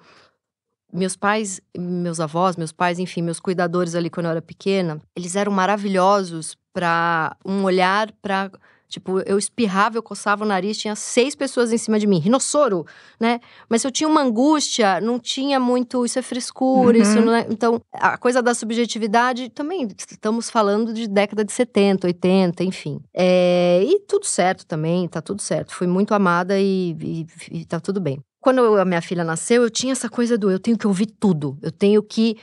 Meus 0.92 1.16
pais, 1.16 1.60
meus 1.76 2.18
avós, 2.18 2.56
meus 2.56 2.72
pais, 2.72 2.98
enfim, 2.98 3.22
meus 3.22 3.40
cuidadores 3.40 3.94
ali 3.94 4.08
quando 4.08 4.26
eu 4.26 4.30
era 4.32 4.42
pequena, 4.42 5.00
eles 5.14 5.36
eram 5.36 5.52
maravilhosos 5.52 6.56
para 6.72 7.36
um 7.44 7.64
olhar 7.64 8.10
para 8.22 8.50
Tipo, 8.88 9.20
eu 9.26 9.36
espirrava, 9.38 9.98
eu 9.98 10.02
coçava 10.02 10.44
o 10.44 10.48
nariz, 10.48 10.78
tinha 10.78 10.96
seis 10.96 11.34
pessoas 11.34 11.70
em 11.72 11.76
cima 11.76 11.98
de 11.98 12.06
mim. 12.06 12.18
Rinossoro, 12.18 12.86
né? 13.20 13.38
Mas 13.68 13.84
eu 13.84 13.90
tinha 13.90 14.08
uma 14.08 14.22
angústia, 14.22 14.98
não 14.98 15.18
tinha 15.18 15.60
muito. 15.60 16.06
Isso 16.06 16.18
é 16.18 16.22
frescura, 16.22 16.96
Uhum. 16.96 17.02
isso 17.02 17.20
não 17.20 17.34
é. 17.34 17.46
Então, 17.50 17.82
a 17.92 18.16
coisa 18.16 18.42
da 18.42 18.54
subjetividade 18.54 19.50
também. 19.50 19.86
Estamos 20.10 20.48
falando 20.48 20.94
de 20.94 21.06
década 21.06 21.44
de 21.44 21.52
70, 21.52 22.06
80, 22.06 22.64
enfim. 22.64 22.98
É, 23.12 23.82
e 23.84 24.00
tudo 24.08 24.24
certo 24.24 24.64
também, 24.64 25.06
tá 25.06 25.20
tudo 25.20 25.42
certo. 25.42 25.74
Fui 25.74 25.86
muito 25.86 26.14
amada 26.14 26.58
e, 26.58 26.96
e, 26.98 27.26
e 27.60 27.64
tá 27.66 27.78
tudo 27.78 28.00
bem. 28.00 28.18
Quando 28.48 28.78
a 28.78 28.84
minha 28.86 29.02
filha 29.02 29.22
nasceu, 29.24 29.62
eu 29.62 29.68
tinha 29.68 29.92
essa 29.92 30.08
coisa 30.08 30.38
do 30.38 30.50
eu 30.50 30.58
tenho 30.58 30.78
que 30.78 30.86
ouvir 30.86 31.04
tudo. 31.04 31.58
Eu 31.60 31.70
tenho 31.70 32.02
que. 32.02 32.38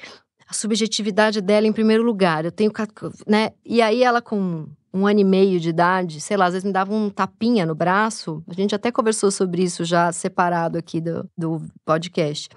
A 0.48 0.54
subjetividade 0.54 1.41
dela 1.41 1.65
em 1.65 1.74
primeiro 1.74 2.04
lugar. 2.04 2.46
Eu 2.46 2.52
tenho. 2.52 2.72
que- 2.72 2.84
Né? 3.26 3.54
E 3.65 3.82
aí 3.82 4.04
ela 4.04 4.22
com 4.22 4.68
um 4.94 5.08
ano 5.08 5.20
e 5.20 5.24
meio 5.24 5.60
de 5.60 5.70
idade, 5.70 6.22
sei 6.22 6.38
lá, 6.38 6.46
às 6.46 6.54
vezes 6.54 6.63
me 6.63 6.72
dava 6.72 6.94
um 6.94 7.10
tapinha 7.10 7.65
no 7.65 7.74
braço. 7.74 8.44
A 8.48 8.54
gente 8.54 8.76
até 8.76 8.91
conversou 8.91 9.32
sobre 9.32 9.63
isso 9.63 9.84
já 9.84 10.12
separado 10.12 10.78
aqui 10.78 11.02
do, 11.02 11.28
do 11.36 11.60
podcast. 11.84 12.50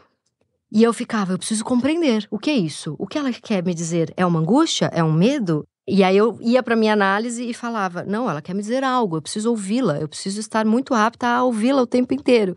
E 0.70 0.82
eu 0.82 0.92
ficava, 0.92 1.32
eu 1.32 1.38
preciso 1.38 1.64
compreender. 1.64 2.28
O 2.30 2.38
que 2.38 2.50
é 2.50 2.54
isso? 2.54 2.96
O 2.98 3.06
que 3.06 3.16
ela 3.16 3.32
quer 3.32 3.64
me 3.64 3.72
dizer? 3.72 4.12
É 4.14 4.26
uma 4.26 4.40
angústia? 4.40 4.90
É 4.92 5.02
um 5.02 5.10
medo? 5.10 5.64
E 5.88 6.04
aí 6.04 6.18
eu 6.18 6.36
ia 6.42 6.62
para 6.62 6.76
minha 6.76 6.92
análise 6.92 7.42
e 7.48 7.54
falava: 7.54 8.04
"Não, 8.04 8.28
ela 8.28 8.42
quer 8.42 8.52
me 8.52 8.60
dizer 8.60 8.84
algo, 8.84 9.16
eu 9.16 9.22
preciso 9.22 9.48
ouvi-la, 9.48 9.96
eu 9.98 10.06
preciso 10.06 10.38
estar 10.38 10.66
muito 10.66 10.92
apta 10.92 11.26
a 11.26 11.42
ouvi-la 11.44 11.80
o 11.80 11.86
tempo 11.86 12.12
inteiro". 12.12 12.54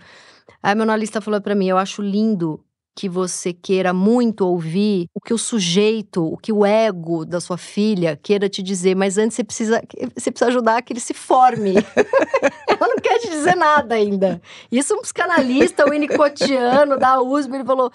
Aí 0.62 0.76
meu 0.76 0.84
analista 0.84 1.22
falou 1.22 1.42
para 1.42 1.56
mim: 1.56 1.68
"Eu 1.68 1.78
acho 1.78 2.02
lindo 2.02 2.64
que 2.96 3.08
você 3.08 3.54
queira 3.54 3.94
muito 3.94 4.46
ouvir 4.46 5.08
o 5.14 5.22
que 5.22 5.34
o 5.34 5.38
sujeito, 5.38 6.26
o 6.26 6.38
que 6.38 6.52
o 6.52 6.66
ego 6.66 7.26
da 7.26 7.40
sua 7.40 7.58
filha 7.58 8.20
queira 8.22 8.50
te 8.50 8.62
dizer, 8.62 8.96
mas 8.96 9.18
antes 9.18 9.36
você 9.36 9.44
precisa, 9.44 9.82
você 10.16 10.30
precisa 10.30 10.50
ajudar 10.50 10.82
que 10.82 10.92
ele 10.94 11.00
se 11.00 11.14
forme. 11.14 11.76
Ela 12.68 12.88
não 12.88 12.98
quer 12.98 13.20
te 13.20 13.30
dizer 13.30 13.56
nada 13.56 13.96
ainda. 13.96 14.42
Isso 14.72 14.94
um 14.94 15.02
psicanalista, 15.02 15.86
o 15.86 15.90
Winnicottiano 15.90 16.98
da 16.98 17.22
USP, 17.22 17.56
ele 17.56 17.66
falou: 17.66 17.92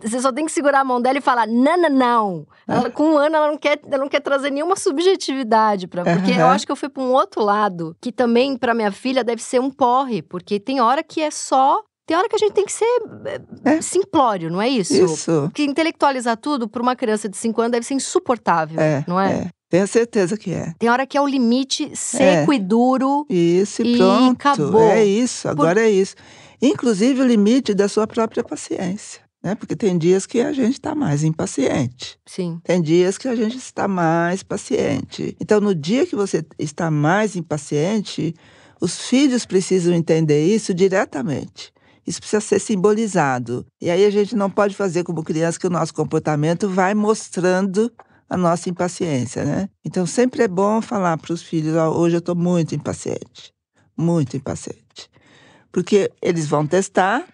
você 0.00 0.20
só 0.20 0.30
tem 0.30 0.46
que 0.46 0.52
segurar 0.52 0.80
a 0.80 0.84
mão 0.84 1.00
dela 1.00 1.18
e 1.18 1.22
falar, 1.22 1.46
não, 1.46 1.76
não, 1.76 1.90
não. 1.90 2.46
Ela, 2.66 2.90
com 2.90 3.04
um 3.04 3.18
ano, 3.18 3.36
ela 3.36 3.48
não 3.48 3.58
quer, 3.58 3.80
ela 3.84 3.98
não 3.98 4.08
quer 4.08 4.20
trazer 4.20 4.50
nenhuma 4.50 4.76
subjetividade 4.76 5.86
para 5.86 6.04
Porque 6.04 6.32
uhum. 6.32 6.40
eu 6.40 6.46
acho 6.46 6.66
que 6.66 6.72
eu 6.72 6.76
fui 6.76 6.88
para 6.88 7.02
um 7.02 7.12
outro 7.12 7.42
lado, 7.42 7.96
que 8.00 8.12
também 8.12 8.56
para 8.56 8.74
minha 8.74 8.92
filha 8.92 9.24
deve 9.24 9.42
ser 9.42 9.60
um 9.60 9.70
porre, 9.70 10.22
porque 10.22 10.60
tem 10.60 10.80
hora 10.80 11.02
que 11.02 11.20
é 11.20 11.30
só 11.30 11.82
tem 12.08 12.16
hora 12.16 12.26
que 12.26 12.36
a 12.36 12.38
gente 12.38 12.54
tem 12.54 12.64
que 12.64 12.72
ser 12.72 12.86
é. 13.66 13.82
simplório, 13.82 14.50
não 14.50 14.62
é 14.62 14.68
isso? 14.68 14.94
Isso. 14.94 15.42
Porque 15.42 15.62
intelectualizar 15.62 16.38
tudo 16.38 16.66
para 16.66 16.80
uma 16.80 16.96
criança 16.96 17.28
de 17.28 17.36
5 17.36 17.60
anos 17.60 17.72
deve 17.72 17.84
ser 17.84 17.92
insuportável, 17.92 18.80
é, 18.80 19.04
não 19.06 19.20
é? 19.20 19.32
é? 19.32 19.50
Tenho 19.68 19.86
certeza 19.86 20.34
que 20.38 20.50
é. 20.50 20.72
Tem 20.78 20.88
hora 20.88 21.06
que 21.06 21.18
é 21.18 21.20
o 21.20 21.26
limite 21.26 21.94
seco 21.94 22.50
é. 22.50 22.56
e 22.56 22.58
duro. 22.58 23.26
Isso, 23.28 23.82
e, 23.82 23.98
pronto. 23.98 24.32
Acabou. 24.40 24.90
É 24.90 25.04
isso, 25.04 25.46
agora 25.50 25.74
Por... 25.74 25.82
é 25.82 25.90
isso. 25.90 26.14
Inclusive 26.62 27.20
o 27.20 27.26
limite 27.26 27.74
da 27.74 27.86
sua 27.88 28.06
própria 28.06 28.42
paciência. 28.42 29.20
Né? 29.42 29.54
Porque 29.54 29.76
tem 29.76 29.98
dias 29.98 30.24
que 30.24 30.40
a 30.40 30.50
gente 30.50 30.72
está 30.72 30.94
mais 30.94 31.22
impaciente. 31.22 32.18
Sim. 32.24 32.58
Tem 32.64 32.80
dias 32.80 33.18
que 33.18 33.28
a 33.28 33.36
gente 33.36 33.58
está 33.58 33.86
mais 33.86 34.42
paciente. 34.42 35.36
Então, 35.38 35.60
no 35.60 35.74
dia 35.74 36.06
que 36.06 36.16
você 36.16 36.42
está 36.58 36.90
mais 36.90 37.36
impaciente, 37.36 38.34
os 38.80 38.98
filhos 39.08 39.44
precisam 39.44 39.92
entender 39.92 40.46
isso 40.46 40.72
diretamente. 40.72 41.70
Isso 42.08 42.20
precisa 42.20 42.40
ser 42.40 42.58
simbolizado. 42.58 43.66
E 43.78 43.90
aí 43.90 44.02
a 44.06 44.08
gente 44.08 44.34
não 44.34 44.48
pode 44.48 44.74
fazer 44.74 45.04
como 45.04 45.22
criança 45.22 45.60
que 45.60 45.66
o 45.66 45.70
nosso 45.70 45.92
comportamento 45.92 46.66
vai 46.66 46.94
mostrando 46.94 47.92
a 48.30 48.34
nossa 48.34 48.70
impaciência, 48.70 49.44
né? 49.44 49.68
Então 49.84 50.06
sempre 50.06 50.42
é 50.42 50.48
bom 50.48 50.80
falar 50.80 51.18
para 51.18 51.34
os 51.34 51.42
filhos: 51.42 51.76
oh, 51.76 52.00
hoje 52.00 52.16
eu 52.16 52.20
estou 52.20 52.34
muito 52.34 52.74
impaciente, 52.74 53.52
muito 53.94 54.38
impaciente, 54.38 55.10
porque 55.70 56.10
eles 56.22 56.48
vão 56.48 56.66
testar, 56.66 57.26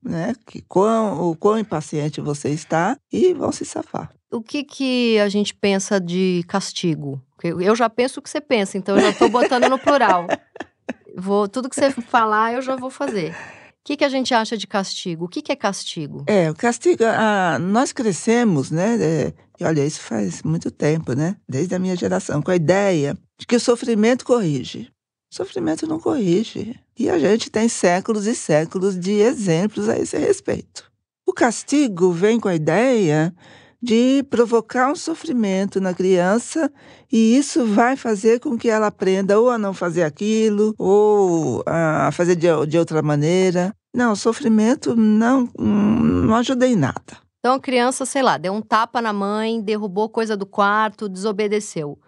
né? 0.00 0.32
Que 0.46 0.62
quão, 0.62 1.30
o 1.30 1.34
quão 1.34 1.58
impaciente 1.58 2.20
você 2.20 2.50
está 2.50 2.96
e 3.12 3.34
vão 3.34 3.50
se 3.50 3.64
safar. 3.64 4.12
O 4.30 4.40
que 4.40 4.62
que 4.62 5.18
a 5.18 5.28
gente 5.28 5.52
pensa 5.52 6.00
de 6.00 6.44
castigo? 6.46 7.20
Eu 7.42 7.74
já 7.74 7.90
penso 7.90 8.20
o 8.20 8.22
que 8.22 8.30
você 8.30 8.40
pensa, 8.40 8.78
então 8.78 8.94
eu 8.94 9.02
já 9.02 9.10
estou 9.10 9.28
botando 9.28 9.68
no 9.68 9.78
plural. 9.78 10.28
Vou, 11.16 11.48
tudo 11.48 11.68
que 11.68 11.74
você 11.74 11.90
falar, 11.90 12.54
eu 12.54 12.62
já 12.62 12.76
vou 12.76 12.88
fazer. 12.88 13.34
O 13.80 13.88
que, 13.88 13.96
que 13.96 14.04
a 14.04 14.08
gente 14.10 14.34
acha 14.34 14.58
de 14.58 14.66
castigo? 14.66 15.24
O 15.24 15.28
que, 15.28 15.40
que 15.40 15.50
é 15.50 15.56
castigo? 15.56 16.24
É, 16.26 16.50
o 16.50 16.54
castigo, 16.54 17.02
ah, 17.04 17.58
nós 17.58 17.92
crescemos, 17.92 18.70
né? 18.70 18.98
É, 19.02 19.34
e 19.58 19.64
olha, 19.64 19.84
isso 19.84 20.00
faz 20.00 20.42
muito 20.42 20.70
tempo, 20.70 21.14
né? 21.14 21.36
Desde 21.48 21.74
a 21.74 21.78
minha 21.78 21.96
geração, 21.96 22.42
com 22.42 22.50
a 22.50 22.56
ideia 22.56 23.16
de 23.38 23.46
que 23.46 23.56
o 23.56 23.60
sofrimento 23.60 24.24
corrige. 24.24 24.90
O 25.32 25.34
sofrimento 25.34 25.86
não 25.86 25.98
corrige. 25.98 26.78
E 26.98 27.08
a 27.08 27.18
gente 27.18 27.50
tem 27.50 27.68
séculos 27.68 28.26
e 28.26 28.34
séculos 28.34 28.98
de 28.98 29.12
exemplos 29.12 29.88
a 29.88 29.98
esse 29.98 30.18
respeito. 30.18 30.90
O 31.26 31.32
castigo 31.32 32.12
vem 32.12 32.38
com 32.38 32.48
a 32.48 32.54
ideia 32.54 33.34
de 33.82 34.22
provocar 34.28 34.90
um 34.90 34.96
sofrimento 34.96 35.80
na 35.80 35.94
criança 35.94 36.70
e 37.10 37.36
isso 37.36 37.64
vai 37.64 37.96
fazer 37.96 38.38
com 38.40 38.58
que 38.58 38.68
ela 38.68 38.88
aprenda 38.88 39.40
ou 39.40 39.48
a 39.48 39.56
não 39.56 39.72
fazer 39.72 40.02
aquilo 40.02 40.74
ou 40.78 41.62
a 41.66 42.10
fazer 42.12 42.36
de, 42.36 42.48
de 42.66 42.78
outra 42.78 43.00
maneira. 43.00 43.74
Não, 43.94 44.14
sofrimento 44.14 44.94
não, 44.94 45.48
não 45.58 46.34
ajuda 46.36 46.66
em 46.66 46.76
nada. 46.76 47.18
Então 47.38 47.54
a 47.54 47.60
criança, 47.60 48.04
sei 48.04 48.22
lá, 48.22 48.36
deu 48.36 48.52
um 48.52 48.60
tapa 48.60 49.00
na 49.00 49.12
mãe, 49.12 49.60
derrubou 49.60 50.08
coisa 50.10 50.36
do 50.36 50.44
quarto, 50.44 51.08
desobedeceu. 51.08 51.98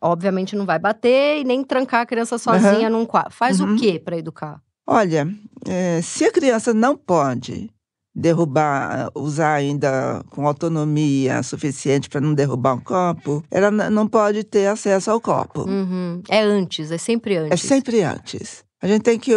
Obviamente 0.00 0.56
não 0.56 0.66
vai 0.66 0.78
bater 0.78 1.40
e 1.40 1.44
nem 1.44 1.62
trancar 1.62 2.00
a 2.00 2.06
criança 2.06 2.38
sozinha 2.38 2.88
uhum. 2.88 2.98
num 2.98 3.06
quarto. 3.06 3.32
Faz 3.32 3.60
uhum. 3.60 3.74
o 3.74 3.76
que 3.76 3.98
para 3.98 4.18
educar? 4.18 4.60
Olha, 4.86 5.28
é, 5.68 6.00
se 6.02 6.24
a 6.24 6.32
criança 6.32 6.74
não 6.74 6.96
pode 6.96 7.70
derrubar, 8.14 9.10
usar 9.14 9.54
ainda 9.54 10.22
com 10.30 10.46
autonomia 10.46 11.42
suficiente 11.42 12.08
para 12.08 12.20
não 12.20 12.34
derrubar 12.34 12.74
um 12.74 12.80
copo, 12.80 13.42
ela 13.50 13.70
não 13.70 14.06
pode 14.06 14.44
ter 14.44 14.66
acesso 14.66 15.10
ao 15.10 15.20
copo. 15.20 15.62
Uhum. 15.62 16.22
É 16.28 16.40
antes, 16.40 16.90
é 16.90 16.98
sempre 16.98 17.36
antes. 17.36 17.52
É 17.52 17.56
sempre 17.68 18.02
antes. 18.02 18.64
A 18.82 18.86
gente 18.86 19.02
tem 19.02 19.18
que 19.18 19.32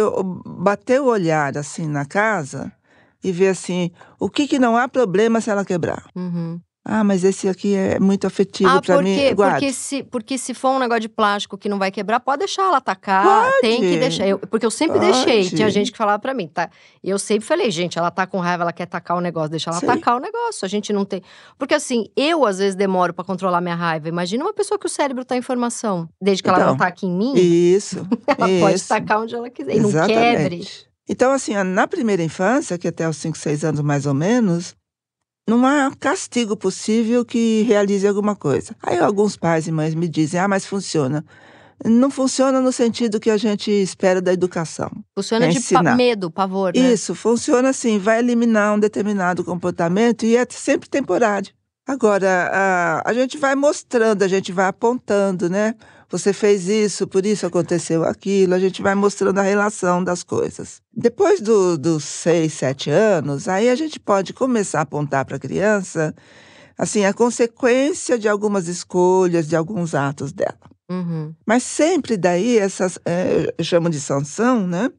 bater 0.46 1.00
o 1.00 1.06
olhar 1.06 1.56
assim 1.56 1.86
na 1.86 2.04
casa 2.04 2.72
e 3.22 3.30
ver 3.30 3.48
assim 3.48 3.90
o 4.18 4.28
que, 4.28 4.46
que 4.46 4.58
não 4.58 4.76
há 4.76 4.88
problema 4.88 5.40
se 5.40 5.50
ela 5.50 5.64
quebrar. 5.64 6.06
Uhum. 6.16 6.60
Ah, 6.86 7.02
mas 7.02 7.24
esse 7.24 7.48
aqui 7.48 7.74
é 7.74 7.98
muito 7.98 8.26
afetivo 8.26 8.68
ah, 8.68 8.82
para 8.82 9.00
mim. 9.00 9.16
Guarde. 9.34 9.54
Porque 9.54 9.72
se, 9.72 10.02
porque 10.02 10.36
se 10.36 10.52
for 10.52 10.68
um 10.68 10.78
negócio 10.78 11.00
de 11.00 11.08
plástico 11.08 11.56
que 11.56 11.66
não 11.66 11.78
vai 11.78 11.90
quebrar, 11.90 12.20
pode 12.20 12.40
deixar 12.40 12.64
ela 12.64 12.76
atacar. 12.76 13.24
Pode. 13.24 13.60
Tem 13.62 13.80
que 13.80 13.96
deixar. 13.96 14.26
Eu, 14.26 14.38
porque 14.38 14.66
eu 14.66 14.70
sempre 14.70 14.98
pode. 14.98 15.10
deixei. 15.10 15.48
Tinha 15.48 15.70
gente 15.70 15.90
que 15.90 15.96
falava 15.96 16.18
para 16.18 16.34
mim, 16.34 16.46
tá? 16.46 16.68
E 17.02 17.08
eu 17.08 17.18
sempre 17.18 17.46
falei, 17.46 17.70
gente, 17.70 17.98
ela 17.98 18.10
tá 18.10 18.26
com 18.26 18.38
raiva, 18.38 18.64
ela 18.64 18.72
quer 18.72 18.82
atacar 18.82 19.16
o 19.16 19.20
negócio, 19.22 19.48
deixa 19.48 19.70
ela 19.70 19.80
Sim. 19.80 19.86
atacar 19.86 20.16
o 20.16 20.20
negócio. 20.20 20.66
A 20.66 20.68
gente 20.68 20.92
não 20.92 21.06
tem. 21.06 21.22
Porque 21.58 21.74
assim, 21.74 22.06
eu 22.14 22.44
às 22.44 22.58
vezes 22.58 22.74
demoro 22.74 23.14
para 23.14 23.24
controlar 23.24 23.62
minha 23.62 23.74
raiva. 23.74 24.06
Imagina 24.06 24.44
uma 24.44 24.52
pessoa 24.52 24.78
que 24.78 24.84
o 24.84 24.90
cérebro 24.90 25.24
tá 25.24 25.34
em 25.34 25.42
formação. 25.42 26.06
Desde 26.20 26.42
que 26.42 26.50
então, 26.50 26.60
ela 26.60 26.66
não 26.66 26.74
ataque 26.74 27.06
em 27.06 27.10
mim. 27.10 27.32
Isso. 27.34 28.06
ela 28.28 28.50
isso. 28.50 28.60
pode 28.60 28.82
atacar 28.82 29.22
onde 29.22 29.34
ela 29.34 29.48
quiser. 29.48 29.76
E 29.76 29.80
não 29.80 29.90
quebre. 29.90 30.68
Então, 31.08 31.32
assim, 31.32 31.54
na 31.54 31.86
primeira 31.86 32.22
infância, 32.22 32.76
que 32.76 32.88
até 32.88 33.08
os 33.08 33.16
5, 33.16 33.36
6 33.36 33.64
anos 33.64 33.80
mais 33.80 34.06
ou 34.06 34.14
menos, 34.14 34.74
não 35.46 35.64
há 35.66 35.90
castigo 35.98 36.56
possível 36.56 37.24
que 37.24 37.62
realize 37.62 38.06
alguma 38.06 38.34
coisa. 38.34 38.74
Aí 38.82 38.98
alguns 38.98 39.36
pais 39.36 39.66
e 39.66 39.72
mães 39.72 39.94
me 39.94 40.08
dizem: 40.08 40.40
ah, 40.40 40.48
mas 40.48 40.64
funciona. 40.64 41.24
Não 41.84 42.10
funciona 42.10 42.60
no 42.60 42.72
sentido 42.72 43.20
que 43.20 43.28
a 43.28 43.36
gente 43.36 43.70
espera 43.70 44.22
da 44.22 44.32
educação. 44.32 44.90
Funciona 45.14 45.46
é 45.46 45.48
de 45.48 45.60
pa 45.60 45.82
medo, 45.82 46.30
pavor, 46.30 46.72
né? 46.74 46.92
Isso, 46.92 47.14
funciona 47.14 47.70
assim, 47.70 47.98
vai 47.98 48.20
eliminar 48.20 48.74
um 48.74 48.78
determinado 48.78 49.44
comportamento 49.44 50.24
e 50.24 50.36
é 50.36 50.46
sempre 50.48 50.88
temporário. 50.88 51.52
Agora, 51.86 52.50
a, 52.50 53.10
a 53.10 53.12
gente 53.12 53.36
vai 53.36 53.54
mostrando, 53.54 54.22
a 54.22 54.28
gente 54.28 54.50
vai 54.52 54.66
apontando, 54.66 55.50
né? 55.50 55.74
Você 56.10 56.32
fez 56.32 56.68
isso, 56.68 57.06
por 57.06 57.24
isso 57.24 57.46
aconteceu 57.46 58.04
aquilo. 58.04 58.54
A 58.54 58.58
gente 58.58 58.82
vai 58.82 58.94
mostrando 58.94 59.38
a 59.38 59.42
relação 59.42 60.02
das 60.02 60.22
coisas. 60.22 60.80
Depois 60.92 61.40
do, 61.40 61.76
dos 61.76 62.04
seis, 62.04 62.52
sete 62.52 62.90
anos, 62.90 63.48
aí 63.48 63.68
a 63.68 63.74
gente 63.74 63.98
pode 63.98 64.32
começar 64.32 64.80
a 64.80 64.82
apontar 64.82 65.24
para 65.24 65.36
a 65.36 65.40
criança 65.40 66.14
assim 66.76 67.04
a 67.04 67.12
consequência 67.12 68.18
de 68.18 68.28
algumas 68.28 68.68
escolhas, 68.68 69.48
de 69.48 69.56
alguns 69.56 69.94
atos 69.94 70.32
dela. 70.32 70.58
Uhum. 70.90 71.34
Mas 71.46 71.62
sempre 71.62 72.16
daí, 72.16 72.58
essas, 72.58 72.98
é, 73.04 73.52
eu 73.56 73.64
chamo 73.64 73.88
de 73.88 74.00
sanção, 74.00 74.66
né? 74.66 74.90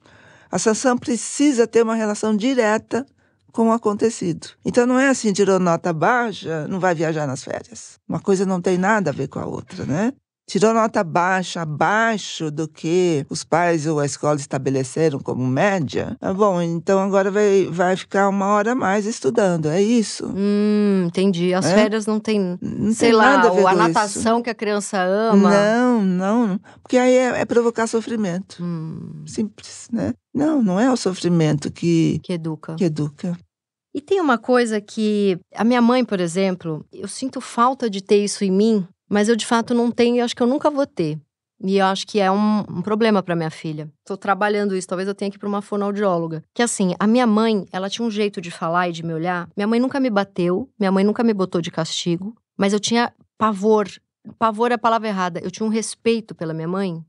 A 0.51 0.57
sanção 0.57 0.97
precisa 0.97 1.67
ter 1.67 1.83
uma 1.83 1.95
relação 1.95 2.35
direta 2.35 3.05
com 3.51 3.69
o 3.69 3.71
acontecido. 3.71 4.49
Então 4.65 4.85
não 4.85 4.99
é 4.99 5.09
assim, 5.09 5.31
tirou 5.31 5.59
nota 5.59 5.93
baixa, 5.93 6.67
não 6.67 6.79
vai 6.79 6.95
viajar 6.95 7.25
nas 7.27 7.43
férias. 7.43 7.99
Uma 8.07 8.19
coisa 8.19 8.45
não 8.45 8.61
tem 8.61 8.77
nada 8.77 9.11
a 9.11 9.13
ver 9.13 9.27
com 9.27 9.39
a 9.39 9.45
outra, 9.45 9.85
né? 9.85 10.11
Tirou 10.47 10.73
nota 10.73 11.03
baixa, 11.03 11.61
abaixo 11.61 12.51
do 12.51 12.67
que 12.67 13.25
os 13.29 13.43
pais 13.43 13.87
ou 13.87 13.99
a 13.99 14.05
escola 14.05 14.35
estabeleceram 14.35 15.19
como 15.19 15.45
média, 15.45 16.15
ah, 16.21 16.33
bom, 16.33 16.61
então 16.61 16.99
agora 16.99 17.31
vai, 17.31 17.67
vai 17.71 17.95
ficar 17.95 18.29
uma 18.29 18.47
hora 18.47 18.73
a 18.73 18.75
mais 18.75 19.05
estudando, 19.05 19.67
é 19.67 19.81
isso. 19.81 20.27
Hum, 20.27 21.05
entendi. 21.07 21.53
As 21.53 21.65
é? 21.65 21.73
férias 21.73 22.05
não 22.05 22.19
tem, 22.19 22.57
não 22.61 22.93
sei 22.93 23.09
tem 23.09 23.17
lá, 23.17 23.41
a, 23.41 23.71
a 23.71 23.75
natação 23.75 24.37
isso. 24.37 24.43
que 24.43 24.49
a 24.49 24.55
criança 24.55 25.01
ama. 25.01 25.49
Não, 25.49 26.03
não, 26.03 26.59
porque 26.81 26.97
aí 26.97 27.15
é, 27.15 27.41
é 27.41 27.45
provocar 27.45 27.87
sofrimento. 27.87 28.63
Hum. 28.63 29.23
Simples, 29.25 29.87
né? 29.91 30.13
Não, 30.33 30.61
não 30.61 30.79
é 30.79 30.91
o 30.91 30.97
sofrimento 30.97 31.71
que... 31.71 32.19
Que 32.23 32.33
educa. 32.33 32.75
Que 32.75 32.85
educa. 32.85 33.37
E 33.95 34.01
tem 34.01 34.19
uma 34.19 34.37
coisa 34.37 34.81
que 34.81 35.39
a 35.55 35.63
minha 35.63 35.81
mãe, 35.81 36.03
por 36.03 36.19
exemplo, 36.19 36.85
eu 36.91 37.07
sinto 37.07 37.39
falta 37.39 37.89
de 37.89 38.01
ter 38.03 38.21
isso 38.21 38.43
em 38.43 38.51
mim, 38.51 38.85
mas 39.09 39.29
eu 39.29 39.35
de 39.35 39.45
fato 39.45 39.73
não 39.73 39.91
tenho 39.91 40.17
e 40.17 40.21
acho 40.21 40.35
que 40.35 40.43
eu 40.43 40.47
nunca 40.47 40.69
vou 40.69 40.85
ter. 40.85 41.19
E 41.63 41.77
eu 41.77 41.85
acho 41.85 42.05
que 42.05 42.19
é 42.19 42.29
um, 42.29 42.59
um 42.59 42.81
problema 42.81 43.23
para 43.23 43.35
minha 43.35 43.49
filha. 43.49 43.89
Tô 44.03 44.17
trabalhando 44.17 44.75
isso, 44.75 44.87
talvez 44.87 45.07
eu 45.07 45.15
tenha 45.15 45.31
que 45.31 45.37
ir 45.37 45.39
pra 45.39 45.47
uma 45.47 45.61
fonoaudióloga. 45.61 46.43
Que 46.53 46.61
assim, 46.61 46.93
a 46.99 47.07
minha 47.07 47.25
mãe, 47.25 47.65
ela 47.71 47.89
tinha 47.89 48.05
um 48.05 48.11
jeito 48.11 48.41
de 48.41 48.51
falar 48.51 48.89
e 48.89 48.91
de 48.91 49.03
me 49.03 49.13
olhar. 49.13 49.49
Minha 49.55 49.67
mãe 49.67 49.79
nunca 49.79 49.99
me 49.99 50.09
bateu, 50.09 50.69
minha 50.77 50.91
mãe 50.91 51.03
nunca 51.03 51.23
me 51.23 51.33
botou 51.33 51.61
de 51.61 51.71
castigo, 51.71 52.35
mas 52.57 52.73
eu 52.73 52.79
tinha 52.79 53.13
pavor. 53.37 53.87
Pavor 54.37 54.71
é 54.71 54.75
a 54.75 54.77
palavra 54.77 55.07
errada. 55.07 55.39
Eu 55.41 55.49
tinha 55.49 55.65
um 55.65 55.69
respeito 55.69 56.35
pela 56.35 56.53
minha 56.53 56.67
mãe, 56.67 57.01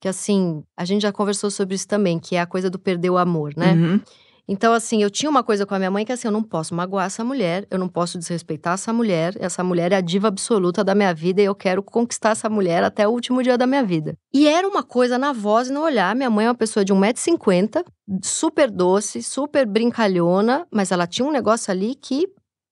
que 0.00 0.08
assim, 0.08 0.64
a 0.76 0.84
gente 0.84 1.02
já 1.02 1.12
conversou 1.12 1.50
sobre 1.50 1.76
isso 1.76 1.86
também, 1.86 2.18
que 2.18 2.34
é 2.34 2.40
a 2.40 2.46
coisa 2.46 2.68
do 2.68 2.78
perder 2.78 3.10
o 3.10 3.18
amor, 3.18 3.52
né? 3.56 3.74
Uhum. 3.74 4.00
Então, 4.48 4.72
assim, 4.72 5.02
eu 5.02 5.10
tinha 5.10 5.30
uma 5.30 5.42
coisa 5.44 5.64
com 5.64 5.74
a 5.74 5.78
minha 5.78 5.90
mãe 5.90 6.04
que 6.04 6.12
assim, 6.12 6.26
eu 6.26 6.32
não 6.32 6.42
posso 6.42 6.74
magoar 6.74 7.06
essa 7.06 7.24
mulher, 7.24 7.66
eu 7.70 7.78
não 7.78 7.88
posso 7.88 8.18
desrespeitar 8.18 8.74
essa 8.74 8.92
mulher. 8.92 9.36
Essa 9.38 9.62
mulher 9.62 9.92
é 9.92 9.96
a 9.96 10.00
diva 10.00 10.28
absoluta 10.28 10.82
da 10.82 10.94
minha 10.94 11.14
vida 11.14 11.40
e 11.40 11.44
eu 11.44 11.54
quero 11.54 11.82
conquistar 11.82 12.30
essa 12.30 12.50
mulher 12.50 12.82
até 12.82 13.06
o 13.06 13.12
último 13.12 13.42
dia 13.42 13.56
da 13.56 13.66
minha 13.66 13.84
vida. 13.84 14.16
E 14.34 14.48
era 14.48 14.66
uma 14.66 14.82
coisa 14.82 15.16
na 15.16 15.32
voz 15.32 15.68
e 15.68 15.72
no 15.72 15.80
olhar. 15.80 16.14
Minha 16.16 16.30
mãe 16.30 16.46
é 16.46 16.48
uma 16.48 16.54
pessoa 16.56 16.84
de 16.84 16.92
1,50m, 16.92 17.84
super 18.22 18.70
doce, 18.70 19.22
super 19.22 19.66
brincalhona, 19.66 20.66
mas 20.72 20.90
ela 20.90 21.06
tinha 21.06 21.26
um 21.26 21.32
negócio 21.32 21.70
ali 21.70 21.94
que, 21.94 22.26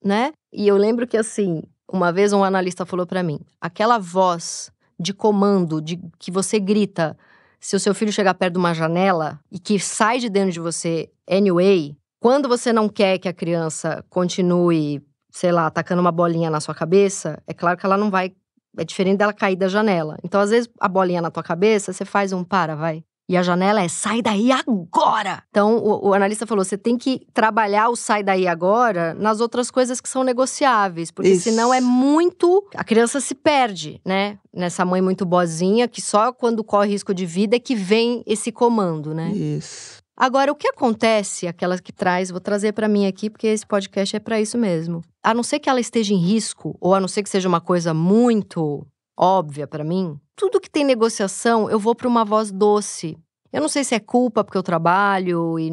né? 0.05 0.33
E 0.53 0.67
eu 0.67 0.77
lembro 0.77 1.07
que, 1.07 1.17
assim, 1.17 1.63
uma 1.91 2.13
vez 2.13 2.33
um 2.33 2.43
analista 2.43 2.85
falou 2.85 3.07
para 3.07 3.23
mim: 3.23 3.39
aquela 3.61 3.99
voz 3.99 4.73
de 4.99 5.15
comando, 5.15 5.81
de 5.81 5.99
que 6.19 6.31
você 6.31 6.59
grita 6.59 7.17
se 7.61 7.77
o 7.77 7.81
seu 7.81 7.95
filho 7.95 8.13
chegar 8.13 8.35
perto 8.35 8.55
de 8.55 8.59
uma 8.59 8.75
janela 8.75 9.39
e 9.53 9.59
que 9.59 9.79
sai 9.79 10.19
de 10.19 10.29
dentro 10.31 10.53
de 10.53 10.61
você 10.61 11.11
anyway, 11.31 11.97
quando 12.21 12.49
você 12.49 12.73
não 12.73 12.89
quer 12.89 13.19
que 13.19 13.29
a 13.29 13.33
criança 13.33 14.05
continue, 14.11 15.03
sei 15.31 15.53
lá, 15.53 15.67
atacando 15.67 16.01
uma 16.01 16.13
bolinha 16.13 16.51
na 16.51 16.61
sua 16.61 16.75
cabeça, 16.75 17.43
é 17.47 17.55
claro 17.55 17.79
que 17.79 17.87
ela 17.87 17.97
não 17.97 18.11
vai. 18.11 18.33
É 18.77 18.85
diferente 18.85 19.19
dela 19.19 19.33
cair 19.33 19.57
da 19.57 19.69
janela. 19.69 20.17
Então, 20.23 20.41
às 20.41 20.51
vezes, 20.51 20.69
a 20.79 20.87
bolinha 20.87 21.21
na 21.21 21.31
tua 21.31 21.43
cabeça, 21.43 21.93
você 21.93 22.05
faz 22.05 22.33
um 22.33 22.45
para, 22.45 22.77
vai. 22.77 23.03
E 23.31 23.37
a 23.37 23.45
janela 23.45 23.81
é 23.81 23.87
sai 23.87 24.21
daí 24.21 24.51
agora. 24.51 25.45
Então, 25.51 25.77
o, 25.77 26.09
o, 26.09 26.15
analista 26.15 26.49
falou: 26.49 26.65
você 26.65 26.77
tem 26.77 26.99
que 26.99 27.25
trabalhar 27.33 27.89
o 27.89 27.95
sai 27.95 28.25
daí 28.25 28.49
agora 28.49 29.15
nas 29.15 29.41
outras 29.41 29.71
coisas 29.71 30.01
que 30.01 30.09
são 30.09 30.25
negociáveis, 30.25 31.13
porque 31.13 31.31
Isso. 31.31 31.45
senão 31.45 31.73
é 31.73 31.81
muito. 31.81 32.67
A 32.75 32.83
criança 32.83 33.21
se 33.21 33.37
perde, 33.37 34.01
né? 34.05 34.37
Nessa 34.53 34.85
mãe 34.85 35.01
muito 35.01 35.25
boazinha, 35.25 35.87
que 35.87 36.03
só 36.03 36.33
quando 36.33 36.65
corre 36.65 36.91
risco 36.91 37.15
de 37.15 37.25
vida 37.25 37.55
é 37.55 37.61
que 37.61 37.77
vem 37.77 38.25
esse 38.27 38.51
comando, 38.51 39.15
né? 39.15 39.31
Isso. 39.31 40.00
Agora, 40.21 40.53
o 40.53 40.55
que 40.55 40.69
acontece, 40.69 41.47
aquela 41.47 41.79
que 41.79 41.95
traz, 41.95 42.31
vou 42.31 42.43
trazer 42.43 42.75
para 42.75 42.87
mim 42.87 43.07
aqui, 43.07 43.31
porque 43.31 43.47
esse 43.47 43.67
podcast 43.67 44.15
é 44.15 44.21
para 44.21 44.39
isso 44.39 44.59
mesmo. 44.59 45.01
A 45.23 45.33
não 45.33 45.43
ser 45.43 45.59
que 45.59 45.71
ela 45.71 45.81
esteja 45.81 46.13
em 46.13 46.19
risco, 46.19 46.77
ou 46.79 46.95
a 46.95 47.01
não 47.01 47.09
ser 47.09 47.23
que 47.23 47.31
seja 47.31 47.49
uma 47.49 47.59
coisa 47.59 47.95
muito 47.95 48.87
óbvia 49.19 49.67
para 49.67 49.83
mim, 49.83 50.21
tudo 50.37 50.61
que 50.61 50.69
tem 50.69 50.85
negociação, 50.85 51.71
eu 51.71 51.79
vou 51.79 51.95
para 51.95 52.07
uma 52.07 52.23
voz 52.23 52.53
doce. 52.53 53.17
Eu 53.51 53.63
não 53.63 53.69
sei 53.71 53.83
se 53.83 53.95
é 53.95 53.99
culpa 53.99 54.45
porque 54.45 54.59
eu 54.59 54.63
trabalho 54.63 55.59
e, 55.59 55.71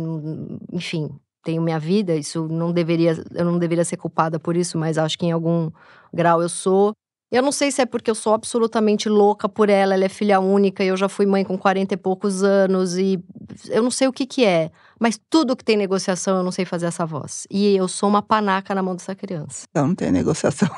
enfim, 0.72 1.10
tenho 1.44 1.62
minha 1.62 1.78
vida, 1.78 2.16
isso 2.16 2.48
não 2.48 2.72
deveria, 2.72 3.22
eu 3.36 3.44
não 3.44 3.60
deveria 3.60 3.84
ser 3.84 3.98
culpada 3.98 4.40
por 4.40 4.56
isso, 4.56 4.78
mas 4.78 4.98
acho 4.98 5.20
que 5.20 5.26
em 5.26 5.34
algum 5.34 5.70
grau 6.14 6.42
eu 6.42 6.48
sou. 6.48 6.94
Eu 7.30 7.42
não 7.42 7.52
sei 7.52 7.72
se 7.72 7.82
é 7.82 7.86
porque 7.86 8.10
eu 8.10 8.16
sou 8.16 8.34
absolutamente 8.34 9.10
louca 9.10 9.50
por 9.50 9.70
ela, 9.70 9.94
ela 9.94 10.06
é 10.06 10.10
filha 10.10 10.40
única 10.40 10.82
e 10.84 10.88
eu 10.88 10.96
já 10.96 11.10
fui 11.10 11.26
mãe 11.26 11.44
com 11.44 11.58
40 11.58 11.94
e 11.94 11.98
poucos 11.98 12.42
anos 12.42 12.98
e 12.98 13.22
eu 13.68 13.84
não 13.84 13.92
sei 13.92 14.08
o 14.08 14.14
que 14.14 14.26
que 14.26 14.46
é, 14.46 14.72
mas 14.98 15.20
tudo 15.30 15.56
que 15.56 15.64
tem 15.64 15.76
negociação 15.76 16.38
eu 16.38 16.44
não 16.44 16.52
sei 16.52 16.64
fazer 16.64 16.86
essa 16.86 17.06
voz. 17.06 17.46
E 17.52 17.76
eu 17.76 17.88
sou 17.88 18.08
uma 18.08 18.22
panaca 18.22 18.74
na 18.74 18.82
mão 18.82 18.96
dessa 18.96 19.14
criança. 19.14 19.66
Então 19.70 19.88
não 19.88 19.96
tem 19.96 20.10
negociação. 20.10 20.70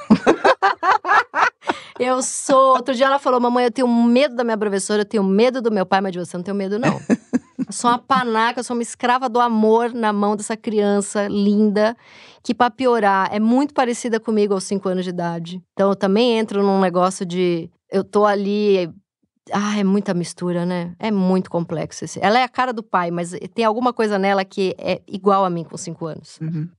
Eu 2.00 2.24
sou. 2.24 2.78
Outro 2.78 2.96
dia 2.96 3.08
ela 3.08 3.20
falou: 3.20 3.42
Mamãe, 3.42 3.66
eu 3.66 3.72
tenho 3.72 3.88
medo 3.88 4.34
da 4.34 4.44
minha 4.46 4.58
professora, 4.58 5.02
eu 5.02 5.06
tenho 5.06 5.24
medo 5.24 5.62
do 5.62 5.70
meu 5.70 5.86
pai, 5.86 6.00
mas 6.00 6.14
de 6.14 6.20
você 6.20 6.38
não 6.38 6.44
tenho 6.44 6.56
medo, 6.56 6.80
não. 6.80 6.98
Sou 7.70 7.90
uma 7.90 8.00
panaca, 8.00 8.64
sou 8.64 8.76
uma 8.76 8.84
escrava 8.84 9.28
do 9.28 9.40
amor 9.40 9.94
na 9.94 10.14
mão 10.14 10.36
dessa 10.36 10.56
criança 10.56 11.28
linda, 11.28 11.96
que, 12.44 12.54
pra 12.54 12.70
piorar, 12.70 13.30
é 13.34 13.40
muito 13.40 13.74
parecida 13.74 14.20
comigo 14.20 14.54
aos 14.54 14.64
cinco 14.64 14.88
anos 14.90 15.04
de 15.04 15.10
idade. 15.10 15.62
Então, 15.74 15.90
eu 15.90 15.96
também 15.96 16.38
entro 16.38 16.64
num 16.64 16.80
negócio 16.80 17.26
de. 17.26 17.70
Eu 17.92 18.04
tô 18.04 18.26
ali. 18.26 18.90
Ah, 19.52 19.80
é 19.80 19.84
muita 19.84 20.14
mistura, 20.14 20.66
né? 20.66 20.94
É 21.00 21.10
muito 21.12 21.50
complexo. 21.50 22.06
Esse. 22.06 22.20
Ela 22.24 22.40
é 22.40 22.44
a 22.44 22.50
cara 22.50 22.72
do 22.72 22.84
pai, 22.84 23.10
mas 23.12 23.34
tem 23.54 23.66
alguma 23.66 23.92
coisa 23.92 24.20
nela 24.20 24.46
que 24.46 24.76
é 24.78 25.02
igual 25.08 25.44
a 25.44 25.50
mim 25.50 25.64
com 25.64 25.76
cinco 25.76 26.06
anos. 26.06 26.38
Uhum. 26.40 26.70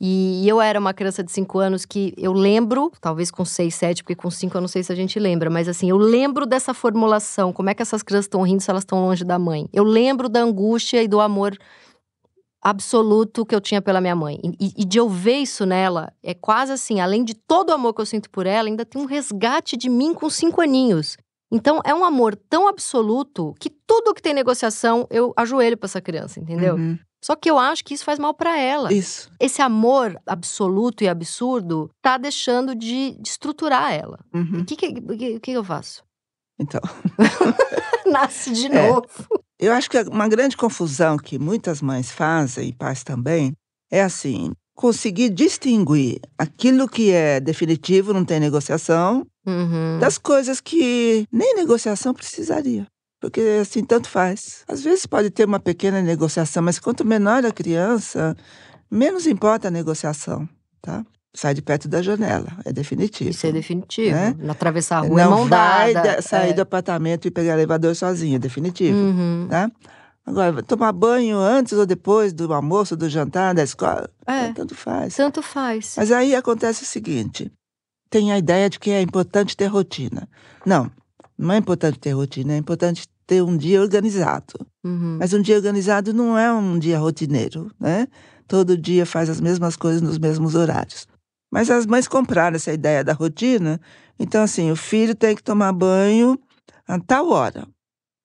E 0.00 0.48
eu 0.48 0.62
era 0.62 0.80
uma 0.80 0.94
criança 0.94 1.22
de 1.22 1.30
5 1.30 1.58
anos 1.58 1.84
que 1.84 2.14
eu 2.16 2.32
lembro, 2.32 2.90
talvez 3.02 3.30
com 3.30 3.44
6, 3.44 3.74
7, 3.74 4.02
porque 4.02 4.14
com 4.14 4.30
5 4.30 4.56
eu 4.56 4.60
não 4.62 4.68
sei 4.68 4.82
se 4.82 4.90
a 4.90 4.94
gente 4.94 5.18
lembra, 5.18 5.50
mas 5.50 5.68
assim, 5.68 5.90
eu 5.90 5.98
lembro 5.98 6.46
dessa 6.46 6.72
formulação, 6.72 7.52
como 7.52 7.68
é 7.68 7.74
que 7.74 7.82
essas 7.82 8.02
crianças 8.02 8.24
estão 8.24 8.40
rindo 8.40 8.62
se 8.62 8.70
elas 8.70 8.82
estão 8.82 9.02
longe 9.02 9.24
da 9.24 9.38
mãe. 9.38 9.68
Eu 9.72 9.84
lembro 9.84 10.26
da 10.26 10.40
angústia 10.40 11.02
e 11.02 11.08
do 11.08 11.20
amor 11.20 11.54
absoluto 12.62 13.44
que 13.44 13.54
eu 13.54 13.60
tinha 13.60 13.82
pela 13.82 14.00
minha 14.00 14.16
mãe. 14.16 14.40
E, 14.58 14.72
e 14.74 14.84
de 14.86 14.98
eu 14.98 15.06
ver 15.06 15.38
isso 15.38 15.66
nela, 15.66 16.10
é 16.22 16.32
quase 16.32 16.72
assim, 16.72 17.00
além 17.00 17.22
de 17.22 17.34
todo 17.34 17.68
o 17.68 17.72
amor 17.74 17.92
que 17.92 18.00
eu 18.00 18.06
sinto 18.06 18.30
por 18.30 18.46
ela, 18.46 18.68
ainda 18.68 18.86
tem 18.86 19.02
um 19.02 19.06
resgate 19.06 19.76
de 19.76 19.90
mim 19.90 20.14
com 20.14 20.30
5 20.30 20.62
aninhos. 20.62 21.18
Então, 21.52 21.80
é 21.84 21.92
um 21.92 22.04
amor 22.04 22.36
tão 22.48 22.68
absoluto 22.68 23.54
que 23.58 23.68
tudo 23.68 24.14
que 24.14 24.22
tem 24.22 24.32
negociação, 24.32 25.06
eu 25.10 25.32
ajoelho 25.36 25.76
para 25.76 25.88
essa 25.88 26.00
criança, 26.00 26.38
entendeu? 26.38 26.76
Uhum. 26.76 26.98
Só 27.22 27.36
que 27.36 27.50
eu 27.50 27.58
acho 27.58 27.84
que 27.84 27.92
isso 27.92 28.04
faz 28.04 28.18
mal 28.18 28.32
para 28.32 28.58
ela. 28.58 28.92
Isso. 28.92 29.30
Esse 29.38 29.60
amor 29.60 30.18
absoluto 30.26 31.04
e 31.04 31.08
absurdo 31.08 31.90
tá 32.00 32.16
deixando 32.16 32.74
de, 32.74 33.12
de 33.20 33.28
estruturar 33.28 33.92
ela. 33.92 34.18
O 34.32 34.38
uhum. 34.38 34.64
que, 34.64 34.74
que, 34.74 34.92
que, 34.92 35.40
que 35.40 35.52
eu 35.52 35.62
faço? 35.62 36.02
Então. 36.58 36.80
Nasce 38.06 38.52
de 38.52 38.66
é. 38.72 38.88
novo. 38.88 39.06
Eu 39.58 39.72
acho 39.72 39.90
que 39.90 39.98
uma 40.02 40.28
grande 40.28 40.56
confusão 40.56 41.18
que 41.18 41.38
muitas 41.38 41.82
mães 41.82 42.10
fazem, 42.10 42.68
e 42.68 42.72
pais 42.72 43.04
também, 43.04 43.52
é 43.90 44.02
assim: 44.02 44.52
conseguir 44.74 45.28
distinguir 45.28 46.20
aquilo 46.38 46.88
que 46.88 47.10
é 47.10 47.38
definitivo, 47.38 48.14
não 48.14 48.24
tem 48.24 48.40
negociação, 48.40 49.26
uhum. 49.46 49.98
das 49.98 50.16
coisas 50.16 50.60
que 50.60 51.26
nem 51.30 51.54
negociação 51.54 52.14
precisaria. 52.14 52.86
Porque 53.20 53.40
assim, 53.60 53.84
tanto 53.84 54.08
faz. 54.08 54.64
Às 54.66 54.82
vezes 54.82 55.04
pode 55.04 55.30
ter 55.30 55.44
uma 55.44 55.60
pequena 55.60 56.00
negociação, 56.00 56.62
mas 56.62 56.78
quanto 56.78 57.04
menor 57.04 57.44
a 57.44 57.52
criança, 57.52 58.34
menos 58.90 59.26
importa 59.26 59.68
a 59.68 59.70
negociação, 59.70 60.48
tá? 60.80 61.04
Sai 61.32 61.54
de 61.54 61.62
perto 61.62 61.86
da 61.86 62.02
janela, 62.02 62.48
é 62.64 62.72
definitivo. 62.72 63.30
Isso 63.30 63.46
é 63.46 63.52
definitivo. 63.52 64.16
Né? 64.16 64.34
Atravessar 64.48 64.98
a 64.98 65.00
rua 65.02 65.10
Não 65.10 65.18
é 65.20 65.28
mão 65.28 65.46
vai 65.46 65.92
dada. 65.92 66.22
sair 66.22 66.50
é. 66.50 66.52
do 66.54 66.62
apartamento 66.62 67.28
e 67.28 67.30
pegar 67.30 67.52
elevador 67.52 67.94
sozinho, 67.94 68.34
é 68.34 68.38
definitivo. 68.38 68.98
Uhum. 68.98 69.46
Tá? 69.48 69.70
Agora, 70.26 70.62
tomar 70.62 70.92
banho 70.92 71.38
antes 71.38 71.74
ou 71.74 71.86
depois 71.86 72.32
do 72.32 72.52
almoço, 72.52 72.96
do 72.96 73.08
jantar, 73.08 73.54
da 73.54 73.62
escola, 73.62 74.10
é. 74.26 74.52
tanto 74.52 74.74
faz. 74.74 75.14
Tanto 75.14 75.40
faz. 75.40 75.94
Mas 75.96 76.10
aí 76.10 76.34
acontece 76.34 76.82
o 76.82 76.86
seguinte: 76.86 77.50
tem 78.08 78.32
a 78.32 78.38
ideia 78.38 78.68
de 78.68 78.78
que 78.80 78.90
é 78.90 79.00
importante 79.00 79.56
ter 79.56 79.66
rotina. 79.66 80.28
Não, 80.66 80.90
não 81.40 81.54
é 81.54 81.56
importante 81.56 81.98
ter 81.98 82.12
rotina, 82.12 82.52
é 82.52 82.56
importante 82.58 83.08
ter 83.26 83.42
um 83.42 83.56
dia 83.56 83.80
organizado. 83.80 84.54
Uhum. 84.84 85.16
Mas 85.18 85.32
um 85.32 85.40
dia 85.40 85.56
organizado 85.56 86.12
não 86.12 86.36
é 86.36 86.52
um 86.52 86.78
dia 86.78 86.98
rotineiro, 86.98 87.72
né? 87.80 88.06
Todo 88.46 88.76
dia 88.76 89.06
faz 89.06 89.30
as 89.30 89.40
mesmas 89.40 89.74
coisas 89.74 90.02
nos 90.02 90.18
mesmos 90.18 90.54
horários. 90.54 91.08
Mas 91.50 91.70
as 91.70 91.86
mães 91.86 92.06
compraram 92.06 92.56
essa 92.56 92.72
ideia 92.72 93.02
da 93.02 93.14
rotina. 93.14 93.80
Então, 94.18 94.42
assim, 94.42 94.70
o 94.70 94.76
filho 94.76 95.14
tem 95.14 95.34
que 95.34 95.42
tomar 95.42 95.72
banho 95.72 96.38
a 96.86 96.98
tal 96.98 97.30
hora, 97.30 97.66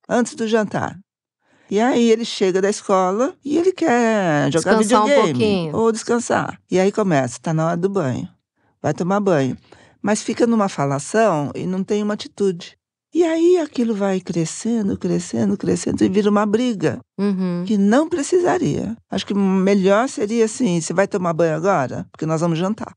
antes 0.10 0.36
do 0.36 0.46
jantar. 0.46 1.00
E 1.72 1.80
aí 1.80 2.12
ele 2.12 2.26
chega 2.26 2.62
da 2.62 2.70
escola 2.70 3.34
e 3.44 3.58
ele 3.58 3.72
quer 3.72 4.52
jogar 4.52 4.78
descansar 4.78 5.06
videogame 5.06 5.72
um 5.72 5.78
ou 5.78 5.92
descansar. 5.92 6.60
E 6.70 6.78
aí 6.78 6.92
começa, 6.92 7.40
tá 7.42 7.54
na 7.54 7.68
hora 7.68 7.78
do 7.78 7.90
banho. 7.90 8.28
Vai 8.82 8.94
tomar 8.94 9.22
banho. 9.22 9.58
Mas 10.02 10.22
fica 10.22 10.46
numa 10.46 10.68
falação 10.68 11.52
e 11.56 11.66
não 11.66 11.84
tem 11.84 12.04
uma 12.04 12.14
atitude. 12.14 12.78
E 13.16 13.24
aí 13.24 13.58
aquilo 13.60 13.96
vai 13.96 14.20
crescendo, 14.20 14.98
crescendo, 14.98 15.56
crescendo 15.56 16.04
e 16.04 16.10
vira 16.10 16.30
uma 16.30 16.46
briga 16.46 17.00
uhum. 17.18 17.64
que 17.66 17.78
não 17.78 18.10
precisaria. 18.10 18.94
Acho 19.10 19.26
que 19.26 19.34
melhor 19.34 20.10
seria 20.10 20.44
assim: 20.44 20.82
você 20.82 20.94
vai 20.94 21.08
tomar 21.08 21.32
banho 21.32 21.56
agora? 21.56 22.06
Porque 22.12 22.26
nós 22.26 22.42
vamos 22.42 22.60
jantar. 22.60 22.94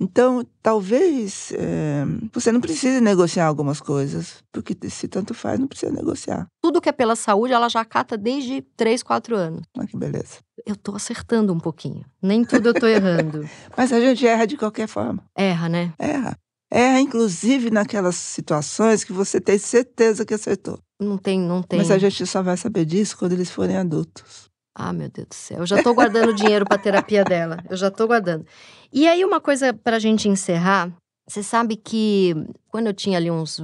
Então, 0.00 0.42
talvez 0.62 1.52
é, 1.52 2.02
você 2.32 2.50
não 2.50 2.62
precise 2.62 2.98
negociar 2.98 3.44
algumas 3.44 3.78
coisas, 3.78 4.42
porque 4.50 4.74
se 4.88 5.06
tanto 5.06 5.34
faz, 5.34 5.60
não 5.60 5.66
precisa 5.66 5.92
negociar. 5.92 6.46
Tudo 6.62 6.80
que 6.80 6.88
é 6.88 6.92
pela 6.92 7.14
saúde, 7.14 7.52
ela 7.52 7.68
já 7.68 7.84
cata 7.84 8.16
desde 8.16 8.62
3, 8.74 9.02
4 9.02 9.36
anos. 9.36 9.62
Ah, 9.76 9.86
que 9.86 9.98
beleza. 9.98 10.38
Eu 10.64 10.76
tô 10.76 10.94
acertando 10.94 11.52
um 11.52 11.60
pouquinho. 11.60 12.06
Nem 12.22 12.42
tudo 12.42 12.70
eu 12.70 12.74
tô 12.74 12.86
errando. 12.86 13.46
Mas 13.76 13.92
a 13.92 14.00
gente 14.00 14.26
erra 14.26 14.46
de 14.46 14.56
qualquer 14.56 14.88
forma. 14.88 15.22
Erra, 15.36 15.68
né? 15.68 15.92
Erra. 15.98 16.38
Erra, 16.70 17.00
inclusive, 17.00 17.70
naquelas 17.70 18.16
situações 18.16 19.02
que 19.02 19.12
você 19.12 19.40
tem 19.40 19.58
certeza 19.58 20.24
que 20.24 20.34
acertou. 20.34 20.78
Não 21.00 21.16
tem, 21.16 21.40
não 21.40 21.62
tem. 21.62 21.78
Mas 21.78 21.90
a 21.90 21.98
gente 21.98 22.26
só 22.26 22.42
vai 22.42 22.56
saber 22.56 22.84
disso 22.84 23.16
quando 23.16 23.32
eles 23.32 23.50
forem 23.50 23.76
adultos. 23.76 24.50
Ah, 24.74 24.92
meu 24.92 25.08
Deus 25.08 25.28
do 25.28 25.34
céu. 25.34 25.58
Eu 25.58 25.66
já 25.66 25.82
tô 25.82 25.94
guardando 25.94 26.32
dinheiro 26.34 26.64
pra 26.64 26.78
terapia 26.78 27.24
dela. 27.24 27.64
Eu 27.68 27.76
já 27.76 27.90
tô 27.90 28.06
guardando. 28.06 28.46
E 28.92 29.08
aí, 29.08 29.24
uma 29.24 29.40
coisa 29.40 29.72
pra 29.72 29.98
gente 29.98 30.28
encerrar. 30.28 30.92
Você 31.26 31.42
sabe 31.42 31.76
que 31.76 32.34
quando 32.68 32.86
eu 32.86 32.94
tinha 32.94 33.18
ali 33.18 33.30
uns 33.30 33.60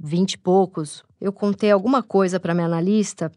vinte 0.00 0.32
e 0.32 0.38
poucos, 0.38 1.04
eu 1.20 1.32
contei 1.32 1.70
alguma 1.70 2.02
coisa 2.02 2.40
pra 2.40 2.54
minha 2.54 2.66
analista. 2.66 3.30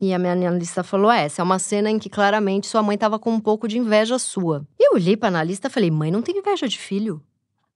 E 0.00 0.12
a 0.12 0.18
minha 0.18 0.32
analista 0.32 0.82
falou: 0.82 1.10
é, 1.10 1.24
essa 1.24 1.40
é 1.40 1.44
uma 1.44 1.58
cena 1.58 1.90
em 1.90 1.98
que 1.98 2.10
claramente 2.10 2.66
sua 2.66 2.82
mãe 2.82 2.98
tava 2.98 3.18
com 3.18 3.30
um 3.30 3.40
pouco 3.40 3.68
de 3.68 3.78
inveja 3.78 4.18
sua. 4.18 4.66
E 4.78 4.88
eu 4.88 4.94
olhei 4.94 5.16
pra 5.16 5.28
analista 5.28 5.68
e 5.68 5.70
falei: 5.70 5.90
mãe, 5.90 6.10
não 6.10 6.20
tem 6.20 6.36
inveja 6.36 6.66
de 6.66 6.78
filho. 6.78 7.22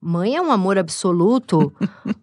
Mãe 0.01 0.37
é 0.37 0.41
um 0.41 0.53
amor 0.53 0.79
absoluto. 0.79 1.73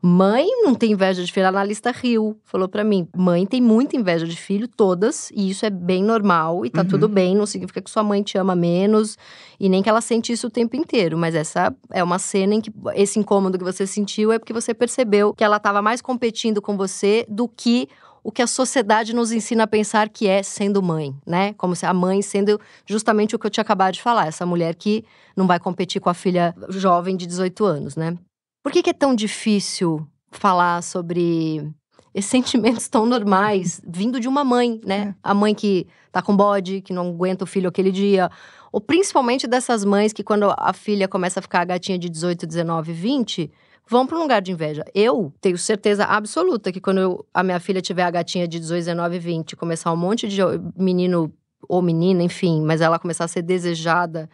mãe 0.02 0.48
não 0.64 0.74
tem 0.74 0.94
inveja 0.94 1.24
de 1.24 1.32
filho. 1.32 1.46
A 1.46 1.50
analista 1.50 1.92
riu, 1.92 2.40
falou 2.46 2.70
para 2.70 2.86
mim: 2.86 3.06
mãe 3.16 3.46
tem 3.46 3.62
muita 3.62 3.98
inveja 3.98 4.26
de 4.26 4.38
filho, 4.38 4.66
todas, 4.66 5.30
e 5.32 5.50
isso 5.50 5.66
é 5.66 5.70
bem 5.70 6.02
normal 6.02 6.66
e 6.66 6.70
tá 6.70 6.82
uhum. 6.82 6.88
tudo 6.88 7.10
bem. 7.10 7.36
Não 7.36 7.46
significa 7.46 7.82
que 7.82 7.90
sua 7.90 8.02
mãe 8.02 8.24
te 8.24 8.38
ama 8.38 8.56
menos 8.56 9.18
e 9.60 9.68
nem 9.68 9.84
que 9.84 9.90
ela 9.90 10.00
sente 10.00 10.32
isso 10.32 10.48
o 10.48 10.50
tempo 10.50 10.78
inteiro. 10.78 11.18
Mas 11.18 11.36
essa 11.36 11.76
é 11.92 12.02
uma 12.02 12.18
cena 12.18 12.56
em 12.56 12.62
que 12.62 12.72
esse 12.94 13.20
incômodo 13.20 13.58
que 13.58 13.64
você 13.64 13.86
sentiu 13.86 14.32
é 14.32 14.40
porque 14.40 14.54
você 14.54 14.74
percebeu 14.74 15.34
que 15.34 15.44
ela 15.44 15.60
tava 15.60 15.82
mais 15.82 16.02
competindo 16.02 16.62
com 16.62 16.78
você 16.78 17.26
do 17.28 17.46
que 17.46 17.90
o 18.26 18.32
que 18.32 18.42
a 18.42 18.48
sociedade 18.48 19.14
nos 19.14 19.32
ensina 19.32 19.66
a 19.66 19.68
pensar 19.68 20.10
que 20.10 20.28
é 20.28 20.42
sendo 20.42 20.82
mãe, 20.82 21.16
né? 21.28 21.54
Como 21.54 21.76
se 21.76 21.86
a 21.86 21.94
mãe 21.94 22.24
sendo 22.24 22.60
justamente 22.84 23.36
o 23.36 23.40
que 23.40 23.46
eu 23.46 23.52
tinha 23.52 23.62
acabado 23.62 23.94
de 23.94 24.02
falar, 24.02 24.26
essa 24.26 24.48
mulher 24.48 24.74
que 24.74 25.06
não 25.38 25.46
vai 25.46 25.60
competir 25.60 26.02
com 26.02 26.10
a 26.10 26.14
filha 26.16 26.56
jovem 26.70 27.16
de 27.16 27.28
18 27.28 27.64
anos, 27.64 27.96
né? 27.96 28.18
Por 28.64 28.72
que, 28.72 28.82
que 28.82 28.90
é 28.90 28.94
tão 28.94 29.14
difícil 29.14 30.08
falar 30.32 30.82
sobre 30.82 31.72
esses 32.16 32.26
sentimentos 32.32 32.88
tão 32.88 33.06
normais 33.06 33.80
vindo 33.88 34.20
de 34.20 34.28
uma 34.28 34.44
mãe, 34.44 34.82
né? 34.84 35.14
É. 35.14 35.16
A 35.22 35.36
mãe 35.36 35.54
que 35.54 35.86
tá 36.12 36.20
com 36.20 36.36
bode, 36.36 36.82
que 36.82 36.94
não 36.94 37.10
aguenta 37.10 37.44
o 37.44 37.48
filho 37.48 37.70
aquele 37.70 37.92
dia, 37.92 38.32
ou 38.72 38.82
principalmente 38.82 39.46
dessas 39.46 39.86
mães 39.86 40.12
que 40.12 40.24
quando 40.24 40.52
a 40.58 40.74
filha 40.74 41.08
começa 41.08 41.40
a 41.40 41.44
ficar 41.44 41.64
gatinha 41.64 42.00
de 42.00 42.10
18, 42.10 42.48
19, 42.48 42.92
20, 42.92 43.52
vão 43.88 44.06
para 44.06 44.18
um 44.18 44.22
lugar 44.22 44.42
de 44.42 44.52
inveja. 44.52 44.84
Eu 44.94 45.34
tenho 45.40 45.58
certeza 45.58 46.06
absoluta 46.06 46.72
que 46.72 46.82
quando 46.82 47.00
eu, 47.00 47.26
a 47.34 47.44
minha 47.44 47.60
filha 47.60 47.82
tiver 47.82 48.04
a 48.04 48.12
gatinha 48.12 48.48
de 48.48 48.60
18, 48.60 48.80
19, 48.80 49.20
20, 49.20 49.56
começar 49.56 49.92
um 49.92 49.98
monte 49.98 50.28
de 50.28 50.42
menino 50.78 51.32
ou 51.68 51.82
menina, 51.82 52.24
enfim, 52.24 52.62
mas 52.62 52.82
ela 52.82 53.00
começar 53.00 53.26
a 53.26 53.28
ser 53.28 53.42
desejada 53.42 54.30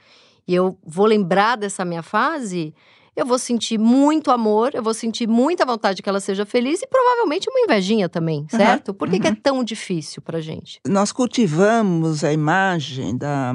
e 0.48 0.56
eu 0.56 0.78
vou 0.86 1.06
lembrar 1.06 1.56
dessa 1.56 1.86
minha 1.86 2.04
fase, 2.04 2.74
eu 3.16 3.26
vou 3.26 3.38
sentir 3.38 3.78
muito 3.78 4.32
amor, 4.32 4.72
eu 4.74 4.82
vou 4.82 4.94
sentir 4.94 5.28
muita 5.28 5.66
vontade 5.66 6.02
que 6.02 6.10
ela 6.10 6.20
seja 6.20 6.46
feliz 6.46 6.82
e 6.82 6.88
provavelmente 6.88 7.50
uma 7.50 7.60
invejinha 7.62 8.10
também, 8.10 8.46
certo? 8.50 8.90
Uhum, 8.90 8.94
Por 8.96 9.10
que, 9.10 9.16
uhum. 9.16 9.22
que 9.22 9.28
é 9.28 9.32
uhum. 9.32 9.36
tão 9.36 9.64
difícil 9.64 10.22
pra 10.22 10.40
gente? 10.40 10.80
Nós 10.88 11.12
cultivamos 11.12 12.24
a 12.24 12.32
imagem 12.34 13.18
da 13.18 13.54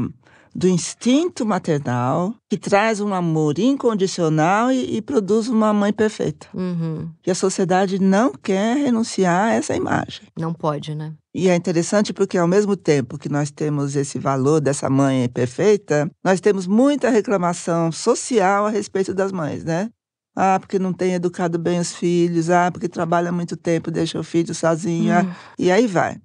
do 0.56 0.66
instinto 0.66 1.44
maternal 1.44 2.34
que 2.48 2.56
traz 2.56 2.98
um 2.98 3.12
amor 3.12 3.58
incondicional 3.58 4.72
e, 4.72 4.96
e 4.96 5.02
produz 5.02 5.48
uma 5.48 5.70
mãe 5.70 5.92
perfeita. 5.92 6.46
Uhum. 6.54 7.10
E 7.26 7.30
a 7.30 7.34
sociedade 7.34 7.98
não 7.98 8.32
quer 8.32 8.74
renunciar 8.78 9.48
a 9.48 9.52
essa 9.52 9.76
imagem. 9.76 10.22
Não 10.34 10.54
pode, 10.54 10.94
né? 10.94 11.12
E 11.34 11.50
é 11.50 11.54
interessante 11.54 12.14
porque, 12.14 12.38
ao 12.38 12.48
mesmo 12.48 12.74
tempo 12.74 13.18
que 13.18 13.28
nós 13.28 13.50
temos 13.50 13.94
esse 13.94 14.18
valor 14.18 14.58
dessa 14.58 14.88
mãe 14.88 15.28
perfeita, 15.28 16.10
nós 16.24 16.40
temos 16.40 16.66
muita 16.66 17.10
reclamação 17.10 17.92
social 17.92 18.64
a 18.64 18.70
respeito 18.70 19.12
das 19.12 19.32
mães, 19.32 19.62
né? 19.62 19.90
Ah, 20.34 20.58
porque 20.58 20.78
não 20.78 20.92
tem 20.92 21.12
educado 21.12 21.58
bem 21.58 21.78
os 21.78 21.94
filhos. 21.94 22.48
Ah, 22.48 22.70
porque 22.70 22.88
trabalha 22.88 23.30
muito 23.30 23.58
tempo, 23.58 23.90
deixa 23.90 24.18
o 24.18 24.24
filho 24.24 24.54
sozinho. 24.54 25.12
Ah, 25.12 25.36
e 25.58 25.70
aí 25.70 25.86
vai. 25.86 26.16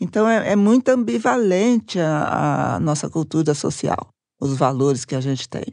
Então 0.00 0.28
é, 0.28 0.52
é 0.52 0.56
muito 0.56 0.88
ambivalente 0.88 1.98
a, 1.98 2.74
a, 2.74 2.80
nossa 2.80 3.08
cultura 3.08 3.54
social, 3.54 4.08
os 4.40 4.56
valores 4.56 5.04
que 5.04 5.14
a 5.14 5.20
gente 5.20 5.48
tem. 5.48 5.66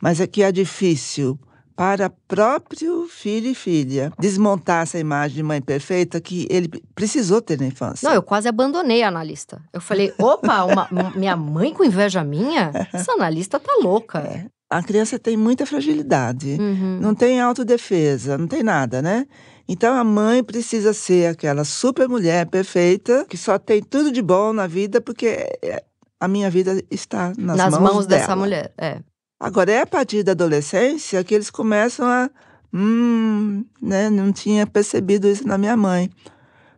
Mas 0.00 0.20
é 0.20 0.26
que 0.26 0.42
é 0.42 0.52
difícil 0.52 1.38
para 1.76 2.08
próprio 2.28 3.08
filho 3.08 3.48
e 3.48 3.54
filha 3.54 4.12
desmontar 4.18 4.82
essa 4.82 4.98
imagem 4.98 5.36
de 5.36 5.42
mãe 5.42 5.60
perfeita 5.60 6.20
que 6.20 6.46
ele 6.48 6.68
precisou 6.94 7.42
ter 7.42 7.58
na 7.58 7.66
infância. 7.66 8.08
Não, 8.08 8.14
eu 8.14 8.22
quase 8.22 8.48
abandonei 8.48 9.02
a 9.02 9.08
analista. 9.08 9.60
Eu 9.72 9.80
falei, 9.80 10.14
opa, 10.18 10.64
uma, 10.64 10.88
minha 11.16 11.36
mãe 11.36 11.72
com 11.72 11.84
inveja 11.84 12.22
minha? 12.22 12.70
Essa 12.92 13.12
analista 13.12 13.58
tá 13.58 13.72
louca. 13.82 14.20
É. 14.20 14.46
A 14.70 14.82
criança 14.82 15.18
tem 15.18 15.36
muita 15.36 15.66
fragilidade, 15.66 16.56
uhum. 16.58 16.98
não 17.00 17.14
tem 17.14 17.40
autodefesa, 17.40 18.38
não 18.38 18.46
tem 18.46 18.62
nada, 18.62 19.02
né? 19.02 19.26
Então 19.68 19.94
a 19.94 20.04
mãe 20.04 20.42
precisa 20.44 20.92
ser 20.92 21.28
aquela 21.28 21.64
super 21.64 22.08
mulher 22.08 22.46
perfeita 22.46 23.24
que 23.28 23.36
só 23.36 23.58
tem 23.58 23.82
tudo 23.82 24.12
de 24.12 24.20
bom 24.20 24.52
na 24.52 24.66
vida 24.66 25.00
porque 25.00 25.26
é, 25.62 25.82
a 26.20 26.28
minha 26.28 26.50
vida 26.50 26.82
está 26.90 27.32
nas, 27.36 27.56
nas 27.56 27.72
mãos, 27.72 27.92
mãos 27.92 28.06
dessa 28.06 28.36
mulher. 28.36 28.72
É. 28.76 29.00
Agora 29.40 29.72
é 29.72 29.80
a 29.80 29.86
partir 29.86 30.22
da 30.22 30.32
adolescência 30.32 31.22
que 31.24 31.34
eles 31.34 31.50
começam 31.50 32.06
a 32.06 32.30
hum, 32.72 33.64
né, 33.80 34.10
não 34.10 34.32
tinha 34.32 34.66
percebido 34.66 35.28
isso 35.28 35.46
na 35.46 35.56
minha 35.56 35.76
mãe. 35.76 36.10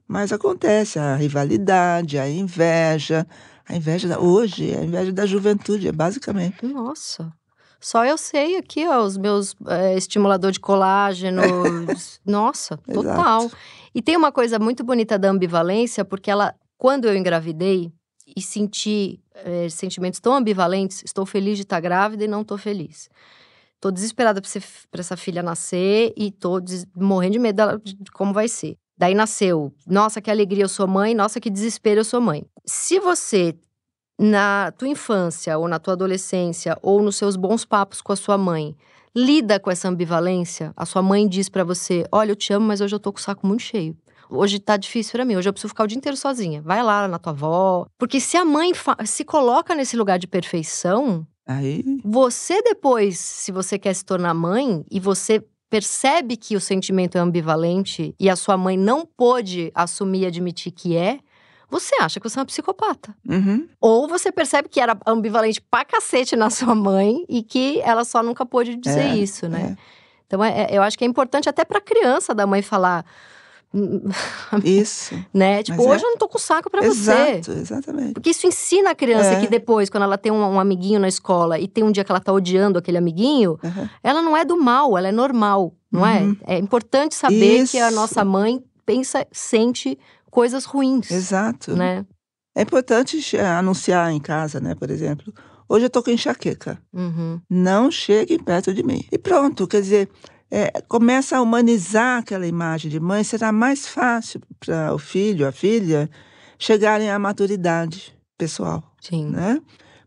Mas 0.07 0.33
acontece 0.33 0.99
a 0.99 1.17
rivalidade, 1.17 2.19
a 2.19 2.29
inveja, 2.29 3.27
a 3.69 3.75
inveja 3.75 4.07
da, 4.07 4.21
hoje, 4.21 4.73
a 4.75 4.85
inveja 4.85 5.13
da 5.13 5.27
juventude, 5.27 5.91
basicamente. 5.91 6.65
Nossa. 6.65 7.33
Só 7.87 8.05
eu 8.05 8.19
sei 8.19 8.57
aqui, 8.57 8.85
ó, 8.85 9.05
os 9.05 9.17
meus 9.17 9.55
é, 9.69 9.97
estimulador 9.97 10.51
de 10.51 10.59
colágeno. 10.59 11.41
Nossa, 12.27 12.77
total. 12.79 13.43
Exato. 13.43 13.57
E 13.95 14.03
tem 14.03 14.17
uma 14.17 14.33
coisa 14.33 14.59
muito 14.59 14.83
bonita 14.83 15.17
da 15.17 15.31
ambivalência, 15.31 16.05
porque 16.05 16.29
ela, 16.29 16.53
quando 16.77 17.05
eu 17.05 17.15
engravidei 17.15 17.93
e 18.37 18.43
senti 18.43 19.21
é, 19.37 19.69
sentimentos 19.69 20.19
tão 20.19 20.35
ambivalentes, 20.35 21.01
estou 21.05 21.25
feliz 21.25 21.59
de 21.59 21.63
estar 21.63 21.79
grávida 21.79 22.25
e 22.25 22.27
não 22.27 22.41
estou 22.41 22.59
feliz. 22.59 23.09
Tô 23.81 23.93
desesperada 23.93 24.43
para 24.91 25.01
essa 25.01 25.17
filha 25.17 25.41
nascer 25.41 26.13
e 26.17 26.33
tô 26.33 26.61
morrendo 26.97 27.35
de 27.35 27.39
medo 27.39 27.55
dela, 27.55 27.81
de 27.81 28.11
como 28.11 28.33
vai 28.33 28.49
ser. 28.49 28.77
Daí 28.99 29.15
nasceu, 29.15 29.73
nossa, 29.87 30.21
que 30.21 30.29
alegria, 30.29 30.65
eu 30.65 30.69
sou 30.69 30.89
mãe, 30.89 31.15
nossa, 31.15 31.39
que 31.39 31.49
desespero, 31.49 32.01
eu 32.01 32.05
sou 32.05 32.21
mãe. 32.21 32.45
Se 32.65 32.99
você 32.99 33.55
na 34.19 34.73
tua 34.77 34.89
infância 34.89 35.59
ou 35.59 35.69
na 35.69 35.79
tua 35.79 35.95
adolescência 35.95 36.77
ou 36.83 37.03
nos 37.03 37.17
seus 37.17 37.37
bons 37.37 37.65
papos 37.65 38.01
com 38.01 38.13
a 38.13 38.17
sua 38.17 38.39
mãe, 38.39 38.75
lida 39.15 39.59
com 39.61 39.71
essa 39.71 39.89
ambivalência, 39.89 40.73
a 40.77 40.87
sua 40.87 41.03
mãe 41.03 41.29
diz 41.29 41.49
para 41.49 41.65
você: 41.65 42.05
"Olha, 42.11 42.33
eu 42.33 42.37
te 42.37 42.53
amo, 42.53 42.67
mas 42.67 42.81
hoje 42.81 42.95
eu 42.95 43.01
tô 43.01 43.13
com 43.13 43.19
o 43.19 43.23
saco 43.23 43.47
muito 43.47 43.63
cheio. 43.63 43.97
Hoje 44.29 44.59
tá 44.59 44.77
difícil 44.77 45.13
para 45.13 45.25
mim, 45.25 45.37
hoje 45.37 45.49
eu 45.49 45.53
preciso 45.53 45.69
ficar 45.69 45.85
o 45.85 45.87
dia 45.87 45.97
inteiro 45.97 46.17
sozinha. 46.17 46.61
Vai 46.63 46.83
lá 46.83 47.07
na 47.07 47.19
tua 47.19 47.33
avó". 47.33 47.87
Porque 47.99 48.21
se 48.21 48.37
a 48.37 48.45
mãe 48.45 48.73
se 49.05 49.25
coloca 49.25 49.75
nesse 49.75 49.97
lugar 49.97 50.19
de 50.19 50.27
perfeição, 50.27 51.27
Aí... 51.47 51.85
você 52.05 52.61
depois, 52.63 53.19
se 53.19 53.53
você 53.53 53.79
quer 53.79 53.95
se 53.95 54.05
tornar 54.05 54.35
mãe 54.35 54.85
e 54.91 54.99
você 54.99 55.43
percebe 55.71 56.37
que 56.37 56.57
o 56.57 56.61
sentimento 56.61 57.17
é 57.17 57.21
ambivalente 57.21 58.15
e 58.19 58.31
a 58.31 58.37
sua 58.37 58.57
mãe 58.57 58.77
não 58.77 59.05
pôde 59.05 59.71
assumir 59.75 60.21
e 60.21 60.27
admitir 60.27 60.71
que 60.73 60.97
é, 60.97 61.19
você 61.69 61.95
acha 61.97 62.21
que 62.21 62.29
você 62.29 62.39
é 62.39 62.41
uma 62.41 62.47
psicopata. 62.47 63.15
Uhum. 63.29 63.69
Ou 63.81 64.07
você 64.07 64.31
percebe 64.31 64.69
que 64.69 64.81
era 64.81 64.97
ambivalente 65.07 65.61
pra 65.61 65.85
cacete 65.85 66.37
na 66.37 66.51
sua 66.51 66.75
mãe 66.75 67.25
e 67.29 67.43
que 67.43 67.81
ela 67.81 68.05
só 68.05 68.23
nunca 68.23 68.47
pôde 68.47 68.77
dizer 68.77 69.01
é, 69.01 69.17
isso, 69.17 69.49
né? 69.49 69.77
É. 69.77 69.97
Então, 70.27 70.45
é, 70.45 70.63
é 70.63 70.77
eu 70.77 70.83
acho 70.83 70.97
que 70.97 71.05
é 71.05 71.07
importante 71.07 71.49
até 71.49 71.65
pra 71.65 71.81
criança 71.81 72.35
da 72.35 72.47
mãe 72.47 72.63
falar. 72.63 73.05
Isso. 74.65 75.15
né? 75.35 75.63
Tipo, 75.63 75.79
Mas 75.79 75.87
hoje 75.87 76.05
é 76.05 76.07
eu 76.07 76.11
não 76.13 76.17
tô 76.17 76.29
com 76.29 76.39
saco 76.39 76.71
pra 76.71 76.85
Exato, 76.85 77.53
você. 77.53 77.61
Exatamente. 77.61 78.15
Porque 78.15 78.31
isso 78.31 78.47
ensina 78.47 78.91
a 78.91 78.95
criança 78.95 79.33
é. 79.33 79.41
que 79.41 79.49
depois, 79.49 79.91
quando 79.91 80.05
ela 80.05 80.17
tem 80.17 80.33
um, 80.33 80.41
um, 80.41 80.61
amiguinho 80.61 80.99
na 80.99 81.09
escola 81.09 81.59
e 81.59 81.69
tem 81.69 81.85
um 81.85 81.91
dia 81.91 82.05
que 82.05 82.11
ela 82.11 82.21
tá 82.21 82.33
odiando 82.33 82.79
aquele 82.79 82.97
amiguinho, 82.97 83.59
uhum. 83.63 83.89
ela 84.03 84.23
não 84.23 84.37
é 84.37 84.45
do 84.45 84.57
mal, 84.57 84.97
ela 84.97 85.09
é 85.09 85.13
normal, 85.13 85.75
não 85.91 86.07
é? 86.07 86.23
uhum. 86.23 86.37
é? 86.47 86.55
É 86.55 86.59
importante 86.59 87.15
saber 87.15 87.63
isso. 87.63 87.73
que 87.73 87.79
a 87.79 87.91
nossa 87.91 88.25
mãe 88.25 88.63
pensa, 88.87 89.27
sente 89.31 89.99
coisas 90.37 90.67
ruins. 90.67 91.11
Exato. 91.11 91.75
Né? 91.75 92.05
É 92.55 92.61
importante 92.61 93.19
anunciar 93.39 94.13
em 94.13 94.21
casa, 94.21 94.61
né? 94.61 94.75
Por 94.75 94.91
exemplo, 94.91 95.33
hoje 95.67 95.87
eu 95.87 95.91
tô 95.91 96.03
com 96.03 96.11
enxaqueca. 96.11 96.79
Uhum. 96.93 97.41
Não 97.49 97.91
cheguem 97.91 98.39
perto 98.39 98.75
de 98.75 98.83
mim. 98.83 99.03
E 99.11 99.17
pronto, 99.17 99.67
quer 99.67 99.81
dizer, 99.81 100.11
é, 100.51 100.83
começa 100.89 101.39
a 101.39 101.41
humanizar 101.41 102.19
aquela 102.19 102.47
imagem 102.47 102.91
de 102.91 103.01
mãe, 103.01 103.25
será 103.25 103.51
mais 103.51 103.87
fácil 103.87 104.43
para 104.61 104.93
o 104.93 104.99
filho, 104.99 105.49
a 105.49 105.53
filha, 105.53 106.11
chegarem 106.59 107.11
à 107.11 107.19
maturidade 107.19 108.15
pessoal. 108.37 108.83
Sim. 109.01 109.31
Né? 109.31 109.59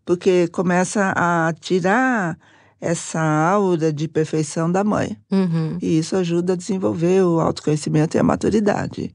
Porque 0.05 0.47
começa 0.49 1.11
a 1.15 1.51
tirar 1.59 2.37
essa 2.79 3.19
aura 3.19 3.91
de 3.91 4.07
perfeição 4.07 4.71
da 4.71 4.83
mãe. 4.83 5.17
Uhum. 5.31 5.79
E 5.81 5.97
isso 5.97 6.15
ajuda 6.15 6.53
a 6.53 6.55
desenvolver 6.55 7.23
o 7.23 7.39
autoconhecimento 7.39 8.15
e 8.15 8.19
a 8.19 8.23
maturidade. 8.23 9.11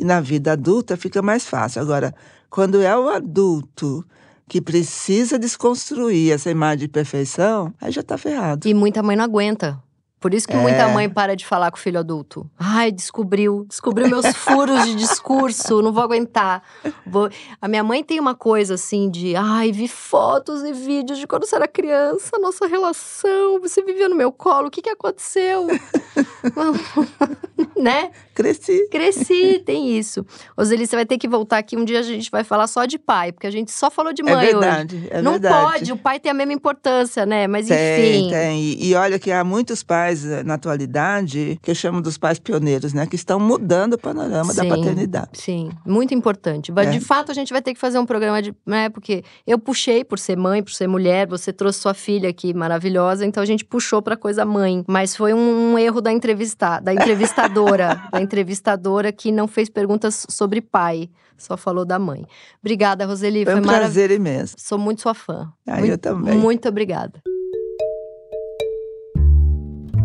E 0.00 0.04
na 0.04 0.18
vida 0.18 0.52
adulta 0.52 0.96
fica 0.96 1.20
mais 1.20 1.44
fácil. 1.44 1.82
Agora, 1.82 2.14
quando 2.48 2.80
é 2.80 2.96
o 2.96 3.10
adulto 3.10 4.02
que 4.48 4.58
precisa 4.58 5.38
desconstruir 5.38 6.32
essa 6.32 6.50
imagem 6.50 6.78
de 6.78 6.88
perfeição, 6.88 7.70
aí 7.78 7.92
já 7.92 8.02
tá 8.02 8.16
ferrado. 8.16 8.66
E 8.66 8.72
muita 8.72 9.02
mãe 9.02 9.14
não 9.14 9.24
aguenta. 9.24 9.78
Por 10.20 10.34
isso 10.34 10.46
que 10.46 10.54
é. 10.54 10.58
muita 10.58 10.86
mãe 10.88 11.08
para 11.08 11.34
de 11.34 11.46
falar 11.46 11.70
com 11.70 11.78
o 11.78 11.80
filho 11.80 11.98
adulto. 11.98 12.48
Ai, 12.58 12.92
descobriu, 12.92 13.64
descobriu 13.66 14.06
meus 14.06 14.26
furos 14.36 14.84
de 14.84 14.94
discurso, 14.94 15.80
não 15.80 15.92
vou 15.92 16.04
aguentar. 16.04 16.62
Vou... 17.06 17.30
A 17.60 17.66
minha 17.66 17.82
mãe 17.82 18.04
tem 18.04 18.20
uma 18.20 18.34
coisa 18.34 18.74
assim 18.74 19.10
de, 19.10 19.34
ai, 19.34 19.72
vi 19.72 19.88
fotos 19.88 20.62
e 20.62 20.74
vídeos 20.74 21.18
de 21.18 21.26
quando 21.26 21.46
você 21.46 21.56
era 21.56 21.66
criança, 21.66 22.38
nossa 22.38 22.66
relação, 22.66 23.58
você 23.60 23.82
vivia 23.82 24.10
no 24.10 24.14
meu 24.14 24.30
colo, 24.30 24.68
o 24.68 24.70
que 24.70 24.82
que 24.82 24.90
aconteceu? 24.90 25.66
né? 27.80 28.10
Cresci. 28.34 28.88
Cresci, 28.90 29.62
tem 29.64 29.96
isso. 29.96 30.24
Roseli, 30.56 30.86
você 30.86 30.96
vai 30.96 31.06
ter 31.06 31.16
que 31.16 31.28
voltar 31.28 31.58
aqui 31.58 31.76
um 31.76 31.84
dia 31.84 32.00
a 32.00 32.02
gente 32.02 32.30
vai 32.30 32.44
falar 32.44 32.66
só 32.66 32.84
de 32.84 32.98
pai, 32.98 33.32
porque 33.32 33.46
a 33.46 33.50
gente 33.50 33.72
só 33.72 33.90
falou 33.90 34.12
de 34.12 34.22
é 34.22 34.24
mãe 34.24 34.34
é 34.34 34.52
verdade, 34.52 34.96
hoje. 34.96 35.08
É 35.10 35.22
não 35.22 35.32
verdade. 35.32 35.54
pode, 35.54 35.92
o 35.92 35.96
pai 35.96 36.20
tem 36.20 36.30
a 36.30 36.34
mesma 36.34 36.52
importância, 36.52 37.24
né? 37.24 37.46
Mas 37.46 37.68
tem, 37.68 37.76
enfim. 37.76 38.30
Tem, 38.30 38.60
e, 38.60 38.88
e 38.88 38.94
olha 38.94 39.18
que 39.18 39.30
há 39.30 39.44
muitos 39.44 39.82
pais 39.82 40.09
eh, 40.24 40.42
na 40.42 40.54
atualidade 40.54 41.58
que 41.62 41.70
eu 41.70 41.74
chamo 41.74 42.00
dos 42.00 42.18
pais 42.18 42.38
pioneiros, 42.38 42.92
né? 42.92 43.06
Que 43.06 43.16
estão 43.16 43.38
mudando 43.38 43.94
o 43.94 43.98
panorama 43.98 44.52
sim, 44.52 44.68
da 44.68 44.76
paternidade. 44.76 45.30
Sim, 45.34 45.70
muito 45.86 46.14
importante. 46.14 46.72
É. 46.74 46.84
De 46.86 47.00
fato, 47.00 47.30
a 47.30 47.34
gente 47.34 47.52
vai 47.52 47.62
ter 47.62 47.74
que 47.74 47.80
fazer 47.80 47.98
um 47.98 48.06
programa 48.06 48.42
de. 48.42 48.54
Né, 48.66 48.88
porque 48.88 49.22
eu 49.46 49.58
puxei 49.58 50.04
por 50.04 50.18
ser 50.18 50.36
mãe, 50.36 50.62
por 50.62 50.72
ser 50.72 50.86
mulher, 50.86 51.26
você 51.26 51.52
trouxe 51.52 51.80
sua 51.80 51.94
filha 51.94 52.28
aqui 52.28 52.52
maravilhosa, 52.52 53.24
então 53.24 53.42
a 53.42 53.46
gente 53.46 53.64
puxou 53.64 54.02
pra 54.02 54.16
coisa 54.16 54.44
mãe. 54.44 54.84
Mas 54.88 55.16
foi 55.16 55.32
um, 55.32 55.72
um 55.72 55.78
erro 55.78 56.00
da 56.00 56.12
entrevistada, 56.12 56.84
da 56.84 56.94
entrevistadora, 56.94 58.02
da 58.12 58.20
entrevistadora 58.20 59.12
que 59.12 59.30
não 59.32 59.46
fez 59.46 59.68
perguntas 59.68 60.26
sobre 60.28 60.60
pai 60.60 61.08
só 61.40 61.56
falou 61.56 61.86
da 61.86 61.98
mãe. 61.98 62.26
Obrigada, 62.60 63.06
Roseli. 63.06 63.44
Foi, 63.44 63.54
foi 63.54 63.62
um 63.62 63.64
prazer 63.64 64.10
imenso. 64.10 64.54
Sou 64.58 64.78
muito 64.78 65.00
sua 65.00 65.14
fã. 65.14 65.50
Ah, 65.66 65.78
muito, 65.78 65.92
eu 65.92 65.98
também. 65.98 66.36
Muito 66.36 66.68
obrigada. 66.68 67.22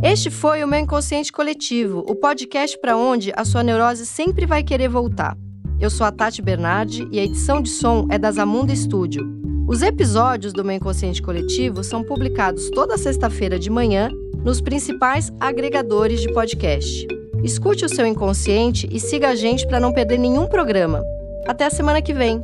Este 0.03 0.29
foi 0.29 0.63
o 0.63 0.67
meu 0.67 0.79
inconsciente 0.79 1.31
coletivo, 1.31 2.03
o 2.07 2.15
podcast 2.15 2.77
para 2.79 2.97
onde 2.97 3.31
a 3.35 3.43
sua 3.43 3.63
neurose 3.63 4.05
sempre 4.05 4.45
vai 4.45 4.63
querer 4.63 4.87
voltar. 4.87 5.35
Eu 5.79 5.89
sou 5.89 6.05
a 6.05 6.11
Tati 6.11 6.41
Bernardi 6.41 7.07
e 7.11 7.19
a 7.19 7.23
edição 7.23 7.61
de 7.61 7.69
som 7.69 8.07
é 8.09 8.17
da 8.17 8.31
Zamunda 8.31 8.75
Studio. 8.75 9.25
Os 9.67 9.81
episódios 9.81 10.53
do 10.53 10.63
meu 10.63 10.75
inconsciente 10.75 11.21
coletivo 11.21 11.83
são 11.83 12.03
publicados 12.03 12.69
toda 12.69 12.97
sexta-feira 12.97 13.57
de 13.57 13.69
manhã 13.69 14.09
nos 14.43 14.61
principais 14.61 15.31
agregadores 15.39 16.21
de 16.21 16.31
podcast. 16.33 17.07
Escute 17.43 17.85
o 17.85 17.89
seu 17.89 18.05
inconsciente 18.05 18.87
e 18.91 18.99
siga 18.99 19.29
a 19.29 19.35
gente 19.35 19.67
para 19.67 19.79
não 19.79 19.91
perder 19.91 20.19
nenhum 20.19 20.45
programa. 20.45 21.01
Até 21.47 21.65
a 21.65 21.71
semana 21.71 22.01
que 22.01 22.13
vem! 22.13 22.43